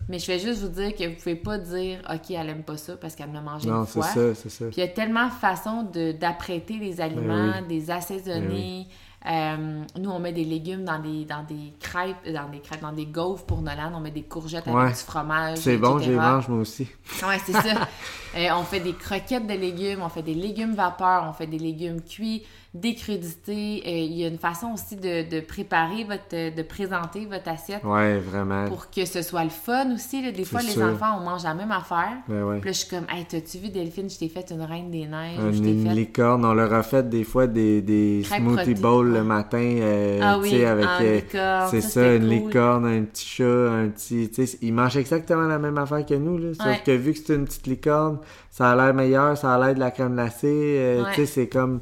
mais 0.09 0.19
je 0.19 0.27
vais 0.27 0.39
juste 0.39 0.61
vous 0.61 0.69
dire 0.69 0.95
que 0.95 1.09
vous 1.09 1.15
pouvez 1.17 1.35
pas 1.37 1.59
dire, 1.59 1.99
OK, 2.13 2.31
elle 2.31 2.49
aime 2.49 2.63
pas 2.63 2.77
ça 2.77 2.97
parce 2.97 3.15
qu'elle 3.15 3.31
me 3.31 3.41
mangé 3.41 3.69
Non, 3.69 3.81
une 3.81 3.87
c'est 3.87 3.93
fois. 3.93 4.03
ça, 4.05 4.35
c'est 4.35 4.49
ça. 4.51 4.65
Puis 4.67 4.75
il 4.77 4.81
y 4.81 4.85
a 4.85 4.89
tellement 4.89 5.27
de 5.27 5.33
façons 5.33 5.89
d'apprêter 6.21 6.79
les 6.79 7.01
aliments, 7.01 7.53
Ben 7.53 7.67
des 7.67 7.91
assaisonner. 7.91 8.87
Euh, 9.27 9.83
nous, 9.99 10.11
on 10.11 10.19
met 10.19 10.35
des 10.35 10.45
légumes 10.45 10.85
dans 10.85 10.99
des, 10.99 11.25
dans 11.25 11.43
des 11.45 11.73
crêpes, 11.81 12.31
dans 12.31 12.47
des 12.51 12.61
crêpes, 12.61 12.83
dans 12.83 12.93
des 12.93 13.07
gaufres 13.07 13.47
pour 13.47 13.63
Nolan. 13.63 13.91
On 13.95 14.01
met 14.01 14.11
des 14.11 14.23
courgettes 14.25 14.67
Ouais. 14.67 14.83
avec 14.83 14.95
du 14.97 15.01
fromage. 15.01 15.57
C'est 15.57 15.79
bon, 15.79 15.99
je 15.99 16.11
les 16.11 16.17
mange 16.17 16.47
moi 16.49 16.59
aussi. 16.61 16.87
Ouais, 17.27 17.39
c'est 17.45 17.53
ça. 17.53 17.89
Euh, 18.37 18.49
on 18.59 18.65
fait 18.65 18.81
des 18.81 18.95
croquettes 18.95 19.47
de 19.47 19.53
légumes, 19.55 20.01
on 20.03 20.09
fait 20.09 20.21
des 20.25 20.35
légumes 20.35 20.75
vapeur, 20.75 21.25
on 21.31 21.33
fait 21.33 21.47
des 21.47 21.61
légumes 21.61 22.01
cuits, 22.03 22.43
des 22.75 22.95
crudités. 22.97 23.83
Euh, 23.87 23.91
il 23.91 24.13
y 24.19 24.25
a 24.25 24.29
une 24.29 24.39
façon 24.39 24.73
aussi 24.75 24.97
de, 24.97 25.29
de 25.31 25.41
préparer 25.41 26.03
votre, 26.05 26.55
de 26.57 26.63
présenter 26.63 27.25
votre 27.27 27.49
assiette 27.49 27.85
Ouais, 27.85 28.19
vraiment. 28.19 28.67
pour 28.67 28.91
que 28.91 29.05
ce 29.05 29.23
soit 29.23 29.45
le 29.45 29.51
fun 29.51 29.95
aussi. 29.95 30.23
là. 30.23 30.33
Des 30.33 30.45
fois, 30.45 30.61
les 30.61 30.83
enfants, 30.83 31.19
on 31.21 31.25
mange 31.25 31.45
la 31.45 31.55
même 31.55 31.71
affaire. 31.71 32.15
Ben 32.29 32.43
ouais. 32.43 32.59
Puis 32.59 32.71
là, 32.71 32.73
je 32.73 32.79
suis 32.79 32.89
comme, 32.89 33.07
hey, 33.09 33.25
t'as-tu 33.27 33.59
vu 33.59 33.69
Delphine, 33.69 34.11
je 34.11 34.19
t'ai 34.19 34.29
fait 34.29 34.51
une 34.51 34.63
reine 34.63 34.91
des 34.91 35.07
neiges. 35.07 35.39
Une, 35.39 35.53
je 35.53 35.63
t'ai 35.63 35.71
une 35.73 35.87
fait... 35.89 35.95
licorne, 35.95 36.45
on 36.45 36.53
leur 36.53 36.75
a 36.75 36.83
fait 36.83 37.09
des 37.09 37.23
fois 37.23 37.47
des, 37.47 38.23
smoothie 38.25 38.75
bowls 38.75 39.13
le 39.13 39.23
matin, 39.23 39.59
euh, 39.63 40.19
Ah 40.21 40.39
oui, 40.41 40.65
avec, 40.65 40.85
euh, 41.01 41.15
licorne, 41.21 41.69
c'est 41.71 41.81
ça, 41.81 42.15
une 42.15 42.23
cool. 42.23 42.29
licorne, 42.31 42.87
un 42.87 43.03
petit 43.05 43.25
chat, 43.27 43.45
un 43.71 43.89
petit, 43.89 44.29
ils 44.63 44.73
mangent 44.73 44.97
exactement 44.97 45.47
la 45.47 45.59
même 45.61 45.79
affaire 45.79 46.05
que 46.05 46.15
nous, 46.15 46.39
là, 46.39 46.55
sauf 46.55 46.67
Ouais. 46.67 46.83
que 46.85 46.91
vu 46.91 47.13
que 47.13 47.21
c'est 47.25 47.35
une 47.35 47.45
petite 47.45 47.67
licorne, 47.69 48.19
ça 48.51 48.71
a 48.73 48.75
l'air 48.77 48.95
meilleur, 48.95 49.37
ça 49.37 49.55
a 49.55 49.59
l'air 49.65 49.75
de 49.75 49.81
la 49.81 49.91
crème 49.93 50.15
glacée, 50.15 50.49
euh, 50.79 51.03
Ouais. 51.05 51.11
tu 51.15 51.21
sais, 51.21 51.27
c'est 51.27 51.47
comme, 51.49 51.81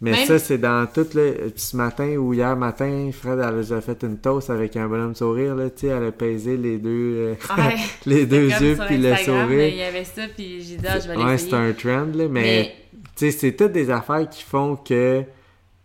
mais 0.00 0.12
Même- 0.12 0.26
ça, 0.26 0.38
c'est 0.38 0.58
dans 0.58 0.86
tout, 0.86 1.06
là, 1.14 1.30
ce 1.56 1.76
matin 1.76 2.16
ou 2.16 2.32
hier 2.32 2.56
matin, 2.56 3.10
Fred, 3.12 3.38
elle 3.38 3.72
a 3.76 3.80
fait 3.80 4.02
une 4.02 4.18
toast 4.18 4.48
avec 4.50 4.76
un 4.76 4.86
bonhomme 4.88 5.14
sourire, 5.14 5.54
là, 5.54 5.68
tu 5.70 5.80
sais, 5.80 5.86
elle 5.88 6.04
a 6.06 6.12
pesé 6.12 6.56
les 6.56 6.78
deux, 6.78 6.90
euh, 7.16 7.34
Ouais. 7.58 7.74
les 8.06 8.26
deux 8.26 8.48
yeux 8.48 8.78
puis 8.86 8.96
le 8.98 9.14
sourire. 9.16 9.46
mais 9.48 9.70
Il 9.70 9.76
y 9.76 9.82
avait 9.82 10.04
ça, 10.04 10.22
puis 10.34 10.62
j'ai 10.62 10.76
dit, 10.76 10.86
ah, 10.88 10.98
je 10.98 11.08
vais 11.08 11.16
Ouais, 11.16 11.36
c'est 11.38 11.52
un 11.54 11.72
trend, 11.72 12.06
là, 12.14 12.28
mais, 12.28 12.30
Mais- 12.30 12.74
tu 13.16 13.30
sais, 13.30 13.30
c'est 13.30 13.52
toutes 13.52 13.72
des 13.72 13.90
affaires 13.90 14.28
qui 14.28 14.42
font 14.42 14.76
que 14.76 15.22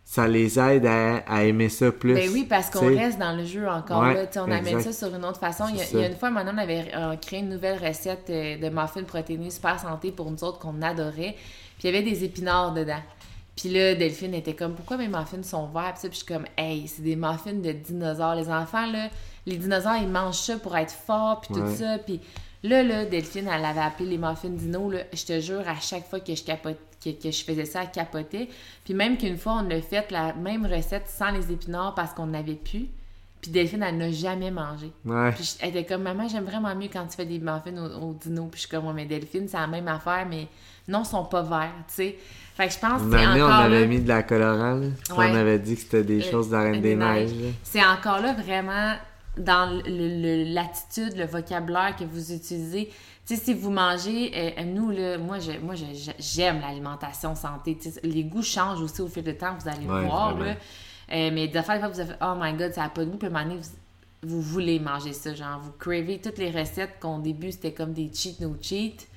ça 0.08 0.28
les 0.28 0.58
aide 0.60 0.86
à, 0.86 1.17
à 1.28 1.43
aimer 1.43 1.67
ça 1.67 1.91
plus. 1.91 2.13
Ben 2.13 2.30
oui, 2.32 2.45
parce 2.47 2.69
qu'on 2.69 2.88
reste 2.95 3.17
dans 3.19 3.36
le 3.36 3.43
jeu 3.43 3.67
encore 3.67 4.01
Ouais, 4.04 4.13
là. 4.13 4.28
Tu 4.28 4.34
sais, 4.34 4.39
on 4.39 4.51
amène 4.51 4.80
ça 4.80 4.93
sur 4.93 5.13
une 5.13 5.25
autre 5.25 5.39
façon. 5.39 5.65
Il 5.69 5.78
y, 5.78 5.82
a, 5.82 5.84
C'est 5.84 5.93
il 5.97 5.99
y 5.99 6.04
a 6.04 6.06
ça. 6.06 6.12
une 6.13 6.17
fois, 6.17 6.30
maintenant, 6.30 6.51
on 6.56 6.58
avait 6.60 6.86
euh, 6.95 7.15
créé 7.17 7.39
une 7.39 7.49
nouvelle 7.49 7.80
recette 7.84 8.30
euh, 8.30 8.56
de 8.58 8.69
muffins 8.69 9.04
protéinés 9.06 9.49
super 9.49 9.78
santé 9.80 10.12
pour 10.12 10.30
nous 10.32 10.43
autres 10.43 10.60
qu'on 10.60 10.80
adorait. 10.82 11.36
Puis 11.80 11.89
il 11.89 11.93
y 11.93 11.97
avait 11.97 12.04
des 12.10 12.23
épinards 12.23 12.73
dedans. 12.73 13.01
Puis 13.55 13.69
là, 13.69 13.95
Delphine 13.95 14.33
était 14.33 14.53
comme, 14.53 14.75
pourquoi 14.75 14.97
mes 14.97 15.07
muffins 15.07 15.41
sont 15.43 15.67
verts? 15.67 15.93
Puis 15.93 16.01
ça, 16.01 16.09
puis 16.09 16.19
je 16.19 16.25
suis 16.25 16.33
comme, 16.33 16.45
hey, 16.57 16.87
c'est 16.87 17.01
des 17.01 17.15
muffins 17.15 17.53
de 17.53 17.71
dinosaures. 17.71 18.35
Les 18.35 18.49
enfants, 18.49 18.85
là, 18.85 19.09
les 19.45 19.57
dinosaures, 19.57 19.97
ils 20.01 20.09
mangent 20.09 20.35
ça 20.35 20.57
pour 20.57 20.75
être 20.75 20.91
forts, 20.91 21.41
puis 21.41 21.53
tout 21.53 21.75
ça. 21.75 21.97
Puis 21.99 22.19
là, 22.63 22.83
là, 22.83 23.05
Delphine, 23.05 23.47
elle 23.47 23.63
avait 23.63 23.79
appelé 23.79 24.09
les 24.09 24.17
muffins 24.17 24.49
dino, 24.49 24.89
là. 24.91 24.99
Je 25.13 25.25
te 25.25 25.39
jure, 25.39 25.67
à 25.67 25.79
chaque 25.79 26.05
fois 26.07 26.19
que 26.19 26.35
je 26.35 26.43
capote, 26.43 26.77
que, 27.03 27.11
que 27.11 27.31
je 27.31 27.43
faisais 27.43 27.65
ça, 27.65 27.83
elle 27.83 27.91
capotait. 27.91 28.49
Puis 28.83 28.93
même 28.93 29.17
qu'une 29.17 29.37
fois, 29.37 29.61
on 29.63 29.69
a 29.69 29.81
fait 29.81 30.11
la 30.11 30.33
même 30.33 30.65
recette 30.65 31.07
sans 31.07 31.31
les 31.31 31.51
épinards 31.51 31.95
parce 31.95 32.13
qu'on 32.13 32.27
n'avait 32.27 32.55
plus. 32.55 32.89
Puis 33.45 33.51
Delphine, 33.51 33.84
elle 33.84 33.97
n'a 33.97 34.12
jamais 34.12 34.49
mangé. 34.49 34.91
Ouais. 35.05 35.31
Puis 35.34 35.55
elle 35.60 35.69
était 35.69 35.86
comme, 35.86 36.01
maman, 36.01 36.27
j'aime 36.27 36.45
vraiment 36.45 36.73
mieux 36.75 36.89
quand 36.91 37.05
tu 37.05 37.15
fais 37.15 37.27
des 37.27 37.38
muffins 37.38 37.77
au, 37.77 38.10
au 38.10 38.13
dino. 38.13 38.47
Puis 38.47 38.62
je 38.62 38.67
suis 38.67 38.69
comme, 38.69 38.88
ouais, 38.88 38.93
mais 38.93 39.05
Delphine, 39.05 39.47
c'est 39.47 39.58
la 39.58 39.67
même 39.67 39.88
affaire, 39.88 40.25
mais 40.27 40.47
non, 40.88 41.03
ils 41.03 41.05
sont 41.05 41.25
pas 41.25 41.43
verts, 41.43 41.71
tu 41.88 41.93
sais. 41.93 42.15
Fait 42.55 42.67
que 42.67 42.73
je 42.73 42.79
pense 42.79 43.03
que 43.03 43.12
c'est 43.12 43.27
on 43.27 43.45
avait 43.47 43.81
là, 43.81 43.86
mis 43.86 44.01
de 44.01 44.08
la 44.08 44.23
colorant, 44.23 44.75
là. 44.75 44.88
Puis 45.03 45.13
Ouais. 45.13 45.29
On 45.31 45.36
avait 45.36 45.60
dit 45.60 45.75
que 45.75 45.81
c'était 45.81 46.03
des 46.03 46.25
Euh, 46.25 46.31
choses 46.31 46.47
de 46.47 46.53
la 46.53 46.62
Reine 46.62 46.81
des 46.81 46.81
des 46.81 46.95
Neiges, 46.95 47.29
c'est 47.62 47.86
encore 47.86 48.19
là 48.19 48.34
vraiment 48.34 48.95
dans 49.38 49.69
l'attitude, 49.86 51.17
le, 51.17 51.25
vocabulaire 51.25 51.95
que 51.99 52.05
vous 52.05 52.31
utilisez. 52.34 52.91
Tu 53.27 53.36
sais, 53.36 53.43
si 53.43 53.53
vous 53.53 53.71
mangez, 53.71 54.31
euh, 54.36 54.63
nous, 54.63 54.89
là, 54.91 55.17
moi, 55.17 55.39
je, 55.39 55.51
moi 55.62 55.75
j'aime 56.19 56.62
l'alimentation 56.62 57.36
santé. 57.36 57.77
Tu 57.81 57.91
sais, 57.91 57.99
les 58.03 58.23
goûts 58.23 58.43
changent 58.43 58.81
aussi 58.81 59.01
au 59.01 59.08
fil 59.08 59.23
du 59.23 59.36
temps, 59.36 59.55
vous 59.60 59.67
allez 59.67 59.86
Ouais, 59.86 60.05
voir. 60.08 60.38
Là. 60.38 60.55
Euh, 61.11 61.29
mais 61.33 61.47
des 61.47 61.61
fois, 61.61 61.77
vous 61.77 61.99
avez 61.99 62.09
fait, 62.11 62.17
oh 62.21 62.33
my 62.39 62.53
god, 62.53 62.73
ça 62.73 62.81
n'a 62.83 62.89
pas 62.89 63.05
de 63.05 63.09
goût. 63.09 63.17
Puis 63.17 63.27
à 63.27 63.31
un 63.31 63.33
moment 63.33 63.45
donné, 63.49 63.61
vous, 64.23 64.29
vous 64.35 64.41
voulez 64.41 64.79
manger 64.79 65.13
ça. 65.13 65.33
Genre, 65.33 65.59
vous 65.61 65.71
cravez 65.77 66.19
toutes 66.23 66.37
les 66.39 66.49
recettes 66.51 66.95
qu'au 66.99 67.19
début, 67.19 67.51
c'était 67.51 67.73
comme 67.73 67.93
des 67.93 68.09
cheat, 68.13 68.39
no 68.39 68.55
cheat. 68.61 69.07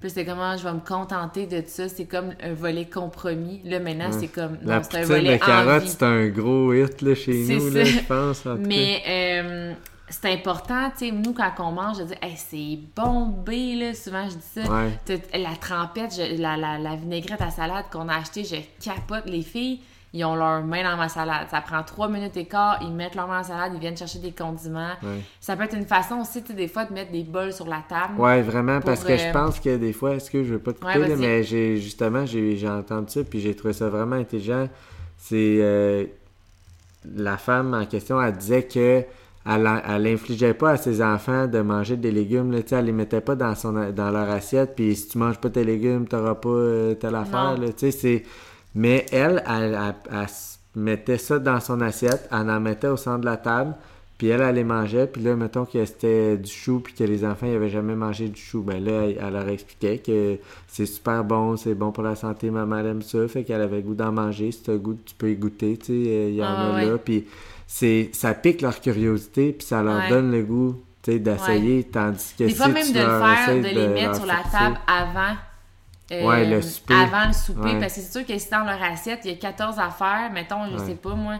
Puis 0.00 0.10
c'était 0.10 0.24
comment 0.24 0.56
je 0.56 0.64
vais 0.64 0.72
me 0.72 0.80
contenter 0.80 1.46
de 1.46 1.62
ça. 1.66 1.88
C'est 1.88 2.06
comme 2.06 2.32
un 2.42 2.54
volet 2.54 2.86
compromis. 2.86 3.60
Là, 3.64 3.78
maintenant, 3.80 4.06
Ouais. 4.10 4.16
c'est 4.20 4.28
comme. 4.28 4.58
La 4.62 4.78
non, 4.78 4.82
c'est 4.88 4.98
un 4.98 5.04
volet 5.04 5.38
carottes, 5.38 5.82
envie. 5.82 5.88
c'est 5.88 6.02
un 6.02 6.28
gros 6.28 6.72
hit, 6.72 7.02
là, 7.02 7.14
chez 7.14 7.44
nous, 7.44 7.70
là, 7.70 7.84
je 7.84 7.98
pense, 8.00 8.44
en. 8.46 8.56
Mais 8.56 9.00
euh, 9.08 9.72
c'est 10.08 10.32
important, 10.32 10.90
tu 10.90 11.06
sais, 11.06 11.12
nous, 11.12 11.32
quand 11.32 11.52
on 11.60 11.70
mange, 11.70 11.98
de 11.98 12.04
dire, 12.04 12.16
hey, 12.20 12.34
c'est 12.36 12.78
bombé, 12.96 13.76
là. 13.76 13.94
Souvent, 13.94 14.28
je 14.28 14.34
dis 14.34 14.66
ça. 14.66 14.72
Ouais. 14.72 15.20
La 15.40 15.54
trempette, 15.60 16.14
je- 16.16 16.40
la, 16.40 16.56
la, 16.56 16.78
la 16.78 16.96
vinaigrette 16.96 17.40
à 17.40 17.50
salade 17.50 17.84
qu'on 17.92 18.08
a 18.08 18.16
acheté, 18.16 18.42
je 18.44 18.56
capote. 18.84 19.26
Les 19.26 19.42
filles, 19.42 19.80
ils 20.14 20.24
ont 20.24 20.34
leurs 20.34 20.62
mains 20.62 20.82
dans 20.82 20.96
ma 20.96 21.08
salade. 21.08 21.46
Ça 21.50 21.60
prend 21.60 21.82
trois 21.82 22.08
minutes 22.08 22.36
et 22.36 22.44
quart, 22.44 22.78
ils 22.82 22.92
mettent 22.92 23.14
leurs 23.14 23.26
mains 23.26 23.40
dans 23.42 23.48
la 23.48 23.54
salade, 23.56 23.72
ils 23.74 23.80
viennent 23.80 23.96
chercher 23.96 24.18
des 24.18 24.32
condiments. 24.32 24.92
Ça 25.40 25.56
peut 25.56 25.64
être 25.64 25.76
une 25.76 25.86
façon 25.86 26.16
aussi, 26.16 26.42
tu 26.42 26.48
sais, 26.48 26.54
des 26.54 26.68
fois, 26.68 26.84
de 26.84 26.92
mettre 26.92 27.12
des 27.12 27.24
bols 27.24 27.52
sur 27.52 27.66
la 27.66 27.82
table. 27.88 28.20
Ouais, 28.20 28.42
vraiment, 28.42 28.80
parce 28.80 29.04
que 29.04 29.12
euh, 29.12 29.16
je 29.18 29.32
pense 29.32 29.58
que 29.58 29.76
des 29.76 29.92
fois, 29.92 30.14
est-ce 30.16 30.30
que 30.30 30.44
je 30.44 30.52
veux 30.54 30.58
pas 30.58 30.72
te 30.72 30.84
Ouais, 30.84 30.94
couper, 30.94 31.08
là, 31.08 31.16
mais 31.16 31.42
j'ai 31.42 31.76
justement, 31.78 32.26
j'ai 32.26 32.68
entendu 32.68 33.10
ça, 33.10 33.24
puis 33.24 33.40
j'ai 33.40 33.54
trouvé 33.54 33.72
ça 33.72 33.88
vraiment 33.88 34.16
intelligent. 34.16 34.68
C'est 35.16 35.58
euh, 35.60 36.04
la 37.16 37.36
femme 37.36 37.74
en 37.74 37.84
question, 37.86 38.20
elle 38.22 38.36
disait 38.36 38.64
que 38.64 39.04
elle, 39.44 39.66
a- 39.66 39.82
elle 39.88 40.06
infligeait 40.06 40.54
pas 40.54 40.70
à 40.72 40.76
ses 40.76 41.02
enfants 41.02 41.48
de 41.48 41.60
manger 41.60 41.96
des 41.96 42.12
légumes, 42.12 42.52
là, 42.52 42.62
tu 42.62 42.74
elle 42.74 42.84
les 42.84 42.92
mettait 42.92 43.20
pas 43.20 43.34
dans 43.34 43.54
son 43.56 43.72
dans 43.92 44.10
leur 44.10 44.30
assiette, 44.30 44.74
puis 44.76 44.94
si 44.94 45.08
tu 45.08 45.18
manges 45.18 45.38
pas 45.38 45.50
tes 45.50 45.64
légumes, 45.64 46.06
t'auras 46.06 46.36
pas 46.36 46.48
euh, 46.48 46.94
telle 46.94 47.14
affaire, 47.16 47.56
tu 47.76 47.90
c'est... 47.90 48.22
Mais 48.74 49.06
elle, 49.12 49.42
elle, 49.46 49.74
elle- 49.78 49.94
elle 50.10 50.22
s- 50.24 50.58
mettait 50.74 51.18
ça 51.18 51.38
dans 51.38 51.60
son 51.60 51.80
assiette, 51.80 52.28
elle 52.30 52.50
en 52.50 52.60
mettait 52.60 52.88
au 52.88 52.96
centre 52.96 53.20
de 53.20 53.26
la 53.26 53.36
table, 53.36 53.74
puis 54.16 54.28
elle, 54.28 54.40
elle 54.40 54.54
les 54.54 54.64
mangeait, 54.64 55.06
puis 55.06 55.20
là, 55.22 55.34
mettons 55.36 55.64
que 55.64 55.84
c'était 55.84 56.36
du 56.38 56.50
chou, 56.50 56.80
puis 56.80 56.94
que 56.94 57.04
les 57.04 57.24
enfants 57.24 57.46
n'avaient 57.46 57.68
jamais 57.68 57.94
mangé 57.96 58.28
du 58.28 58.40
chou, 58.40 58.62
ben 58.62 58.82
là, 58.82 59.02
elle, 59.04 59.18
elle 59.20 59.32
leur 59.32 59.48
expliquait 59.48 59.98
que 59.98 60.38
c'est 60.68 60.86
super 60.86 61.24
bon, 61.24 61.56
c'est 61.56 61.74
bon 61.74 61.90
pour 61.92 62.04
la 62.04 62.14
santé, 62.14 62.50
maman 62.50 62.78
elle 62.78 62.86
aime 62.86 63.02
ça, 63.02 63.26
fait 63.28 63.42
qu'elle 63.44 63.60
avait 63.60 63.76
le 63.76 63.82
goût 63.82 63.94
d'en 63.94 64.12
manger, 64.12 64.52
si 64.52 64.62
le 64.68 64.78
goût, 64.78 64.96
tu 65.04 65.14
peux 65.16 65.30
y 65.30 65.34
goûter, 65.36 65.76
tu 65.76 65.86
sais, 65.86 66.28
il 66.30 66.34
y 66.36 66.42
en 66.42 66.46
Ah, 66.46 66.70
a 66.70 66.74
ouais. 66.76 66.86
là, 66.86 66.98
puis 66.98 67.26
c'est, 67.66 68.10
ça 68.12 68.32
pique 68.32 68.62
leur 68.62 68.80
curiosité, 68.80 69.52
puis 69.52 69.66
ça 69.66 69.82
leur 69.82 69.98
Ouais. 69.98 70.08
donne 70.08 70.30
le 70.30 70.42
goût, 70.42 70.76
tu 71.02 71.12
sais, 71.12 71.18
d'essayer, 71.18 71.84
tandis 71.84 72.32
que 72.38 72.44
Des 72.44 72.50
si 72.50 72.56
fois, 72.56 72.68
même 72.68 72.86
tu 72.86 72.92
de 72.92 72.98
le 73.00 73.04
faire, 73.04 73.48
de 73.56 73.62
les 73.78 73.88
mettre 73.88 74.14
sur 74.16 74.26
la 74.26 74.42
table 74.50 74.76
avant. 74.86 75.34
Euh, 76.12 76.26
Ouais, 76.28 76.44
le 76.44 76.60
souper. 76.62 76.94
Avant 76.94 77.26
le 77.26 77.32
souper. 77.32 77.60
Ouais. 77.74 77.80
Parce 77.80 77.94
que 77.94 78.00
c'est 78.00 78.12
sûr 78.12 78.26
que 78.26 78.36
si 78.38 78.50
dans 78.50 78.64
leur 78.64 78.82
assiette, 78.82 79.20
il 79.24 79.30
y 79.30 79.34
a 79.34 79.36
14 79.36 79.78
affaires, 79.78 80.30
mettons, 80.32 80.66
je 80.70 80.76
Ouais. 80.78 80.86
sais 80.86 80.94
pas 80.94 81.14
moi, 81.14 81.38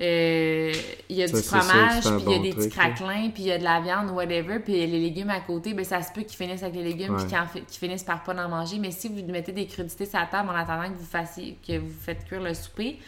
euh, 0.00 0.72
il 1.08 1.16
y 1.16 1.22
a 1.22 1.28
Ça, 1.28 1.36
du 1.36 1.42
fromage, 1.42 2.02
puis 2.02 2.24
il 2.26 2.32
y 2.32 2.34
a 2.34 2.38
des 2.38 2.48
petits 2.50 2.68
truc, 2.68 2.72
craquelins, 2.72 3.30
puis 3.32 3.44
il 3.44 3.46
y 3.46 3.52
a 3.52 3.58
de 3.58 3.64
la 3.64 3.80
viande, 3.80 4.10
whatever, 4.10 4.58
puis 4.58 4.72
il 4.74 4.78
y 4.80 4.82
a 4.82 4.86
les 4.86 4.98
légumes 5.00 5.30
à 5.30 5.40
côté, 5.40 5.72
ben 5.72 5.84
ça 5.84 6.02
se 6.02 6.10
peut 6.12 6.22
qu'ils 6.22 6.36
finissent 6.36 6.62
avec 6.64 6.74
les 6.74 6.82
légumes, 6.82 7.16
puis 7.16 7.26
qu'ils 7.26 7.78
finissent 7.78 8.02
par 8.02 8.22
pas 8.24 8.34
en 8.34 8.48
manger. 8.48 8.78
Mais 8.80 8.90
si 8.90 9.08
vous 9.08 9.24
mettez 9.30 9.52
des 9.52 9.66
crudités 9.66 10.06
sur 10.06 10.18
la 10.18 10.26
table 10.26 10.48
en 10.50 10.54
attendant 10.54 10.88
que 10.92 10.98
vous 10.98 11.06
fassiez, 11.06 11.58
que 11.66 11.78
vous 11.78 11.92
faites 12.04 12.24
cuire 12.24 12.40
le 12.42 12.54
souper, 12.54 12.98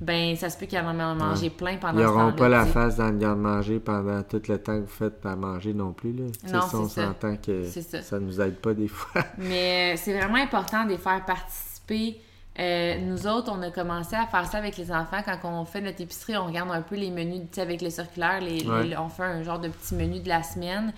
ben 0.00 0.36
ça 0.36 0.48
se 0.48 0.56
peut 0.56 0.66
qu'ils 0.66 0.78
en 0.78 0.90
aient 0.90 1.14
mangé 1.14 1.50
plein 1.50 1.76
pendant 1.76 1.98
Ils 1.98 2.04
n'auront 2.04 2.32
pas 2.32 2.48
la 2.48 2.64
face 2.66 2.96
dans 2.96 3.08
le 3.10 3.18
garde-manger 3.18 3.80
pendant 3.80 4.22
tout 4.22 4.40
le 4.48 4.58
temps 4.58 4.76
que 4.76 4.82
vous 4.82 4.86
faites 4.86 5.24
à 5.26 5.34
manger 5.34 5.74
non 5.74 5.92
plus. 5.92 6.12
Là. 6.12 6.24
Non, 6.52 6.60
ça, 6.62 6.76
on 6.78 6.88
s'entend 6.88 7.36
que 7.36 7.64
ça. 7.64 8.02
ça 8.02 8.18
nous 8.20 8.40
aide 8.40 8.56
pas 8.56 8.74
des 8.74 8.86
fois. 8.88 9.22
Mais 9.38 9.94
euh, 9.94 9.96
c'est 10.00 10.16
vraiment 10.16 10.38
important 10.38 10.84
de 10.84 10.90
les 10.90 10.98
faire 10.98 11.24
participer. 11.24 12.20
Euh, 12.60 12.98
nous 13.00 13.26
autres, 13.26 13.52
on 13.56 13.62
a 13.62 13.70
commencé 13.70 14.16
à 14.16 14.26
faire 14.26 14.46
ça 14.46 14.58
avec 14.58 14.76
les 14.76 14.90
enfants. 14.90 15.18
Quand 15.24 15.38
on 15.44 15.64
fait 15.64 15.80
notre 15.80 16.00
épicerie, 16.00 16.36
on 16.36 16.46
regarde 16.46 16.70
un 16.72 16.82
peu 16.82 16.96
les 16.96 17.10
menus, 17.10 17.42
tu 17.42 17.46
sais, 17.52 17.60
avec 17.60 17.80
le 17.82 17.90
circulaire, 17.90 18.40
les, 18.40 18.66
Ouais. 18.68 18.84
les- 18.88 18.96
on 18.96 19.08
fait 19.08 19.22
un 19.22 19.42
genre 19.44 19.60
de 19.60 19.68
petit 19.68 19.94
menu 19.94 20.18
de 20.20 20.28
la 20.28 20.42
semaine. 20.42 20.92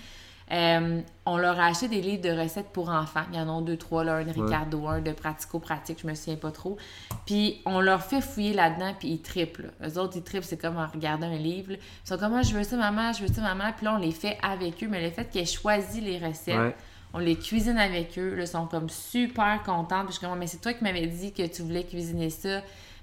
Euh, 0.53 1.01
on 1.27 1.37
leur 1.37 1.61
a 1.61 1.67
acheté 1.67 1.87
des 1.87 2.01
livres 2.01 2.23
de 2.23 2.31
recettes 2.31 2.71
pour 2.73 2.89
enfants. 2.91 3.23
Il 3.33 3.39
y 3.39 3.41
en 3.41 3.59
a 3.59 3.63
deux, 3.63 3.77
trois, 3.77 4.03
là, 4.03 4.17
un 4.17 4.25
de 4.25 4.33
Ricardo, 4.33 4.87
un 4.89 5.01
de 5.01 5.13
pratico-pratique, 5.13 6.01
je 6.03 6.07
me 6.09 6.15
souviens 6.15 6.37
pas 6.37 6.51
trop. 6.51 6.77
Puis 7.25 7.63
on 7.67 7.81
leur 7.81 8.03
fait 8.03 8.21
fouiller 8.21 8.53
là-dedans, 8.53 8.93
puis 8.99 9.09
ils 9.09 9.23
triplent. 9.23 9.73
Eux 9.87 9.99
autres, 9.99 10.17
ils 10.17 10.23
triplent, 10.25 10.45
c'est 10.47 10.61
comme 10.61 10.77
en 10.77 10.87
regardant 10.89 11.29
un 11.29 11.37
livre. 11.37 11.73
là. 11.73 11.79
Ils 12.05 12.09
sont 12.09 12.19
comme, 12.19 12.35
Ah, 12.35 12.43
je 12.43 12.53
veux 12.55 12.65
ça, 12.65 12.77
maman, 12.77 13.13
je 13.13 13.23
veux 13.27 13.33
ça, 13.33 13.41
maman. 13.43 13.71
Puis 13.77 13.85
là, 13.87 13.95
on 13.95 13.99
les 13.99 14.11
fait 14.11 14.39
avec 14.43 14.83
eux. 14.83 14.89
Mais 14.89 15.03
le 15.03 15.11
fait 15.11 15.27
qu'ils 15.31 15.43
aient 15.43 15.47
choisi 15.47 16.01
les 16.01 16.19
recettes, 16.19 16.57
Ouais. 16.59 16.75
on 17.15 17.19
les 17.19 17.37
cuisine 17.37 17.79
avec 17.79 18.19
eux. 18.19 18.37
Ils 18.41 18.47
sont 18.49 18.67
comme 18.67 18.89
super 18.89 19.63
contents. 19.63 20.01
Puis 20.05 20.15
je 20.15 20.19
suis 20.19 20.27
comme, 20.27 20.37
mais 20.39 20.47
c'est 20.49 20.61
toi 20.61 20.73
qui 20.73 20.83
m'avais 20.83 21.07
dit 21.07 21.33
que 21.33 21.47
tu 21.47 21.63
voulais 21.63 21.85
cuisiner 21.85 22.31
ça. 22.31 22.61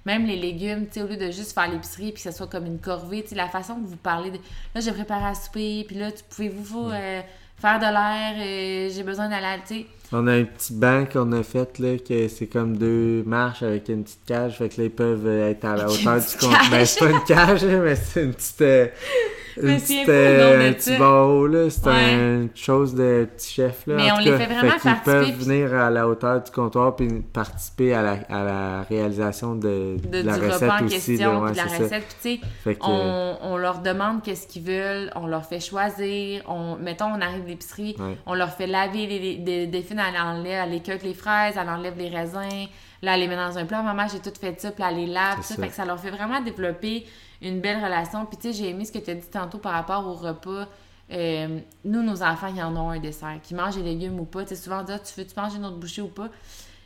Même 0.07 0.25
les 0.25 0.37
légumes, 0.37 0.87
tu 0.89 1.01
au 1.01 1.07
lieu 1.07 1.17
de 1.17 1.31
juste 1.31 1.51
faire 1.51 1.69
l'épicerie 1.69 2.13
puis 2.13 2.23
que 2.23 2.31
ce 2.31 2.31
soit 2.31 2.47
comme 2.47 2.65
une 2.65 2.79
corvée, 2.79 3.25
tu 3.27 3.35
la 3.35 3.49
façon 3.49 3.75
que 3.75 3.85
vous 3.85 3.97
parlez 3.97 4.31
de 4.31 4.37
là, 4.73 4.79
j'ai 4.79 4.93
préparé 4.93 5.25
à 5.25 5.35
souper, 5.35 5.83
puis 5.85 5.97
là, 5.97 6.13
tu 6.13 6.23
pouvez-vous 6.29 6.91
euh, 6.91 7.21
faire 7.59 7.77
de 7.77 7.83
l'air, 7.83 8.35
euh, 8.37 8.89
j'ai 8.89 9.03
besoin 9.03 9.27
d'aller, 9.27 9.61
tu 9.67 9.75
sais. 9.75 9.85
On 10.13 10.25
a 10.27 10.33
un 10.33 10.43
petit 10.45 10.73
banc 10.73 11.05
qu'on 11.11 11.31
a 11.33 11.43
fait, 11.43 11.79
là, 11.79 11.97
que 11.97 12.27
c'est 12.29 12.47
comme 12.47 12.77
deux 12.77 13.23
marches 13.25 13.63
avec 13.63 13.89
une 13.89 14.03
petite 14.03 14.23
cage. 14.25 14.57
Fait 14.57 14.69
que 14.69 14.79
là, 14.79 14.85
ils 14.85 14.91
peuvent 14.91 15.27
être 15.27 15.65
à 15.65 15.75
la 15.75 15.85
hauteur 15.89 16.15
du 16.19 16.37
compte. 16.39 16.55
Ben, 16.71 16.85
c'est 16.85 16.99
pas 16.99 17.09
une 17.11 17.23
cage, 17.27 17.65
mais 17.65 17.95
c'est 17.95 18.23
une 18.23 18.33
petite. 18.33 18.61
euh, 18.61 18.87
une 19.61 19.75
petite, 19.79 20.07
euh, 20.07 20.69
un 20.69 20.73
petit 20.73 20.95
bowl, 20.97 21.51
là. 21.55 21.69
C'est 21.69 21.87
Ouais. 21.89 22.13
une 22.13 22.49
chose 22.55 22.93
de 22.93 23.27
petit 23.35 23.53
chef, 23.55 23.85
là. 23.87 23.95
Mais 23.97 24.11
en 24.11 24.15
on 24.15 24.19
les 24.19 24.25
cas. 24.31 24.37
fait 24.37 24.45
vraiment 24.45 24.61
qu'ils 24.61 24.69
participer, 24.91 25.03
peuvent 25.03 25.23
puis- 25.33 25.45
venir 25.45 25.73
à 25.73 25.89
la 25.89 26.07
hauteur 26.07 26.41
du 26.43 26.51
comptoir 26.51 26.95
puis 26.95 27.07
participer 27.33 27.93
à 27.95 28.01
la, 28.03 28.11
à 28.29 28.43
la 28.43 28.81
réalisation 28.83 29.55
de, 29.55 29.97
De, 29.97 30.21
de 30.21 30.25
la 30.27 30.37
du 30.39 30.45
recette 30.45 30.61
repas 30.61 30.79
en 30.81 30.85
aussi, 30.85 30.95
question. 30.95 31.41
Ouais, 31.43 31.51
de 31.51 31.57
la 31.57 31.63
recette. 31.63 31.89
Puis 32.21 32.37
tu 32.39 32.41
sais, 32.41 32.47
Fait 32.63 32.75
que, 32.75 32.79
on, 32.83 33.37
on 33.41 33.57
leur 33.57 33.79
demande 33.79 34.21
qu'est-ce 34.23 34.47
qu'ils 34.47 34.63
veulent, 34.63 35.11
on 35.15 35.25
leur 35.27 35.45
fait 35.45 35.59
choisir, 35.59 36.43
on, 36.47 36.75
mettons, 36.77 37.05
on 37.07 37.19
arrive 37.19 37.43
à 37.45 37.47
l'épicerie, 37.49 37.95
Ouais. 37.99 38.15
on 38.27 38.35
leur 38.35 38.51
fait 38.53 38.67
laver 38.67 39.07
les, 39.07 39.19
les, 39.19 39.35
des, 39.37 39.65
des 39.67 39.81
elle 40.01 40.19
enlève, 40.19 40.67
elle 40.67 40.73
écueille 40.75 40.99
les 41.03 41.13
fraises, 41.13 41.55
elle 41.57 41.69
enlève 41.69 41.97
les 41.97 42.09
raisins, 42.09 42.67
là, 43.01 43.15
elle 43.15 43.21
les 43.21 43.27
met 43.27 43.35
dans 43.35 43.57
un 43.57 43.65
plat, 43.65 43.81
maman, 43.81 44.07
j'ai 44.07 44.19
tout 44.19 44.37
fait 44.39 44.59
ça, 44.59 44.71
puis 44.71 44.83
elle 44.87 44.95
les 44.95 45.07
lave, 45.07 45.37
ça. 45.41 45.55
ça. 45.55 45.61
Fait 45.61 45.69
que 45.69 45.73
ça 45.73 45.85
leur 45.85 45.99
fait 45.99 46.11
vraiment 46.11 46.41
développer 46.41 47.05
une 47.41 47.61
belle 47.61 47.83
relation. 47.83 48.25
Puis 48.25 48.37
tu 48.37 48.51
sais, 48.51 48.53
j'ai 48.53 48.69
aimé 48.69 48.85
ce 48.85 48.91
que 48.91 48.99
tu 48.99 49.11
as 49.11 49.15
dit 49.15 49.27
tantôt 49.27 49.57
par 49.57 49.73
rapport 49.73 50.05
au 50.07 50.13
repas. 50.13 50.67
Euh, 51.11 51.59
nous, 51.85 52.03
nos 52.03 52.21
enfants, 52.23 52.51
ils 52.53 52.61
en 52.61 52.75
ont 52.75 52.89
un 52.89 52.99
dessert. 52.99 53.39
Qu'ils 53.43 53.57
mangent 53.57 53.77
les 53.77 53.83
légumes 53.83 54.19
ou 54.19 54.25
pas. 54.25 54.43
Tu 54.43 54.49
sais, 54.49 54.55
souvent, 54.55 54.81
on 54.81 54.83
dit, 54.83 54.91
Ah, 54.93 54.99
tu 54.99 55.13
veux-tu 55.19 55.39
manger 55.39 55.57
une 55.57 55.65
autre 55.65 55.77
bouchée 55.77 56.01
ou 56.01 56.09
pas? 56.09 56.29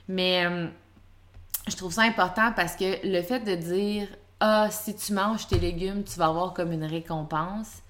Mais 0.07 0.45
euh, 0.45 0.67
je 1.67 1.75
trouve 1.75 1.91
ça 1.91 2.03
important 2.03 2.51
parce 2.55 2.75
que 2.75 3.07
le 3.07 3.21
fait 3.21 3.39
de 3.39 3.55
dire 3.55 4.07
Ah, 4.39 4.67
si 4.69 4.95
tu 4.95 5.13
manges 5.13 5.47
tes 5.47 5.59
légumes, 5.59 6.03
tu 6.03 6.17
vas 6.19 6.27
avoir 6.27 6.53
comme 6.53 6.71
une 6.71 6.85
récompense. 6.85 7.81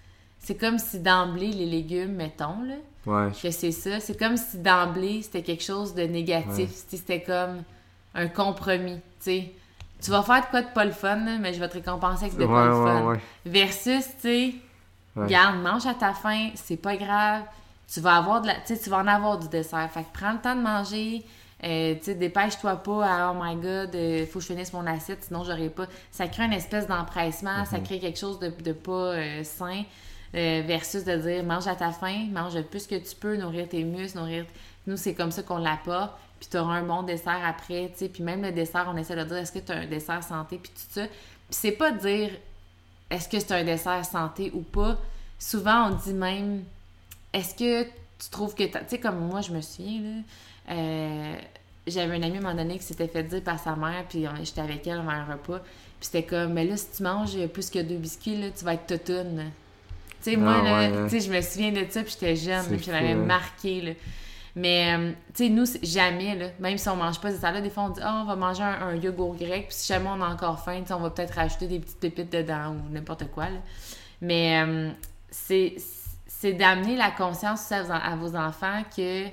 C'est 0.44 0.56
comme 0.56 0.80
si 0.80 1.00
d'emblée, 1.00 1.52
les 1.52 1.68
légumes, 1.68 2.14
mettons, 2.14 2.64
là, 2.64 2.76
ouais, 3.06 3.32
que 3.32 3.52
c'est 3.52 3.72
ça. 3.72 4.00
C'est 4.00 4.18
comme 4.18 4.38
si 4.38 4.58
d'emblée, 4.58 5.22
c'était 5.22 5.44
quelque 5.44 5.64
chose 5.64 5.94
de 5.94 6.02
négatif. 6.04 6.58
Ouais. 6.58 6.68
C'était 6.88 7.22
comme 7.22 7.64
un 8.16 8.28
compromis, 8.28 8.96
tu 8.96 9.02
sais. 9.20 9.52
Tu 10.02 10.10
vas 10.10 10.24
faire 10.24 10.42
de 10.42 10.48
quoi 10.48 10.64
de 10.64 10.68
pas 10.74 10.84
le 10.84 10.92
fun, 10.92 11.18
là, 11.18 11.38
mais 11.40 11.54
je 11.54 11.60
vais 11.60 11.70
te 11.70 11.76
récompenser 11.76 12.26
avec 12.26 12.36
de 12.38 12.46
ouais, 12.46 12.54
pas 12.54 12.66
le 12.66 12.74
fun. 12.74 13.06
ouais. 13.06 13.20
Versus, 13.46 14.06
tu 14.20 14.22
sais, 14.22 14.56
garde, 15.28 15.58
mange 15.62 15.86
à 15.86 15.94
ta 15.94 16.14
faim, 16.14 16.50
c'est 16.56 16.78
pas 16.78 16.98
grave. 16.98 17.44
Tu 17.88 18.00
vas 18.00 18.16
avoir 18.18 18.42
de 18.42 18.48
la, 18.48 18.56
tu 18.66 18.90
vas 18.90 18.98
en 18.98 19.08
avoir 19.08 19.38
du 19.38 19.48
dessert. 19.48 19.88
Fait 19.94 20.02
que 20.02 20.08
prends 20.12 20.32
le 20.32 20.40
temps 20.40 20.56
de 20.56 20.62
manger. 20.62 21.24
Euh, 21.64 21.94
tu 21.96 22.06
sais, 22.06 22.16
dépêche-toi 22.16 22.78
pas 22.78 23.06
à 23.06 23.32
oh 23.32 23.38
my 23.40 23.56
god, 23.56 23.94
euh, 23.94 24.26
faut 24.26 24.40
que 24.40 24.46
je 24.46 24.52
finisse 24.52 24.74
mon 24.74 24.88
assiette, 24.88 25.24
sinon 25.24 25.44
j'aurai 25.44 25.70
pas. 25.70 25.86
Ça 26.10 26.28
crée 26.28 26.46
une 26.46 26.54
espèce 26.54 26.88
d'empressement, 26.88 27.66
ça 27.66 27.80
crée 27.80 28.00
quelque 28.00 28.18
chose 28.18 28.40
de, 28.40 28.50
de 28.50 28.74
pas 28.74 28.92
euh, 28.92 29.44
sain. 29.44 29.84
Euh, 30.36 30.64
versus 30.66 31.04
de 31.04 31.16
dire 31.16 31.44
mange 31.44 31.68
à 31.68 31.76
ta 31.76 31.92
faim, 31.92 32.28
mange 32.32 32.56
le 32.56 32.64
plus 32.64 32.88
que 32.88 32.96
tu 32.96 33.16
peux, 33.16 33.36
nourrir 33.38 33.68
tes 33.70 33.84
muscles, 33.84 34.18
nourrir. 34.20 34.46
Nous, 34.88 34.98
c'est 34.98 35.14
comme 35.14 35.32
ça 35.32 35.44
qu'on 35.44 35.58
l'apporte. 35.58 36.14
Puis 36.40 36.50
tu 36.50 36.58
auras 36.58 36.76
un 36.76 36.84
bon 36.84 37.04
dessert 37.04 37.40
après, 37.46 37.92
tu 37.94 38.00
sais. 38.00 38.10
Puis 38.10 38.24
même 38.24 38.42
le 38.42 38.52
dessert, 38.52 38.90
on 38.92 38.98
essaie 38.98 39.16
de 39.16 39.24
dire 39.24 39.38
est-ce 39.38 39.52
que 39.52 39.60
tu 39.60 39.72
as 39.72 39.76
un 39.76 39.86
dessert 39.86 40.24
santé, 40.24 40.58
puis 40.58 40.72
tout 40.72 40.82
ça. 40.90 41.06
Puis 41.06 41.16
c'est 41.52 41.72
pas 41.74 41.92
dire 41.92 42.32
est-ce 43.10 43.30
que 43.30 43.40
c'est 43.40 43.52
un 43.52 43.64
dessert 43.64 44.04
santé 44.06 44.52
ou 44.54 44.62
pas. 44.62 44.98
Souvent, 45.38 45.90
on 45.90 45.96
dit 45.96 46.14
même 46.14 46.64
est-ce 47.34 47.54
que 47.54 47.84
tu 47.84 48.30
trouves 48.32 48.56
que. 48.56 48.64
Tu 48.64 48.78
sais, 48.88 49.00
comme 49.00 49.20
moi, 49.20 49.42
je 49.42 49.52
me 49.52 49.62
souviens, 49.62 50.02
là. 50.02 50.74
euh, 50.74 51.36
J'avais 51.88 52.16
un 52.16 52.24
ami 52.24 52.38
à 52.38 52.40
un 52.40 52.42
moment 52.42 52.56
donné 52.56 52.78
qui 52.78 52.84
s'était 52.86 53.08
fait 53.08 53.24
dire 53.24 53.44
par 53.44 53.60
sa 53.60 53.76
mère, 53.76 54.06
puis 54.10 54.26
j'étais 54.44 54.62
avec 54.62 54.88
elle 54.88 55.00
avant 55.00 55.12
un 55.12 55.26
repas. 55.26 55.60
Puis 55.60 56.10
c'était 56.10 56.24
comme, 56.24 56.54
mais 56.54 56.66
là, 56.66 56.76
si 56.78 56.88
tu 56.96 57.04
manges 57.04 57.38
plus 57.48 57.70
que 57.70 57.80
deux 57.80 57.98
biscuits, 57.98 58.40
là, 58.42 58.48
tu 58.50 58.66
vas 58.66 58.74
être 58.74 58.88
totoune. 58.88 59.52
Tu 60.24 60.32
sais, 60.32 60.38
moi, 60.38 60.58
Ah, 60.60 60.64
là, 60.64 60.80
ouais, 60.80 60.98
hein. 60.98 61.08
je 61.08 61.32
me 61.32 61.42
souviens 61.42 61.72
de 61.72 61.86
ça, 61.90 62.04
puis 62.04 62.12
j'étais 62.14 62.36
jeune, 62.36 62.66
puis 62.68 62.84
ça 62.84 62.92
m'avait 62.92 63.12
hein. 63.12 63.16
marqué, 63.16 63.82
là. 63.82 63.92
Mais, 64.56 64.94
euh, 64.98 65.12
tu 65.34 65.46
sais, 65.46 65.50
nous, 65.50 65.66
jamais, 65.82 66.36
là, 66.36 66.48
même 66.60 66.78
si 66.78 66.90
on 66.90 66.98
mange 66.98 67.22
pas 67.22 67.32
ces 67.32 67.42
là 67.42 67.62
des 67.62 67.70
fois, 67.70 67.84
on 67.84 67.90
dit, 67.90 68.02
ah, 68.04 68.22
on 68.24 68.26
va 68.28 68.36
manger 68.36 68.64
un, 68.64 68.90
un 68.90 68.96
yogourt 68.96 69.36
grec, 69.36 69.68
puis 69.68 69.78
si 69.78 69.88
jamais 69.88 70.10
on 70.10 70.22
a 70.22 70.28
encore 70.28 70.64
faim, 70.64 70.84
on 70.90 70.98
va 70.98 71.10
peut-être 71.10 71.36
rajouter 71.36 71.68
des 71.68 71.80
petites 71.80 72.00
pépites 72.00 72.32
dedans 72.32 72.76
ou 72.76 72.94
n'importe 72.94 73.32
quoi, 73.32 73.46
là. 73.46 73.60
Mais 74.22 74.62
euh, 74.62 74.92
c'est 75.30 75.76
c'est 76.28 76.54
d'amener 76.54 76.96
la 76.96 77.12
conscience 77.12 77.62
aussi 77.62 77.74
à 77.76 77.84
vos, 77.84 77.92
à 77.92 78.16
vos 78.16 78.36
enfants 78.36 78.84
que 78.96 79.28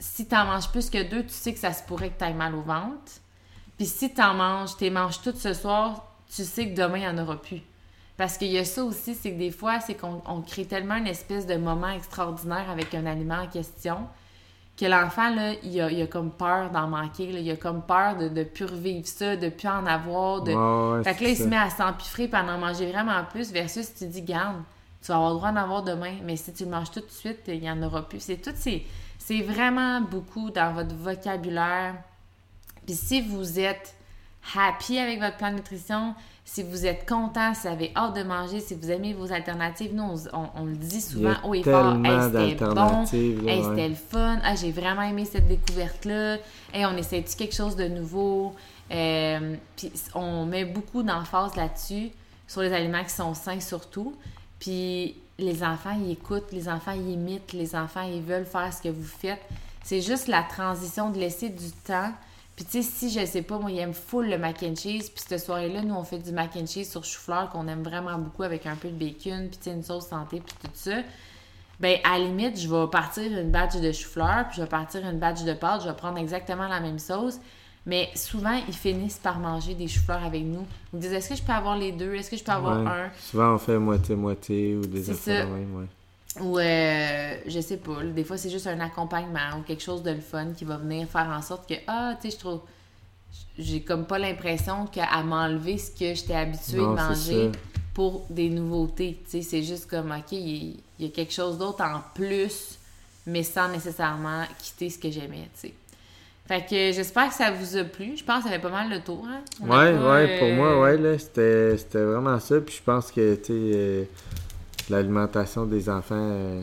si 0.00 0.26
t'en 0.26 0.46
manges 0.46 0.68
plus 0.68 0.90
que 0.90 1.00
deux, 1.02 1.22
tu 1.22 1.32
sais 1.32 1.52
que 1.52 1.60
ça 1.60 1.72
se 1.72 1.82
pourrait 1.84 2.10
que 2.10 2.18
t'ailles 2.18 2.34
mal 2.34 2.56
au 2.56 2.62
ventre. 2.62 3.12
Puis 3.76 3.86
si 3.86 4.12
t'en 4.12 4.34
manges, 4.34 4.76
t'es 4.76 4.90
manges 4.90 5.22
toutes 5.22 5.36
ce 5.36 5.54
soir, 5.54 6.12
tu 6.34 6.42
sais 6.42 6.68
que 6.68 6.74
demain, 6.74 6.98
il 6.98 7.00
n'y 7.02 7.06
en 7.06 7.18
aura 7.18 7.40
plus. 7.40 7.60
Parce 8.22 8.38
qu'il 8.38 8.52
y 8.52 8.58
a 8.58 8.64
ça 8.64 8.84
aussi, 8.84 9.16
c'est 9.16 9.32
que 9.32 9.36
des 9.36 9.50
fois, 9.50 9.80
c'est 9.80 9.96
qu'on 9.96 10.22
on 10.28 10.42
crée 10.42 10.64
tellement 10.64 10.94
une 10.94 11.08
espèce 11.08 11.44
de 11.44 11.56
moment 11.56 11.88
extraordinaire 11.88 12.70
avec 12.70 12.94
un 12.94 13.04
aliment 13.04 13.40
en 13.42 13.48
question 13.48 13.96
que 14.78 14.84
l'enfant, 14.86 15.34
là, 15.34 15.54
il 15.64 15.80
a, 15.80 15.90
il 15.90 16.00
a 16.00 16.06
comme 16.06 16.30
peur 16.30 16.70
d'en 16.70 16.86
manquer. 16.86 17.32
là. 17.32 17.40
Il 17.40 17.50
a 17.50 17.56
comme 17.56 17.82
peur 17.82 18.16
de 18.16 18.28
ne 18.28 18.44
plus 18.44 18.66
revivre 18.66 19.08
ça, 19.08 19.34
de 19.34 19.48
plus 19.48 19.66
en 19.66 19.84
avoir. 19.86 20.42
De... 20.42 20.52
Ouais, 20.52 20.98
ouais, 20.98 21.02
Fait 21.02 21.16
que 21.16 21.24
là, 21.24 21.30
il 21.30 21.36
se 21.36 21.42
met 21.42 21.56
à 21.56 21.68
s'empiffrer 21.68 22.30
et 22.32 22.34
à 22.36 22.44
en 22.44 22.58
manger 22.58 22.92
vraiment 22.92 23.24
plus 23.24 23.50
versus 23.50 23.86
si 23.86 23.94
tu 23.94 24.06
dis, 24.06 24.22
garde, 24.22 24.62
tu 25.00 25.08
vas 25.08 25.16
avoir 25.16 25.30
le 25.30 25.36
droit 25.38 25.50
d'en 25.50 25.60
avoir 25.60 25.82
demain, 25.82 26.14
mais 26.22 26.36
si 26.36 26.52
tu 26.52 26.62
le 26.62 26.70
manges 26.70 26.92
tout 26.92 27.00
de 27.00 27.10
suite, 27.10 27.40
il 27.48 27.58
n'y 27.58 27.68
en 27.72 27.82
aura 27.82 28.08
plus. 28.08 28.20
C'est 28.20 28.36
tout, 28.36 28.52
c'est, 28.54 28.84
c'est 29.18 29.42
vraiment 29.42 30.00
beaucoup 30.00 30.52
dans 30.52 30.72
votre 30.74 30.94
vocabulaire. 30.94 31.96
Puis 32.86 32.94
si 32.94 33.20
vous 33.20 33.58
êtes 33.58 33.96
happy 34.56 35.00
avec 35.00 35.18
votre 35.18 35.38
plan 35.38 35.50
de 35.50 35.56
nutrition, 35.56 36.14
si 36.44 36.62
vous 36.62 36.84
êtes 36.86 37.08
content, 37.08 37.54
si 37.54 37.62
vous 37.62 37.72
avez 37.72 37.92
hâte 37.96 38.14
de 38.16 38.22
manger, 38.24 38.60
si 38.60 38.74
vous 38.74 38.90
aimez 38.90 39.14
vos 39.14 39.32
alternatives, 39.32 39.94
nous, 39.94 40.02
on, 40.02 40.38
on- 40.38 40.48
on 40.56 40.64
le 40.64 40.74
dit 40.76 41.00
souvent 41.00 41.34
haut 41.44 41.54
et 41.54 41.62
fort, 41.62 41.94
hey, 42.04 42.20
c'était 42.52 42.64
bon, 42.74 43.04
Hey, 43.12 43.36
ouais. 43.38 43.62
c'était 43.68 43.88
le 43.88 43.94
fun. 43.94 44.38
Ah, 44.44 44.54
j'ai 44.54 44.72
vraiment 44.72 45.02
aimé 45.02 45.24
cette 45.24 45.46
découverte-là. 45.48 46.36
Hey, 46.74 46.84
on 46.84 46.96
essaie-tu 46.96 47.36
quelque 47.36 47.54
chose 47.54 47.76
de 47.76 47.88
nouveau? 47.88 48.54
Euh, 48.90 49.54
Puis 49.76 49.90
on 50.14 50.44
met 50.44 50.64
beaucoup 50.66 51.02
d'emphase 51.02 51.54
là-dessus, 51.56 52.10
sur 52.46 52.60
les 52.60 52.72
aliments 52.72 53.02
qui 53.04 53.10
sont 53.14 53.32
sains 53.34 53.60
surtout. 53.60 54.14
Puis 54.58 55.16
les 55.38 55.62
enfants, 55.64 55.96
ils 56.04 56.10
écoutent, 56.12 56.52
les 56.52 56.68
enfants, 56.68 56.92
ils 56.92 57.12
imitent, 57.12 57.52
les 57.52 57.74
enfants, 57.74 58.02
ils 58.02 58.20
veulent 58.20 58.44
faire 58.44 58.72
ce 58.74 58.82
que 58.82 58.88
vous 58.90 59.04
faites. 59.04 59.40
C'est 59.82 60.02
juste 60.02 60.28
la 60.28 60.42
transition 60.42 61.10
de 61.10 61.18
laisser 61.18 61.48
du 61.48 61.70
temps. 61.86 62.12
Puis 62.64 62.80
tu 62.80 62.82
sais, 62.82 62.88
si 63.08 63.10
je 63.20 63.26
sais 63.26 63.42
pas, 63.42 63.58
moi, 63.58 63.70
ils 63.70 63.78
aiment 63.80 63.92
full 63.94 64.28
le 64.28 64.38
mac 64.38 64.62
and 64.62 64.76
cheese. 64.76 65.10
Puis 65.10 65.24
cette 65.26 65.40
soirée-là, 65.40 65.82
nous, 65.82 65.94
on 65.94 66.04
fait 66.04 66.18
du 66.18 66.30
mac 66.32 66.50
and 66.56 66.66
cheese 66.66 66.90
sur 66.90 67.04
chou-fleur 67.04 67.50
qu'on 67.50 67.66
aime 67.66 67.82
vraiment 67.82 68.16
beaucoup 68.18 68.44
avec 68.44 68.66
un 68.66 68.76
peu 68.76 68.88
de 68.88 68.94
bacon, 68.94 69.48
puis 69.48 69.58
tu 69.58 69.64
sais, 69.64 69.72
une 69.72 69.82
sauce 69.82 70.06
santé, 70.08 70.40
puis 70.44 70.54
tout 70.62 70.70
ça 70.74 70.96
ben 71.80 71.98
à 72.04 72.16
la 72.16 72.26
limite, 72.26 72.60
je 72.60 72.68
vais 72.68 72.86
partir 72.88 73.24
une 73.36 73.50
batch 73.50 73.74
de 73.76 73.90
chou-fleur, 73.90 74.44
puis 74.48 74.58
je 74.58 74.62
vais 74.62 74.68
partir 74.68 75.04
une 75.04 75.18
batch 75.18 75.42
de 75.42 75.52
pâtes, 75.52 75.82
je 75.82 75.88
vais 75.88 75.96
prendre 75.96 76.16
exactement 76.18 76.68
la 76.68 76.78
même 76.78 77.00
sauce. 77.00 77.40
Mais 77.86 78.08
souvent, 78.14 78.56
ils 78.68 78.74
finissent 78.74 79.18
par 79.18 79.40
manger 79.40 79.74
des 79.74 79.88
choux-fleurs 79.88 80.22
avec 80.22 80.44
nous. 80.44 80.64
Ils 80.92 80.96
me 80.96 81.00
disent 81.02 81.12
Est-ce 81.12 81.30
que 81.30 81.34
je 81.34 81.42
peux 81.42 81.50
avoir 81.52 81.76
les 81.76 81.90
deux? 81.90 82.14
Est-ce 82.14 82.30
que 82.30 82.36
je 82.36 82.44
peux 82.44 82.52
avoir 82.52 82.80
Ouais. 82.80 82.88
un? 82.88 83.10
Souvent, 83.18 83.54
on 83.54 83.58
fait 83.58 83.78
moitié-moitié 83.78 84.76
ou 84.76 84.82
des 84.86 85.10
affaires 85.10 85.38
ça. 85.42 85.46
de 85.46 85.50
même, 85.50 85.74
ouais. 85.76 85.86
Ou 86.40 86.58
euh, 86.58 87.34
je 87.46 87.60
sais 87.60 87.76
pas, 87.76 88.02
des 88.02 88.24
fois 88.24 88.38
c'est 88.38 88.48
juste 88.48 88.66
un 88.66 88.80
accompagnement 88.80 89.58
ou 89.58 89.62
quelque 89.62 89.82
chose 89.82 90.02
de 90.02 90.12
le 90.12 90.20
fun 90.20 90.52
qui 90.56 90.64
va 90.64 90.78
venir 90.78 91.06
faire 91.06 91.28
en 91.28 91.42
sorte 91.42 91.68
que 91.68 91.74
Ah, 91.86 92.16
tu 92.20 92.30
sais, 92.30 92.36
je 92.36 92.40
trouve. 92.40 92.60
J'ai 93.58 93.82
comme 93.82 94.06
pas 94.06 94.18
l'impression 94.18 94.86
qu'à 94.86 95.22
m'enlever 95.22 95.76
ce 95.76 95.90
que 95.90 96.14
j'étais 96.14 96.34
habituée 96.34 96.78
Non, 96.78 96.92
de 96.92 96.96
manger 96.96 97.52
pour 97.94 98.24
des 98.30 98.48
nouveautés. 98.48 99.20
Tu 99.24 99.30
sais, 99.30 99.42
c'est 99.42 99.62
juste 99.62 99.88
comme, 99.88 100.10
OK, 100.10 100.32
il 100.32 100.80
y, 100.98 101.06
a 101.06 101.08
quelque 101.08 101.32
chose 101.32 101.58
d'autre 101.58 101.82
en 101.82 102.00
plus, 102.14 102.78
mais 103.26 103.42
sans 103.42 103.68
nécessairement 103.68 104.44
quitter 104.58 104.90
ce 104.90 104.98
que 104.98 105.10
j'aimais, 105.10 105.48
tu 105.54 105.68
sais. 105.68 105.74
Fait 106.46 106.62
que 106.62 106.92
j'espère 106.92 107.28
que 107.28 107.34
ça 107.34 107.50
vous 107.50 107.76
a 107.76 107.84
plu. 107.84 108.16
Je 108.16 108.24
pense 108.24 108.38
que 108.38 108.48
ça 108.48 108.56
fait 108.56 108.60
pas 108.60 108.68
mal 108.68 108.90
le 108.90 109.00
tour, 109.00 109.24
hein? 109.28 109.42
Ouais, 109.60 110.38
pour 110.38 110.48
euh, 110.48 110.56
moi, 110.56 110.80
ouais, 110.80 110.98
là, 110.98 111.16
c'était 111.16 111.76
c'était 111.78 112.02
vraiment 112.02 112.40
ça. 112.40 112.60
Puis 112.60 112.76
je 112.76 112.82
pense 112.82 113.12
que, 113.12 113.36
tu 113.36 113.44
sais, 113.44 113.52
euh, 113.52 114.04
l'alimentation 114.90 115.66
des 115.66 115.88
enfants, 115.88 116.14
euh, 116.16 116.62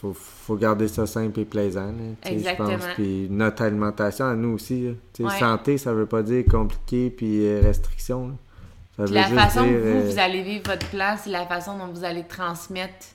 faut, 0.00 0.12
faut 0.14 0.56
garder 0.56 0.86
ça 0.88 1.06
simple 1.06 1.40
et 1.40 1.44
plaisant, 1.44 1.86
là, 1.86 1.92
pense. 2.22 2.30
Exactement. 2.32 2.68
Puis 2.94 3.26
notre 3.30 3.62
alimentation 3.62 4.26
à 4.26 4.34
nous 4.34 4.50
aussi, 4.54 4.94
Ouais. 5.18 5.38
santé, 5.38 5.76
ça 5.78 5.92
veut 5.92 6.06
pas 6.06 6.22
dire 6.22 6.44
compliqué 6.50 7.10
puis 7.10 7.46
euh, 7.46 7.60
restriction, 7.62 8.28
là. 8.28 8.34
Ça 8.96 9.04
Puis 9.04 9.12
veut 9.12 9.20
la 9.20 9.28
juste 9.28 9.40
façon 9.40 9.62
dire, 9.62 9.72
que 9.72 9.78
vous, 9.78 9.86
euh, 10.06 10.10
vous 10.12 10.18
allez 10.18 10.42
vivre 10.42 10.62
votre 10.70 10.86
plan, 10.90 11.16
c'est 11.22 11.30
la 11.30 11.46
façon 11.46 11.78
dont 11.78 11.86
vous 11.86 12.04
allez 12.04 12.24
transmettre 12.24 13.06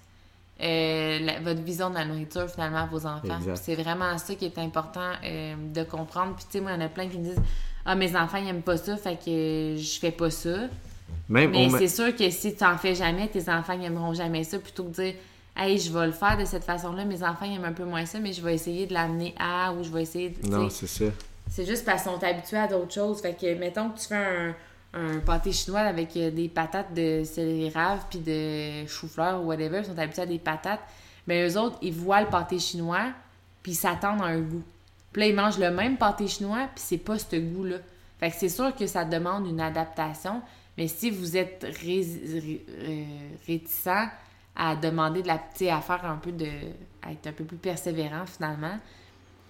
euh, 0.62 1.20
la- 1.20 1.40
votre 1.42 1.62
vision 1.62 1.90
de 1.90 1.96
la 1.96 2.06
nourriture 2.06 2.48
finalement 2.50 2.84
à 2.84 2.86
vos 2.86 3.06
enfants. 3.06 3.40
C'est 3.56 3.76
vraiment 3.76 4.18
ça 4.18 4.36
qui 4.36 4.46
est 4.46 4.58
important 4.60 5.12
euh, 5.26 5.56
de 5.74 5.84
comprendre. 5.84 6.36
Puis 6.36 6.46
tu 6.46 6.52
sais, 6.54 6.62
moi, 6.62 6.72
il 6.72 6.80
y 6.80 6.84
en 6.84 6.86
a 6.86 6.90
plein 6.90 7.08
qui 7.10 7.18
me 7.18 7.24
disent 7.24 7.42
Ah, 7.86 7.96
mes 7.96 8.16
enfants, 8.16 8.38
ils 8.38 8.48
aiment 8.48 8.62
pas 8.62 8.78
ça, 8.78 8.96
fait 8.96 9.16
que 9.18 9.76
je 9.78 10.00
fais 10.00 10.12
pas 10.12 10.30
ça. 10.30 10.68
Même 11.30 11.52
Mais 11.52 11.68
on 11.68 11.78
c'est 11.78 11.88
sûr 11.88 12.16
que 12.16 12.30
si 12.30 12.56
tu 12.56 12.64
en 12.64 12.78
fais 12.78 12.96
jamais, 12.96 13.28
tes 13.28 13.50
enfants 13.50 13.74
ils 13.74 13.86
aimeront 13.86 14.14
jamais 14.14 14.44
ça 14.44 14.60
plutôt 14.60 14.84
que 14.84 14.90
de 14.90 15.04
dire 15.04 15.14
Hey, 15.56 15.78
je 15.78 15.94
vais 15.94 16.08
le 16.08 16.12
faire 16.12 16.36
de 16.38 16.46
cette 16.46 16.64
façon-là, 16.64 17.06
mes 17.06 17.22
enfants 17.24 17.46
aiment 17.46 17.66
un 17.66 17.74
peu 17.74 17.86
moins 17.86 18.08
ça, 18.08 18.20
mais 18.20 18.34
je 18.34 18.42
vais 18.42 18.56
essayer 18.56 18.88
de 18.88 18.94
l'amener 18.94 19.36
à 19.40 19.72
ou 19.72 19.84
je 19.84 19.90
vais 19.90 20.02
essayer 20.02 20.30
de. 20.30 20.50
Non, 20.50 20.68
c'est 20.70 20.88
ça. 20.88 21.06
C'est 21.48 21.66
juste 21.66 21.86
parce 21.86 22.02
qu'ils 22.02 22.12
sont 22.12 22.24
habitués 22.24 22.58
à 22.58 22.68
d'autres 22.68 22.94
choses. 22.94 23.22
Fait 23.22 23.38
que, 23.40 23.54
mettons 23.60 23.90
que 23.90 24.00
tu 24.00 24.08
fais 24.08 24.16
un, 24.16 24.56
un 24.94 25.20
pâté 25.20 25.52
chinois 25.52 25.82
avec 25.82 26.16
euh, 26.16 26.32
des 26.32 26.48
patates 26.48 26.94
de 26.94 27.24
céleri 27.24 27.70
rave 27.70 28.06
puis 28.10 28.20
de 28.20 28.88
chou-fleur 28.88 29.42
ou 29.42 29.48
whatever, 29.48 29.80
ils 29.80 29.86
sont 29.86 29.98
habitués 29.98 30.22
à 30.22 30.28
des 30.28 30.40
patates. 30.40 30.82
Mais 31.28 31.48
eux 31.48 31.58
autres, 31.58 31.78
ils 31.82 31.94
voient 31.94 32.22
le 32.22 32.28
pâté 32.28 32.60
chinois 32.60 33.12
puis 33.62 33.72
ils 33.72 33.76
s'attendent 33.76 34.22
à 34.22 34.26
un 34.26 34.40
goût. 34.40 34.64
Puis 35.12 35.22
là, 35.22 35.28
ils 35.28 35.36
mangent 35.36 35.60
le 35.60 35.72
même 35.72 35.98
pâté 35.98 36.28
chinois 36.28 36.68
puis 36.76 36.84
c'est 36.86 36.98
pas 36.98 37.18
ce 37.18 37.36
goût-là. 37.36 37.78
Fait 38.20 38.30
que 38.30 38.36
c'est 38.38 38.50
sûr 38.50 38.76
que 38.76 38.88
ça 38.88 39.04
demande 39.04 39.48
une 39.48 39.62
adaptation. 39.62 40.42
Mais 40.78 40.88
si 40.88 41.12
vous 41.12 41.38
êtes 41.38 41.66
euh, 41.66 43.04
réticent 43.48 44.10
à 44.56 44.76
demander 44.76 45.22
de 45.22 45.28
la 45.28 45.38
petite 45.38 45.70
à 45.70 45.82
faire 45.82 46.06
un 46.06 46.18
peu 46.18 46.32
de. 46.32 46.48
à 47.02 47.12
être 47.12 47.28
un 47.28 47.32
peu 47.32 47.44
plus 47.44 47.58
persévérant 47.58 48.26
finalement, 48.26 48.80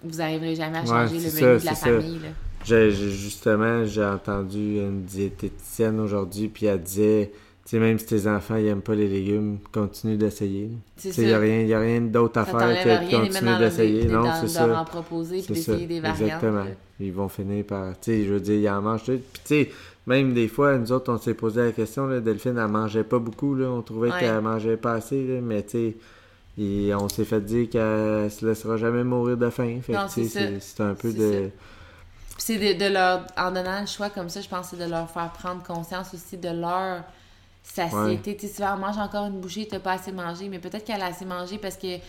vous 0.02 0.18
n'arriverez 0.18 0.54
jamais 0.54 0.78
à 0.78 0.84
changer 0.84 1.16
le 1.18 1.32
menu 1.32 1.60
de 1.60 1.64
la 1.64 1.74
famille. 1.74 2.20
Justement, 2.64 3.84
j'ai 3.84 4.04
entendu 4.04 4.78
une 4.78 5.02
diététicienne 5.02 6.00
aujourd'hui, 6.00 6.48
puis 6.48 6.66
elle 6.66 6.82
disait, 6.82 7.30
tu 7.64 7.70
sais, 7.70 7.78
même 7.78 7.98
si 7.98 8.06
tes 8.06 8.26
enfants 8.26 8.56
n'aiment 8.56 8.82
pas 8.82 8.94
les 8.94 9.08
légumes, 9.08 9.58
continue 9.72 10.16
d'essayer. 10.16 10.70
Il 11.02 11.24
n'y 11.24 11.32
a 11.32 11.38
rien, 11.38 11.62
y 11.62 11.74
a 11.74 11.80
rien 11.80 12.00
d'autre 12.02 12.40
à 12.40 12.44
faire 12.44 12.58
que 12.58 13.04
de 13.04 13.10
continuer 13.10 13.58
d'essayer. 13.58 14.04
Non, 14.06 14.30
c'est 14.40 14.48
ça. 14.48 14.80
en 14.80 14.84
proposer, 14.84 15.42
puis 15.42 15.54
d'essayer 15.54 15.86
des 15.86 16.00
variantes. 16.00 16.20
Exactement. 16.20 16.64
Ils 17.00 17.12
vont 17.12 17.28
finir 17.28 17.64
par, 17.64 17.98
tu 17.98 18.12
sais, 18.12 18.24
je 18.24 18.34
veux 18.34 18.40
dire, 18.40 18.54
ils 18.54 18.68
en 18.68 18.82
mangent 18.82 19.04
tout. 19.04 19.20
Puis 19.32 19.42
tu 19.44 19.54
sais, 19.64 19.70
même 20.06 20.34
des 20.34 20.48
fois, 20.48 20.76
nous 20.76 20.92
autres, 20.92 21.12
on 21.12 21.18
s'est 21.18 21.34
posé 21.34 21.62
la 21.62 21.72
question, 21.72 22.06
là, 22.06 22.20
Delphine, 22.20 22.58
elle 22.58 22.68
mangeait 22.68 23.04
pas 23.04 23.18
beaucoup, 23.18 23.54
là. 23.54 23.68
On 23.68 23.82
trouvait 23.82 24.10
qu'elle 24.10 24.40
mangeait 24.40 24.76
pas 24.76 24.94
assez, 24.94 25.26
là, 25.26 25.40
mais 25.40 25.62
tu 25.62 25.70
sais 25.70 25.96
on 26.58 27.08
s'est 27.08 27.24
fait 27.24 27.40
dire 27.40 27.68
qu'elle 27.68 28.30
se 28.30 28.46
laissera 28.46 28.76
jamais 28.76 29.04
mourir 29.04 29.36
de 29.36 29.50
faim. 29.50 29.80
Fait 29.82 29.94
c'est 30.08 30.80
un 30.80 30.94
peu 30.94 31.12
de. 31.12 31.50
C'est 32.36 32.74
de, 32.74 32.92
leur. 32.92 33.26
En 33.36 33.50
donnant 33.50 33.80
le 33.80 33.86
choix 33.86 34.10
comme 34.10 34.28
ça, 34.28 34.40
je 34.40 34.48
pense 34.48 34.70
que 34.70 34.76
c'est 34.76 34.84
de 34.84 34.90
leur 34.90 35.10
faire 35.10 35.30
prendre 35.30 35.62
conscience 35.62 36.14
aussi 36.14 36.36
de 36.36 36.48
leur 36.48 37.02
satiété. 37.64 38.36
Tu 38.36 38.46
sais, 38.46 38.54
souvent, 38.54 38.76
mange 38.76 38.98
encore 38.98 39.26
une 39.26 39.40
bouchée, 39.40 39.66
t'as 39.68 39.80
pas 39.80 39.92
assez 39.92 40.12
mangé, 40.12 40.48
mais 40.48 40.58
peut-être 40.58 40.84
qu'elle 40.84 41.02
a 41.02 41.06
assez 41.06 41.24
mangé 41.24 41.58
parce 41.58 41.76
qu'elle 41.76 42.00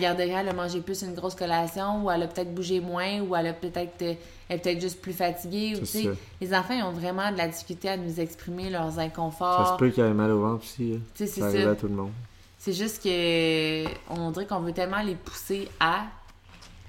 garderait, 0.00 0.28
elle 0.30 0.48
a 0.48 0.52
mangé 0.52 0.80
plus 0.80 1.02
une 1.02 1.14
grosse 1.14 1.34
collation, 1.34 2.04
ou 2.04 2.10
elle 2.10 2.22
a 2.22 2.26
peut-être 2.26 2.52
bougé 2.54 2.80
moins, 2.80 3.20
ou 3.20 3.36
elle 3.36 3.48
a 3.48 3.52
peut-être 3.52 3.92
elle 4.00 4.16
est 4.48 4.58
peut-être 4.58 4.80
juste 4.80 5.00
plus 5.00 5.12
fatiguée. 5.12 5.76
Ou, 5.76 6.10
les 6.40 6.54
enfants 6.54 6.74
ils 6.74 6.82
ont 6.82 6.92
vraiment 6.92 7.30
de 7.30 7.36
la 7.36 7.46
difficulté 7.46 7.90
à 7.90 7.96
nous 7.96 8.18
exprimer 8.18 8.70
leurs 8.70 8.98
inconforts. 8.98 9.66
Ça 9.66 9.72
se 9.74 9.78
peut 9.78 9.90
qu'il 9.90 10.02
y 10.02 10.06
ait 10.06 10.14
mal 10.14 10.30
au 10.30 10.40
ventre 10.40 10.64
aussi. 10.64 10.94
Hein. 10.96 11.26
Ça 11.26 11.46
arrive 11.46 11.68
à 11.68 11.74
tout 11.74 11.88
le 11.88 11.94
monde. 11.94 12.12
C'est 12.58 12.72
juste 12.72 13.02
que 13.02 13.84
on 14.08 14.30
dirait 14.30 14.46
qu'on 14.46 14.60
veut 14.60 14.72
tellement 14.72 15.02
les 15.02 15.16
pousser 15.16 15.68
à 15.78 16.04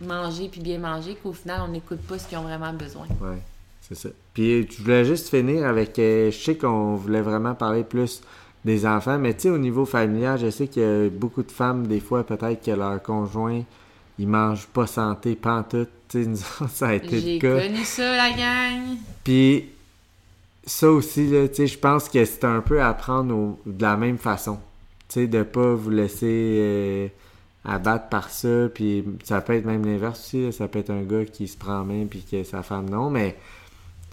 manger 0.02 0.48
puis 0.48 0.62
bien 0.62 0.80
manger 0.80 1.16
qu'au 1.16 1.34
final, 1.34 1.62
on 1.66 1.70
n'écoute 1.70 2.02
pas 2.02 2.18
ce 2.20 2.28
qu'ils 2.28 2.38
ont 2.38 2.44
vraiment 2.44 2.74
besoin. 2.74 3.08
Ouais, 3.22 3.42
c'est 3.82 3.96
ça. 3.96 4.10
Puis 4.34 4.68
je 4.70 4.82
voulais 4.82 5.06
juste 5.06 5.30
finir 5.30 5.66
avec. 5.66 5.98
Euh, 6.00 6.32
je 6.32 6.38
sais 6.38 6.56
qu'on 6.56 6.96
voulait 6.96 7.22
vraiment 7.22 7.54
parler 7.54 7.84
plus 7.84 8.22
des 8.66 8.86
enfants, 8.86 9.18
mais 9.20 9.34
tu 9.34 9.42
sais, 9.42 9.50
au 9.50 9.58
niveau 9.58 9.86
familial, 9.86 10.40
je 10.40 10.50
sais 10.50 10.68
qu'il 10.68 10.82
y 10.82 10.86
a 10.86 11.10
beaucoup 11.10 11.44
de 11.44 11.52
femmes, 11.52 11.86
des 11.86 12.00
fois, 12.00 12.24
peut-être 12.24 12.64
que 12.64 12.72
leur 12.72 13.02
conjoint, 13.04 13.62
ils 14.18 14.28
mangent 14.28 14.68
pas 14.68 14.88
santé, 14.88 15.36
pas 15.36 15.64
tout. 15.64 15.88
Tu 16.14 16.24
sais, 16.36 16.46
ça 16.72 16.90
a 16.90 16.94
été 16.94 17.20
le 17.20 17.40
cas. 17.40 17.60
J'ai 17.60 17.70
connu 17.70 17.84
ça, 17.84 18.16
la 18.16 18.30
gang. 18.30 18.98
Puis 19.24 19.66
ça 20.64 20.92
aussi, 20.92 21.28
tu 21.28 21.56
sais, 21.56 21.66
je 21.66 21.80
pense 21.80 22.08
que 22.08 22.24
c'est 22.24 22.44
un 22.44 22.62
peu 22.62 22.84
à 22.84 22.94
prendre 22.94 23.58
de 23.66 23.82
la 23.82 23.98
même 23.98 24.20
façon 24.20 24.60
sais, 25.14 25.28
de 25.28 25.44
pas 25.44 25.74
vous 25.74 25.90
laisser 25.90 26.58
euh, 26.60 27.08
abattre 27.66 28.10
par 28.10 28.30
ça. 28.30 28.70
Puis 28.74 29.04
ça 29.24 29.42
peut 29.42 29.54
être 29.54 29.66
même 29.66 29.86
l'inverse 29.86 30.20
aussi. 30.20 30.52
Ça 30.52 30.68
peut 30.68 30.80
être 30.80 30.90
un 30.90 31.04
gars 31.04 31.26
qui 31.26 31.48
se 31.48 31.58
prend 31.58 31.82
en 31.82 31.86
main 31.86 32.06
puis 32.10 32.24
que 32.30 32.44
sa 32.44 32.64
femme 32.64 32.90
non. 32.90 33.10
Mais 33.10 33.36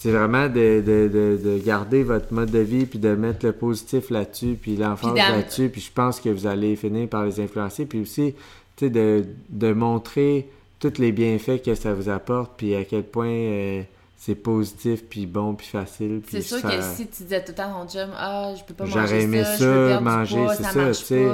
c'est 0.01 0.13
vraiment 0.13 0.49
de, 0.49 0.81
de, 0.81 1.39
de, 1.45 1.59
garder 1.59 2.03
votre 2.03 2.33
mode 2.33 2.51
de 2.51 2.59
vie 2.59 2.87
puis 2.87 2.99
de 2.99 3.15
mettre 3.15 3.45
le 3.45 3.53
positif 3.53 4.09
là-dessus 4.09 4.57
puis 4.61 4.75
l'enfance 4.75 5.15
là-dessus. 5.15 5.69
Puis 5.69 5.83
je 5.83 5.93
pense 5.93 6.21
que 6.21 6.31
vous 6.31 6.47
allez 6.47 6.75
finir 6.75 7.07
par 7.07 7.27
les 7.27 7.39
influencer. 7.39 7.85
Puis 7.85 8.01
aussi, 8.01 8.35
tu 8.77 8.87
sais, 8.87 8.91
de, 8.91 9.27
de 9.51 9.73
montrer 9.75 10.49
tous 10.79 10.97
les 10.97 11.13
bienfaits 11.13 11.63
que 11.63 11.75
ça 11.75 11.93
vous 11.93 12.09
apporte 12.09 12.53
puis 12.57 12.75
à 12.75 12.85
quel 12.85 13.05
point... 13.05 13.29
Euh, 13.29 13.83
c'est 14.21 14.35
positif, 14.35 15.05
puis 15.09 15.25
bon, 15.25 15.55
puis 15.55 15.67
facile. 15.67 16.21
C'est 16.29 16.43
sûr 16.43 16.61
que 16.61 16.83
si 16.83 17.07
tu 17.07 17.23
disais 17.23 17.43
tout 17.43 17.53
le 17.53 17.55
temps 17.55 17.81
à 17.81 17.83
ton 17.83 17.89
chum, 17.89 18.11
ah, 18.15 18.53
je 18.55 18.63
peux 18.65 18.75
pas 18.75 18.85
manger 18.85 19.23
aimé 19.23 19.43
ça, 19.43 19.57
je 19.57 19.65
veux 19.65 20.01
manger, 20.01 20.47
c'est 20.59 20.63
ça, 20.63 20.89
tu 20.89 20.95
sais. 20.95 21.27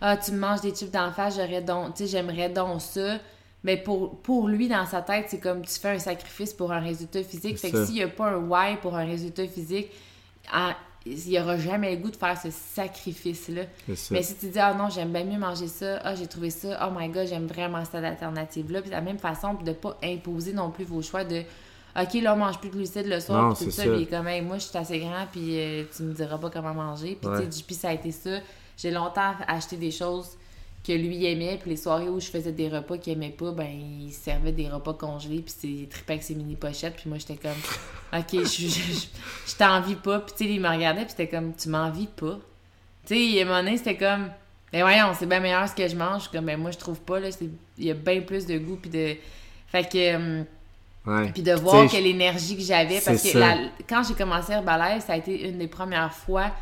Ah, 0.00 0.16
tu 0.16 0.32
manges 0.32 0.60
des 0.60 0.72
tubes 0.72 0.90
d'en 0.90 1.12
face, 1.12 1.36
j'aurais 1.36 1.62
donc, 1.62 1.94
tu 1.94 2.02
sais, 2.02 2.08
j'aimerais 2.08 2.48
donc 2.48 2.82
ça. 2.82 3.18
Mais 3.64 3.76
pour, 3.76 4.18
pour 4.18 4.48
lui, 4.48 4.68
dans 4.68 4.86
sa 4.86 5.02
tête, 5.02 5.26
c'est 5.28 5.38
comme 5.38 5.64
tu 5.64 5.78
fais 5.78 5.90
un 5.90 5.98
sacrifice 5.98 6.52
pour 6.52 6.72
un 6.72 6.80
résultat 6.80 7.22
physique. 7.22 7.58
Fait 7.58 7.70
que 7.70 7.84
s'il 7.84 7.94
n'y 7.94 8.02
a 8.02 8.08
pas 8.08 8.30
un 8.30 8.38
why 8.38 8.76
pour 8.80 8.96
un 8.96 9.04
résultat 9.04 9.46
physique, 9.46 9.90
il 11.06 11.16
n'y 11.28 11.38
aura 11.38 11.56
jamais 11.56 11.94
le 11.94 12.02
goût 12.02 12.10
de 12.10 12.16
faire 12.16 12.40
ce 12.40 12.50
sacrifice-là. 12.50 13.62
Mais 14.10 14.22
si 14.22 14.34
tu 14.36 14.48
dis, 14.48 14.58
ah 14.58 14.74
non, 14.74 14.88
j'aime 14.88 15.12
bien 15.12 15.24
mieux 15.24 15.38
manger 15.38 15.68
ça, 15.68 16.00
ah, 16.02 16.14
j'ai 16.14 16.26
trouvé 16.26 16.50
ça, 16.50 16.88
oh 16.88 16.92
my 16.96 17.08
god, 17.08 17.28
j'aime 17.28 17.46
vraiment 17.46 17.84
cette 17.84 18.04
alternative-là. 18.04 18.80
Puis 18.80 18.90
de 18.90 18.94
la 18.94 19.00
même 19.00 19.18
façon, 19.18 19.54
de 19.54 19.68
ne 19.68 19.74
pas 19.74 19.96
imposer 20.02 20.52
non 20.52 20.70
plus 20.70 20.84
vos 20.84 21.02
choix 21.02 21.24
de 21.24 21.42
OK, 21.94 22.14
là, 22.14 22.32
on 22.32 22.38
mange 22.38 22.58
plus 22.58 22.70
de 22.70 22.76
glucides 22.76 23.06
le 23.06 23.20
soir, 23.20 23.54
puis 23.54 23.66
tout 23.66 23.70
ça. 23.70 23.84
Puis 23.84 24.06
quand 24.06 24.22
même, 24.22 24.46
moi, 24.46 24.56
je 24.56 24.64
suis 24.64 24.78
assez 24.78 24.98
grand, 24.98 25.26
puis 25.30 25.60
euh, 25.60 25.84
tu 25.94 26.02
me 26.04 26.14
diras 26.14 26.38
pas 26.38 26.48
comment 26.48 26.72
manger. 26.72 27.18
Puis, 27.20 27.30
tu 27.30 27.52
sais, 27.52 27.60
JP, 27.60 27.72
ça 27.72 27.88
a 27.90 27.92
été 27.92 28.10
ça. 28.10 28.38
J'ai 28.78 28.90
longtemps 28.90 29.34
acheté 29.46 29.76
des 29.76 29.90
choses 29.90 30.38
que 30.84 30.92
lui 30.92 31.24
aimait, 31.26 31.58
puis 31.60 31.70
les 31.70 31.76
soirées 31.76 32.08
où 32.08 32.18
je 32.18 32.26
faisais 32.26 32.52
des 32.52 32.68
repas 32.68 32.98
qu'il 32.98 33.12
aimait 33.12 33.30
pas, 33.30 33.52
ben, 33.52 33.70
il 33.70 34.12
servait 34.12 34.52
des 34.52 34.68
repas 34.68 34.94
congelés, 34.94 35.42
puis 35.42 35.54
c'est 35.56 35.88
trippé 35.88 36.14
avec 36.14 36.24
ses 36.24 36.34
mini 36.34 36.56
pochettes, 36.56 36.96
puis 36.96 37.08
moi, 37.08 37.18
j'étais 37.18 37.36
comme, 37.36 37.52
OK, 38.18 38.44
je, 38.44 38.66
je, 38.66 39.56
t'envie 39.56 39.94
pas. 39.94 40.20
Puis, 40.20 40.34
tu 40.36 40.44
sais, 40.44 40.50
il 40.50 40.60
me 40.60 40.68
regardait, 40.68 41.02
puis 41.02 41.10
c'était 41.10 41.28
comme, 41.28 41.54
tu 41.54 41.68
m'envies 41.68 42.08
pas. 42.08 42.38
Tu 43.06 43.14
sais, 43.14 43.42
un 43.42 43.44
moment 43.44 43.76
c'était 43.76 43.96
comme, 43.96 44.30
ben 44.72 44.82
voyons, 44.82 45.12
c'est 45.16 45.26
bien 45.26 45.40
meilleur 45.40 45.68
ce 45.68 45.74
que 45.74 45.86
je 45.86 45.94
mange. 45.94 46.28
Comme, 46.28 46.46
ben 46.46 46.58
moi, 46.58 46.70
je 46.70 46.78
trouve 46.78 47.00
pas, 47.00 47.20
là, 47.20 47.28
il 47.78 47.84
y 47.84 47.90
a 47.90 47.94
bien 47.94 48.20
plus 48.20 48.46
de 48.46 48.58
goût, 48.58 48.76
puis 48.76 48.90
de. 48.90 49.16
Fait 49.68 49.88
que. 49.88 50.16
Hum, 50.16 50.46
puis 51.34 51.42
de 51.42 51.52
voir 51.52 51.90
quelle 51.90 52.06
énergie 52.06 52.56
que 52.56 52.62
j'avais. 52.62 53.00
Parce 53.00 53.22
que 53.22 53.82
quand 53.88 54.02
j'ai 54.06 54.14
commencé 54.14 54.52
Herbalife, 54.52 55.04
ça 55.04 55.14
a 55.14 55.16
été 55.16 55.48
une 55.48 55.58
des 55.58 55.66
premières 55.66 56.12
fois 56.12 56.52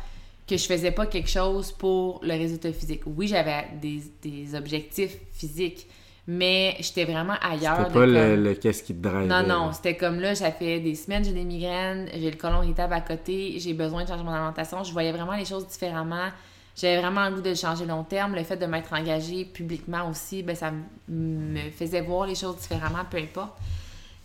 que 0.51 0.57
je 0.57 0.65
faisais 0.65 0.91
pas 0.91 1.05
quelque 1.05 1.29
chose 1.29 1.71
pour 1.71 2.19
le 2.23 2.33
résultat 2.33 2.73
physique. 2.73 3.03
Oui, 3.05 3.27
j'avais 3.27 3.67
des, 3.81 4.53
objectifs 4.53 5.15
physiques, 5.31 5.87
mais 6.27 6.75
j'étais 6.79 7.05
vraiment 7.05 7.35
ailleurs. 7.41 7.77
C'était 7.77 7.93
pas 7.93 8.05
le, 8.05 8.53
qu'est-ce 8.55 8.83
qui 8.83 8.93
te 8.93 9.01
drive. 9.01 9.29
Non, 9.29 9.47
non, 9.47 9.71
c'était 9.71 9.95
comme 9.95 10.19
là, 10.19 10.35
ça 10.35 10.51
fait 10.51 10.81
des 10.81 10.95
semaines, 10.95 11.23
j'ai 11.23 11.31
des 11.31 11.45
migraines, 11.45 12.09
j'ai 12.13 12.29
le 12.29 12.35
colon 12.35 12.63
irritable 12.63 12.93
à 12.93 12.99
côté, 12.99 13.55
j'ai 13.59 13.73
besoin 13.73 14.03
de 14.03 14.09
changer 14.09 14.23
mon 14.23 14.31
alimentation. 14.31 14.83
Je 14.83 14.91
voyais 14.91 15.13
vraiment 15.13 15.35
les 15.35 15.45
choses 15.45 15.65
différemment. 15.67 16.27
J'avais 16.75 16.99
vraiment 16.99 17.21
envie 17.21 17.41
de 17.41 17.53
changer 17.53 17.85
long 17.85 18.03
terme. 18.03 18.35
Le 18.35 18.43
fait 18.43 18.57
de 18.57 18.65
m'être 18.65 18.91
engagée 18.91 19.45
publiquement 19.45 20.09
aussi, 20.09 20.43
ben, 20.43 20.55
ça 20.55 20.71
me 21.07 21.69
faisait 21.71 22.01
voir 22.01 22.27
les 22.27 22.35
choses 22.35 22.57
différemment, 22.57 23.05
peu 23.09 23.17
importe. 23.17 23.53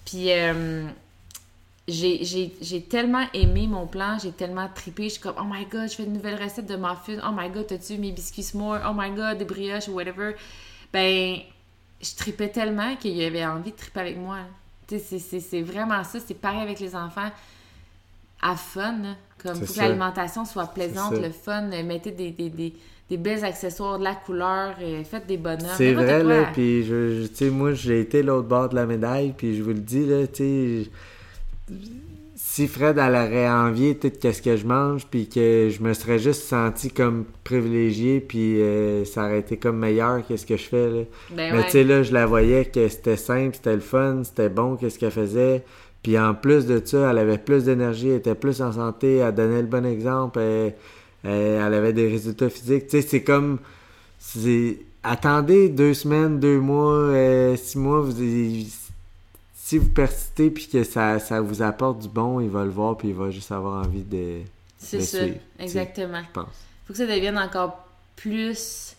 Puis 0.05 0.33
euh, 0.33 0.87
j'ai 1.89 2.87
tellement 2.89 3.24
aimé 3.32 3.66
mon 3.68 3.87
plan, 3.87 4.18
j'ai 4.20 4.32
tellement 4.32 4.68
trippé. 4.74 5.05
Je 5.05 5.14
suis 5.14 5.20
comme, 5.20 5.37
oh 5.41 5.45
my 5.45 5.64
god, 5.66 5.89
je 5.89 5.95
fais 5.97 6.05
une 6.05 6.14
nouvelle 6.14 6.43
recette 6.43 6.66
de 6.66 6.76
muffins. 6.76 7.20
Oh 7.24 7.32
my 7.37 7.49
god, 7.49 7.66
t'as-tu 7.68 7.99
mes 7.99 8.12
biscuits 8.12 8.43
s'more? 8.43 8.78
Oh 8.89 8.93
my 8.95 9.11
god, 9.11 9.39
des 9.39 9.45
brioches 9.45 9.89
ou 9.89 9.93
whatever. 9.93 10.34
Ben, 10.93 11.37
je 12.01 12.14
tripais 12.16 12.49
tellement 12.49 12.97
qu'il 12.97 13.22
avait 13.22 13.47
envie 13.47 13.70
de 13.70 13.76
tripper 13.76 14.01
avec 14.01 14.18
moi. 14.18 14.39
C'est 14.89 15.62
vraiment 15.62 16.03
ça. 16.05 16.18
C'est 16.20 16.34
pareil 16.34 16.61
avec 16.61 16.80
les 16.80 16.95
enfants. 16.95 17.30
À 18.43 18.55
fun, 18.55 19.16
comme 19.43 19.59
pour 19.59 19.74
que 19.74 19.80
l'alimentation 19.80 20.45
soit 20.45 20.66
plaisante, 20.66 21.14
le 21.14 21.30
fun. 21.30 21.62
Mettez 21.84 22.11
des, 22.11 22.30
des, 22.30 22.51
des 22.51 22.74
des 23.09 23.16
belles 23.16 23.45
accessoires, 23.45 23.99
de 23.99 24.05
la 24.05 24.14
couleur, 24.14 24.74
euh, 24.80 25.05
faites 25.05 25.26
des 25.26 25.37
bonheurs. 25.37 25.76
C'est 25.76 25.93
vrai, 25.93 26.24
là, 26.24 26.47
puis 26.53 26.82
je, 26.84 27.26
tu 27.26 27.34
sais, 27.34 27.51
moi, 27.51 27.72
j'ai 27.72 28.01
été 28.01 28.22
l'autre 28.22 28.49
bord 28.49 28.68
de 28.68 28.74
la 28.74 28.87
médaille, 28.87 29.32
puis 29.37 29.57
je 29.57 29.62
vous 29.62 29.70
le 29.70 29.80
dis, 29.80 30.05
là, 30.05 30.26
tu 30.26 30.34
sais, 30.84 30.91
si 32.37 32.69
Fred 32.69 32.99
elle 32.99 33.14
aurait 33.14 33.49
envié 33.49 33.97
tout 33.97 34.11
ce 34.23 34.43
que 34.43 34.57
je 34.57 34.67
mange, 34.67 35.07
puis 35.07 35.29
que 35.29 35.71
je 35.71 35.83
me 35.83 35.95
serais 35.95 36.19
juste 36.19 36.43
senti 36.43 36.91
comme 36.91 37.25
privilégié, 37.45 38.21
puis 38.21 38.61
euh, 38.61 39.05
ça 39.05 39.25
aurait 39.25 39.41
été 39.41 39.57
comme 39.57 39.79
meilleur 39.79 40.27
que 40.27 40.37
ce 40.37 40.45
que 40.45 40.57
je 40.57 40.64
fais, 40.64 40.89
là. 40.89 41.03
Ben 41.35 41.55
Mais 41.55 41.64
tu 41.64 41.71
sais, 41.71 41.85
là, 41.85 42.03
je 42.03 42.12
la 42.12 42.27
voyais 42.27 42.67
que 42.67 42.89
c'était 42.89 43.17
simple, 43.17 43.57
c'était 43.57 43.75
le 43.75 43.81
fun, 43.81 44.23
c'était 44.23 44.49
bon, 44.51 44.77
qu'est-ce 44.77 44.99
qu'elle 44.99 45.11
faisait. 45.11 45.64
Puis 46.03 46.19
en 46.19 46.35
plus 46.35 46.67
de 46.67 46.81
ça, 46.85 47.11
elle 47.11 47.19
avait 47.19 47.39
plus 47.39 47.64
d'énergie, 47.64 48.11
elle 48.11 48.19
était 48.19 48.35
plus 48.35 48.61
en 48.61 48.73
santé, 48.73 49.17
elle 49.17 49.35
donnait 49.35 49.62
le 49.62 49.69
bon 49.69 49.85
exemple, 49.85 50.39
elle 50.39 50.75
avait 51.75 51.93
des 51.93 52.09
résultats 52.09 52.49
physiques. 52.49 52.87
Tu 52.89 53.01
sais, 53.01 53.03
c'est 53.03 53.23
comme. 53.23 53.59
Attendez 55.03 55.69
deux 55.69 55.95
semaines, 55.95 56.41
deux 56.41 56.59
mois, 56.59 56.95
euh, 56.95 57.57
six 57.57 57.79
mois, 57.79 58.05
si 59.67 59.79
vous 59.79 59.89
persistez 59.89 60.49
puis 60.49 60.69
que 60.69 60.85
ça, 60.85 61.19
ça 61.19 61.41
vous 61.41 61.61
apporte 61.61 61.99
du 61.99 62.09
bon, 62.09 62.39
il 62.39 62.49
va 62.49 62.62
le 62.62 62.71
voir 62.71 62.97
puis 62.97 63.09
il 63.09 63.14
va 63.14 63.33
juste 63.33 63.51
avoir 63.51 63.85
envie 63.85 64.05
de. 64.05 64.43
C'est 64.79 65.01
ça, 65.01 65.25
exactement. 65.59 66.23
Je 66.23 66.33
pense. 66.33 66.55
Faut 66.87 66.93
que 66.93 66.97
ça 66.97 67.07
devienne 67.07 67.37
encore 67.37 67.85
plus 68.14 68.95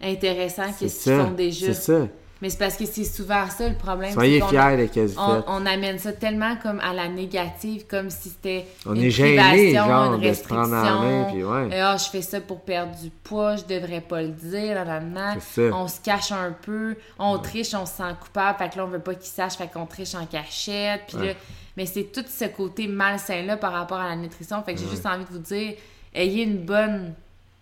intéressant 0.00 0.72
que 0.72 0.88
ce 0.88 1.04
qu'ils 1.04 1.12
font 1.12 1.32
déjà. 1.32 1.74
C'est 1.74 1.82
ça. 1.82 2.08
Mais 2.42 2.48
c'est 2.48 2.58
parce 2.58 2.76
que 2.76 2.86
c'est 2.86 3.04
souvent 3.04 3.48
ça 3.50 3.68
le 3.68 3.74
problème. 3.74 4.12
Soyez 4.12 4.40
fiers 4.48 4.88
on, 5.18 5.44
on 5.46 5.66
amène 5.66 5.98
ça 5.98 6.12
tellement 6.12 6.56
comme 6.56 6.80
à 6.80 6.94
la 6.94 7.08
négative, 7.08 7.84
comme 7.86 8.08
si 8.08 8.30
c'était 8.30 8.66
On 8.86 8.94
une 8.94 9.02
est 9.04 9.10
gêné, 9.10 9.36
privation, 9.36 9.86
genre, 9.86 10.14
une 10.14 10.20
de 10.20 10.32
se 10.32 10.42
prendre 10.44 10.62
en 10.62 10.68
main, 10.68 11.24
restriction. 11.24 11.32
puis 11.32 11.44
ouais. 11.44 11.76
Et, 11.76 11.80
Ah, 11.80 11.96
je 11.98 12.04
fais 12.08 12.22
ça 12.22 12.40
pour 12.40 12.60
perdre 12.62 12.96
du 12.98 13.10
poids, 13.10 13.56
je 13.56 13.64
devrais 13.64 14.00
pas 14.00 14.22
le 14.22 14.28
dire, 14.28 14.74
là, 14.74 14.84
là, 14.84 15.00
là. 15.00 15.34
C'est 15.40 15.68
ça. 15.70 15.76
On 15.76 15.86
se 15.86 16.00
cache 16.00 16.32
un 16.32 16.52
peu, 16.62 16.96
on 17.18 17.38
triche, 17.38 17.74
on 17.74 17.84
se 17.84 17.94
sent 17.94 18.14
coupable, 18.20 18.58
fait 18.58 18.70
que 18.70 18.78
là, 18.78 18.84
on 18.84 18.88
veut 18.88 19.00
pas 19.00 19.14
qu'ils 19.14 19.30
sachent, 19.30 19.56
fait 19.56 19.70
qu'on 19.70 19.86
triche 19.86 20.14
en 20.14 20.24
cachette, 20.26 21.02
puis 21.08 21.18
là... 21.26 21.32
Mais 21.76 21.86
c'est 21.86 22.04
tout 22.12 22.24
ce 22.28 22.46
côté 22.46 22.88
malsain-là 22.88 23.56
par 23.56 23.72
rapport 23.72 23.98
à 23.98 24.08
la 24.08 24.16
nutrition, 24.16 24.62
fait 24.64 24.74
que 24.74 24.80
j'ai 24.80 24.88
juste 24.88 25.06
envie 25.06 25.24
de 25.24 25.30
vous 25.30 25.38
dire, 25.38 25.74
ayez 26.14 26.42
une 26.42 26.58
bonne 26.58 27.14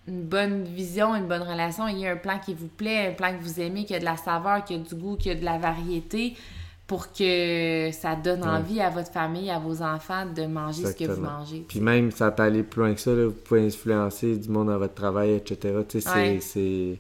une 0.08 0.22
bonne 0.22 0.64
vision, 0.64 1.14
une 1.14 1.26
bonne 1.26 1.42
relation, 1.42 1.86
ayez 1.86 2.08
un 2.08 2.16
plan 2.16 2.38
qui 2.44 2.54
vous 2.54 2.68
plaît, 2.68 3.08
un 3.08 3.12
plan 3.12 3.32
que 3.36 3.42
vous 3.42 3.60
aimez, 3.60 3.84
qui 3.84 3.94
a 3.94 3.98
de 4.00 4.04
la 4.04 4.16
saveur, 4.16 4.64
qui 4.64 4.74
a 4.74 4.78
du 4.78 4.94
goût, 4.94 5.16
qui 5.16 5.30
a 5.30 5.34
de 5.34 5.44
la 5.44 5.58
variété, 5.58 6.34
pour 6.86 7.12
que 7.12 7.90
ça 7.92 8.16
donne 8.16 8.42
Ouais. 8.42 8.48
envie 8.48 8.80
à 8.80 8.88
votre 8.88 9.12
famille, 9.12 9.50
à 9.50 9.58
vos 9.58 9.82
enfants 9.82 10.24
de 10.34 10.46
manger 10.46 10.86
ce 10.86 10.92
que 10.92 11.04
vous 11.04 11.20
mangez. 11.20 11.64
Puis 11.68 11.80
même, 11.80 12.10
ça 12.10 12.30
peut 12.30 12.44
aller 12.44 12.62
plus 12.62 12.80
loin 12.80 12.94
que 12.94 13.00
ça. 13.00 13.10
là. 13.12 13.26
Vous 13.26 13.32
pouvez 13.32 13.66
influencer 13.66 14.36
du 14.36 14.48
monde 14.48 14.68
dans 14.68 14.78
votre 14.78 14.94
travail, 14.94 15.32
etc. 15.34 15.74
C'est- 15.88 16.08
Ouais. 16.08 16.38
c'est... 16.40 16.98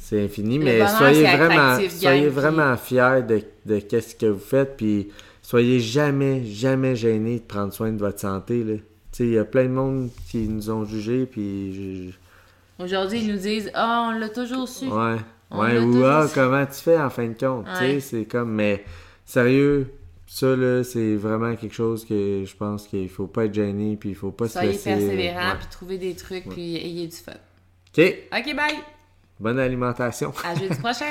C'est 0.00 0.24
infini, 0.24 0.56
Le 0.58 0.64
mais 0.64 0.78
bonheur, 0.78 0.88
soyez 0.96 1.22
vraiment, 1.36 1.78
soyez 1.90 2.28
vraiment 2.28 2.76
fiers 2.78 3.22
de, 3.28 3.42
de 3.66 3.78
qu'est-ce 3.80 4.14
que 4.14 4.24
vous 4.24 4.38
faites, 4.38 4.76
puis 4.78 5.08
soyez 5.42 5.80
jamais, 5.80 6.44
jamais 6.46 6.96
gênés 6.96 7.36
de 7.40 7.44
prendre 7.44 7.74
soin 7.74 7.90
de 7.92 7.98
votre 7.98 8.18
santé. 8.18 8.64
là. 8.64 8.74
Il 9.24 9.30
y 9.32 9.38
a 9.38 9.44
plein 9.44 9.64
de 9.64 9.68
monde 9.70 10.10
qui 10.30 10.48
nous 10.48 10.70
ont 10.70 10.84
jugés, 10.84 11.26
puis... 11.26 12.08
je- 12.10 12.84
Aujourd'hui, 12.84 13.20
ils 13.22 13.32
nous 13.32 13.38
disent 13.38 13.70
Ah, 13.74 14.08
on 14.12 14.18
l'a 14.18 14.28
toujours 14.28 14.68
su. 14.68 14.86
Ouais. 14.86 15.16
On 15.50 15.60
Ouais, 15.60 15.78
ou 15.78 16.04
ah, 16.04 16.26
su. 16.28 16.34
comment 16.34 16.64
tu 16.66 16.74
fais 16.74 16.98
en 16.98 17.10
fin 17.10 17.26
de 17.26 17.32
compte. 17.34 17.64
Tu 17.64 17.84
Ouais. 17.84 17.94
sais, 17.94 18.00
c'est 18.00 18.24
comme, 18.26 18.52
mais 18.52 18.84
sérieux, 19.24 19.92
ça 20.26 20.54
là, 20.54 20.84
c'est 20.84 21.16
vraiment 21.16 21.56
quelque 21.56 21.74
chose 21.74 22.04
que 22.04 22.44
je 22.46 22.54
pense 22.56 22.86
qu'il 22.86 23.08
faut 23.08 23.26
pas 23.26 23.46
être 23.46 23.54
gêné, 23.54 23.96
puis 23.96 24.10
il 24.10 24.14
faut 24.14 24.30
pas 24.30 24.46
Soyez 24.46 24.74
se 24.74 24.88
laisser. 24.88 24.90
persévérants, 25.06 25.50
Ouais. 25.52 25.56
puis 25.58 25.66
trouvez 25.70 25.98
des 25.98 26.14
trucs, 26.14 26.48
puis 26.48 26.76
ayez 26.76 27.06
du 27.08 27.16
fun. 27.16 27.32
Ok, 27.96 28.14
OK, 28.32 28.54
bye! 28.56 28.74
bonne 29.40 29.58
alimentation. 29.58 30.32
À 30.44 30.54
jeudi 30.54 30.76
prochain! 30.80 31.04